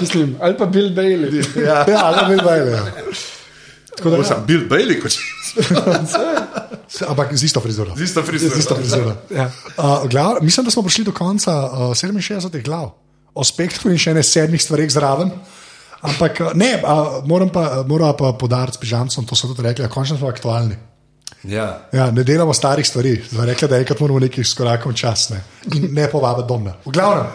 [0.00, 1.44] Mislim, ali pa Bill Bailey.
[1.66, 2.78] Ja, ja ali bi bili.
[3.96, 5.18] Tako da, Ko sem bil Bailey, kot ja.
[7.08, 7.96] Ampak z isto frizuro.
[7.96, 8.76] z isto Z isto frizuro.
[8.76, 9.16] frizuro.
[9.30, 9.50] Ja.
[9.78, 12.90] Uh, glav, mislim, da smo prišli do konca uh, 67 glav,
[13.34, 15.30] o spektru in še ne sedmih stvareh zraven.
[16.04, 19.84] Ampak uh, ne, uh, moram pa, moram pa podariti s pižamcem, to so tudi rekli,
[19.84, 20.76] a končno smo aktualni.
[21.44, 21.88] Ja.
[21.92, 25.42] Ja, ne delamo starih stvari, zdaj rekli, da enkrat moramo nekaj skorakov čas, ne,
[25.74, 26.72] In ne povabiti domna.
[26.84, 27.26] V glavnem,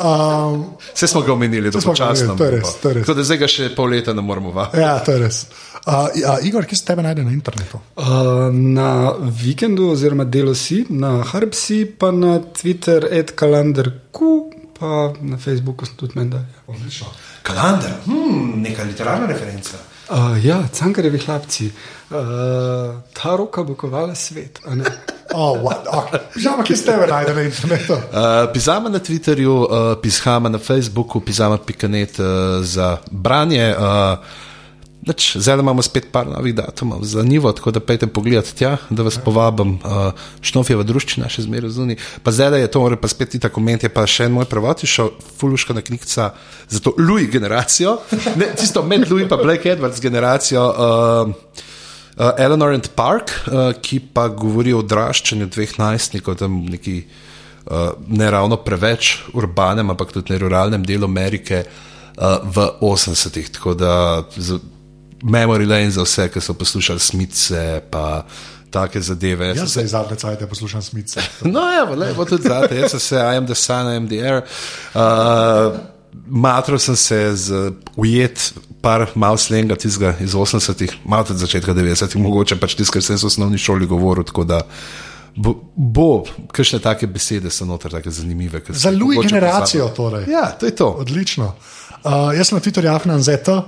[0.00, 0.64] um,
[0.94, 3.06] Vse smo ga omenili, da smo omenili, to je res, to je res.
[3.06, 4.80] Tako da zdaj ga še pol leta ne moramo vabiti.
[4.80, 5.46] ja, to je res.
[5.86, 7.80] Uh, ja, Igor, kje se tebe najde na internetu?
[7.96, 14.53] Uh, na vikendu, oziroma delo si, na Hrbsi, pa na Twitter, edkalendarku,
[14.84, 16.44] pa na Facebooku sem tudi menda.
[16.66, 17.06] Odlično.
[17.42, 19.80] Kalandar, hmm, neka literarna referenca.
[20.08, 21.70] Uh, ja, cankarevi hlapci,
[22.10, 24.60] uh, ta roka bo kovala svet.
[24.66, 24.84] a ne?
[25.36, 26.20] Oh, what, okay.
[26.34, 27.92] Pižama, kje se tebe najde na internetu?
[27.92, 29.68] Uh, pizama na Twitterju, uh,
[30.02, 32.26] pizama na Facebooku, pizama.net uh,
[32.62, 33.74] za branje.
[33.74, 34.18] Uh,
[35.04, 39.04] Nič, zdaj imamo spet par novih datumov za nivo, tako da pejte pogledat tja, da
[39.04, 39.76] vas povabim.
[39.84, 41.98] Uh, Šnofjeva druščina še zmeraj zunaj.
[42.24, 44.48] Pa zdaj je to, mora pa spet ti ta koment, je pa še en moj
[44.48, 46.30] prevod, je šel fuluška na knjigca
[46.72, 47.98] za to Louis generacijo,
[48.40, 50.64] ne, tisto med Louis pa Black Edwards generacijo.
[50.72, 51.70] Uh,
[52.14, 57.88] Uh, Eleanor and Park, uh, ki pa govori o odraščanju dveh najstnikov, tam neki uh,
[58.06, 63.50] ne ravno preveč urbanem, ampak tudi ne ruralnem delu Amerike uh, v 80-ih.
[63.58, 63.96] Tako da
[65.24, 68.26] Memory Lane za vse, ki so poslušali smice, pa
[68.70, 69.54] take zadeve.
[69.56, 71.20] Jaz se zadnje cajte poslušam smice.
[71.54, 74.20] No, evo, lepo tudi zate, jaz sem se, I am the sun, I am the
[74.20, 74.42] air.
[74.94, 75.78] Uh,
[76.26, 82.20] Matro sem se z ujet, par mal slenga tizga iz 80-ih, malo tudi začetka 90-ih,
[82.22, 84.60] mogoče pač tisto, kar sem se v osnovni šoli govoril, tako da
[85.36, 88.62] bo, bo kakšne take besede so noter, take zanimive.
[88.68, 89.96] Za Louis mogoče generacijo pozabil.
[89.96, 90.32] torej.
[90.32, 90.88] Ja, to je to.
[91.02, 91.54] Odlično.
[92.04, 93.62] Uh, jaz sem na Twitterju Afnan Zeta.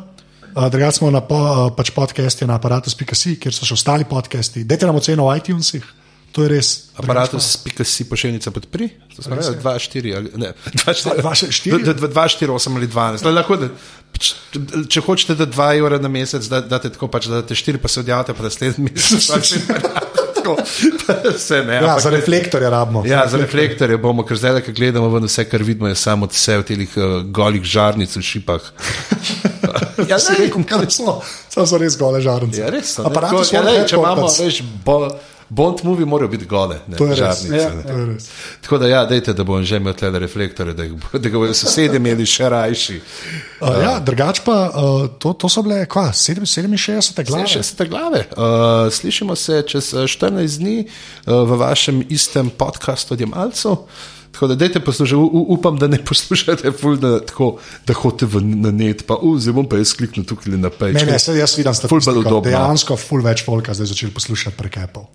[0.56, 4.62] Uh, Drugače smo na po, uh, pač podcasti na aparatus.si, kjer so še ostali podcasti.
[4.64, 5.84] Dajte nam oceno v iTunesih,
[6.32, 6.70] to je res.
[6.96, 11.34] Aparatus, pika si pošiljnica podpri, to smo rekli, 2, 4 ali ne, 2, 4, Dva,
[11.36, 11.82] štiri?
[11.84, 13.28] 2, 4, 8 ali 12.
[13.28, 13.68] Le, lahko, da,
[14.88, 17.92] če hočete, da 2 evra na mesec, da date tako, pač, da date 4, pa
[17.92, 19.52] se odjavite, pa naslednji mesec.
[20.46, 21.74] tako, Vse ne.
[21.74, 23.02] Ja, za reflektorje rabimo.
[23.06, 26.58] Ja, za reflektorje bomo, ker zdaj, ko gledamo ven, vse, kar vidimo, je samo vse
[26.58, 28.62] v teh uh, golih žarnic v šipah.
[30.08, 32.60] Ja, si rekel, kaj so, so, so res gole žarnice.
[32.60, 32.92] Ja, res.
[32.94, 33.10] so, ne.
[33.10, 34.44] Aparatus ja, lej, če imamo, Headquarters.
[34.44, 35.08] veš, bo,
[35.48, 37.18] Bond movie morajo biti gole, ne je res.
[37.18, 37.56] žarnice.
[37.56, 38.00] Ja, ne.
[38.00, 38.28] Je res.
[38.62, 41.54] Tako da, ja, dejte, da bom že imel te reflektore, da, jih da ga bodo
[41.54, 42.96] sosedje imeli še rajši.
[43.60, 47.46] Uh, ja, drugače pa uh, to, to so bile, kva, 67 glave.
[47.54, 48.24] Še ste glave.
[48.34, 53.84] Uh, slišimo se čez eh, 14 dni uh, v vašem istem podkastu od Jamalcev.
[54.36, 57.54] Tako da, dajte poslušati, upam, da ne poslušate, ful, da, tako,
[57.86, 60.98] da hodite v, na net, pa uh, zdaj bom pa jaz kliknil tukaj na page.
[60.98, 62.42] Ne, ne, jaz vidim Ful bolj udobno.
[62.50, 65.06] Dejansko ful več folka zdaj začeli poslušati prek Apple.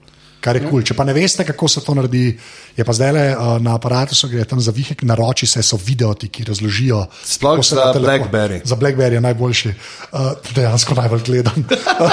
[0.42, 0.70] Kar je kul.
[0.72, 0.84] Cool.
[0.84, 2.34] Če pa ne veste, kako se to naredi,
[2.74, 5.78] je pa zdaj le uh, na aparatu, so gre tam za vihek, naroči se so
[5.78, 7.04] videoti, ki razložijo.
[7.24, 8.62] Sploh za na telefon- Blackberry.
[8.66, 10.20] Za Blackberry je najboljši, uh,
[10.56, 11.62] dejansko najbolj gledan.
[11.62, 12.12] uh,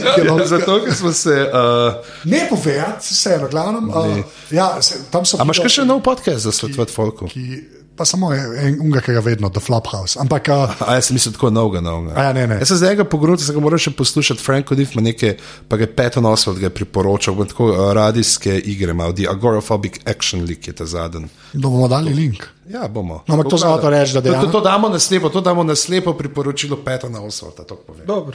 [0.14, 1.36] ki je Ja, zato, ker smo se.
[1.44, 3.90] Uh, ne povedati, vseeno, glavnem.
[3.90, 5.36] Uh, ja, se, tam so.
[5.36, 7.28] a imaš še nov podcast za svetovati folku?
[7.92, 10.16] Ki, pa samo en unga, ki ga vedno, The Flophouse.
[10.18, 12.14] Ampak uh, A jaz sem mislil tako novega, novega.
[12.16, 12.56] A ja, ne, ne.
[12.56, 14.40] Jaz sem zdaj ga pogrunil, se ga moram še poslušati.
[14.40, 15.34] Franko Diff ima neke,
[15.68, 20.00] pa ga je Peton Oswald ga je priporočal, tako uh, radijske igre imel, The Agoraphobic
[20.06, 21.28] Action League je ta zadnji.
[21.52, 22.48] da bomo dali link.
[22.66, 23.20] Ja, bomo.
[23.28, 25.62] No, ampak to samo to reči, da To, to, to damo na slepo, to damo
[25.62, 28.06] na slepo priporočilo Petona Oswalda, to povem.
[28.06, 28.32] Dobro.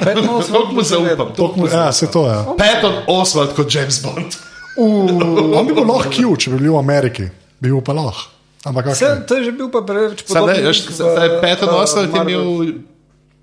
[0.00, 1.28] Pet nos, Toliko mu zaupam.
[1.36, 2.32] Toliko mu- Ja, se to je.
[2.32, 2.54] Ja.
[2.56, 4.32] Peton Oswald kot James Bond.
[4.78, 7.28] On bi bil lahko Q, če bi bil v Ameriki.
[7.60, 8.30] Bi bil pa lahko.
[8.62, 10.62] Ampak Vse, to je že bil pa preveč podoben.
[10.62, 12.78] veš, zdaj Peton Oswald je imel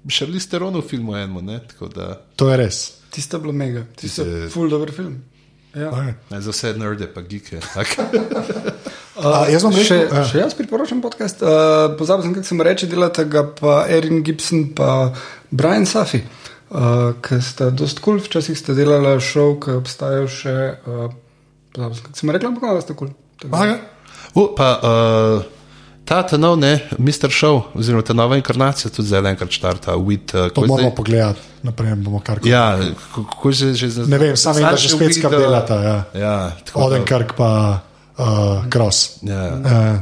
[0.08, 1.60] še Listeron v filmu enemu, ne?
[1.60, 2.78] Tako da, to je res.
[3.12, 5.20] Tisto je bilo mega, tisto je full dober film.
[5.76, 5.92] Ja.
[6.32, 7.60] Ne, za vse nerde pa geeke.
[7.76, 7.94] tak.
[9.20, 10.24] A, jaz vam Še, rekel, ja.
[10.24, 11.44] še jaz priporočam podcast.
[11.44, 15.12] Uh, Pozabil sem, kako se mu reče, delate ga pa Erin Gibson in
[15.52, 16.22] Brian Safi,
[16.72, 18.24] uh, ki sta dost kul, cool.
[18.24, 20.56] včasih ste delali šov, ki obstajajo še.
[20.88, 21.12] Uh,
[21.76, 23.12] Pozabil sem, kako se mu reče, ampak da ste kul.
[23.44, 23.76] Cool.
[24.30, 24.42] Okay.
[24.44, 25.42] U, pa uh,
[26.06, 27.30] ta, ta nov, ne, Mr.
[27.30, 29.94] Show, oziroma ta nova inkarnacija, tudi zdaj enkrat štarta.
[29.96, 32.52] With, uh, To ko je moramo zdaj- pogledati, naprej bomo kar koli.
[32.52, 32.78] Ja,
[33.16, 35.76] kako že, že za, Ne vem, sam vem, da že spet skap uh, delata.
[35.80, 35.98] Ja.
[36.16, 36.36] Ja,
[36.74, 37.82] Odenkirk pa
[38.16, 38.26] uh,
[38.68, 39.22] Cross.
[39.22, 39.44] Ja.
[39.52, 39.98] Uh,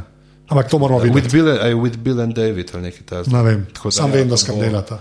[0.48, 1.18] ampak to moramo videti.
[1.18, 3.28] With Bill, aj, with Bill and David ali nekaj takega.
[3.30, 3.60] Ne vem,
[3.90, 4.98] sam vem, da to skap bo- delata.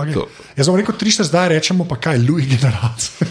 [0.00, 0.14] Okay.
[0.14, 3.26] To- Jaz sem rekel, tri šte zdaj rečemo, pa kaj, Louis generacija.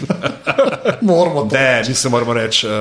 [1.02, 1.54] moramo to.
[1.56, 2.72] Ne, mi se moramo reči, uh,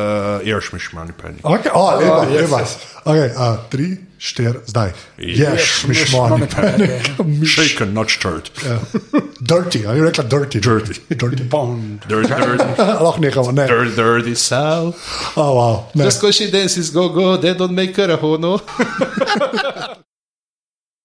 [0.43, 1.39] Iršmiš, manj penny.
[1.43, 2.59] Okay, oh, lepa, yes, lepa.
[2.59, 2.77] yes.
[3.05, 3.87] Okay, uh, tri,
[4.19, 4.91] štiri, zdaj.
[5.17, 6.87] Ješ, miš money mani.
[7.47, 8.49] Shaken, not stirred.
[9.39, 10.59] Dirty, ali je rekla dirty?
[10.59, 10.93] Dirty.
[11.09, 11.43] dirty.
[11.43, 12.03] Bond.
[12.07, 12.63] Dirty, dirty,
[13.05, 13.67] Lahko nehamo, ne.
[13.67, 14.95] dirty, dirty south.
[15.35, 16.03] Oh, wow, ne.
[16.03, 18.59] Just because she dances go go, they don't make her a hono.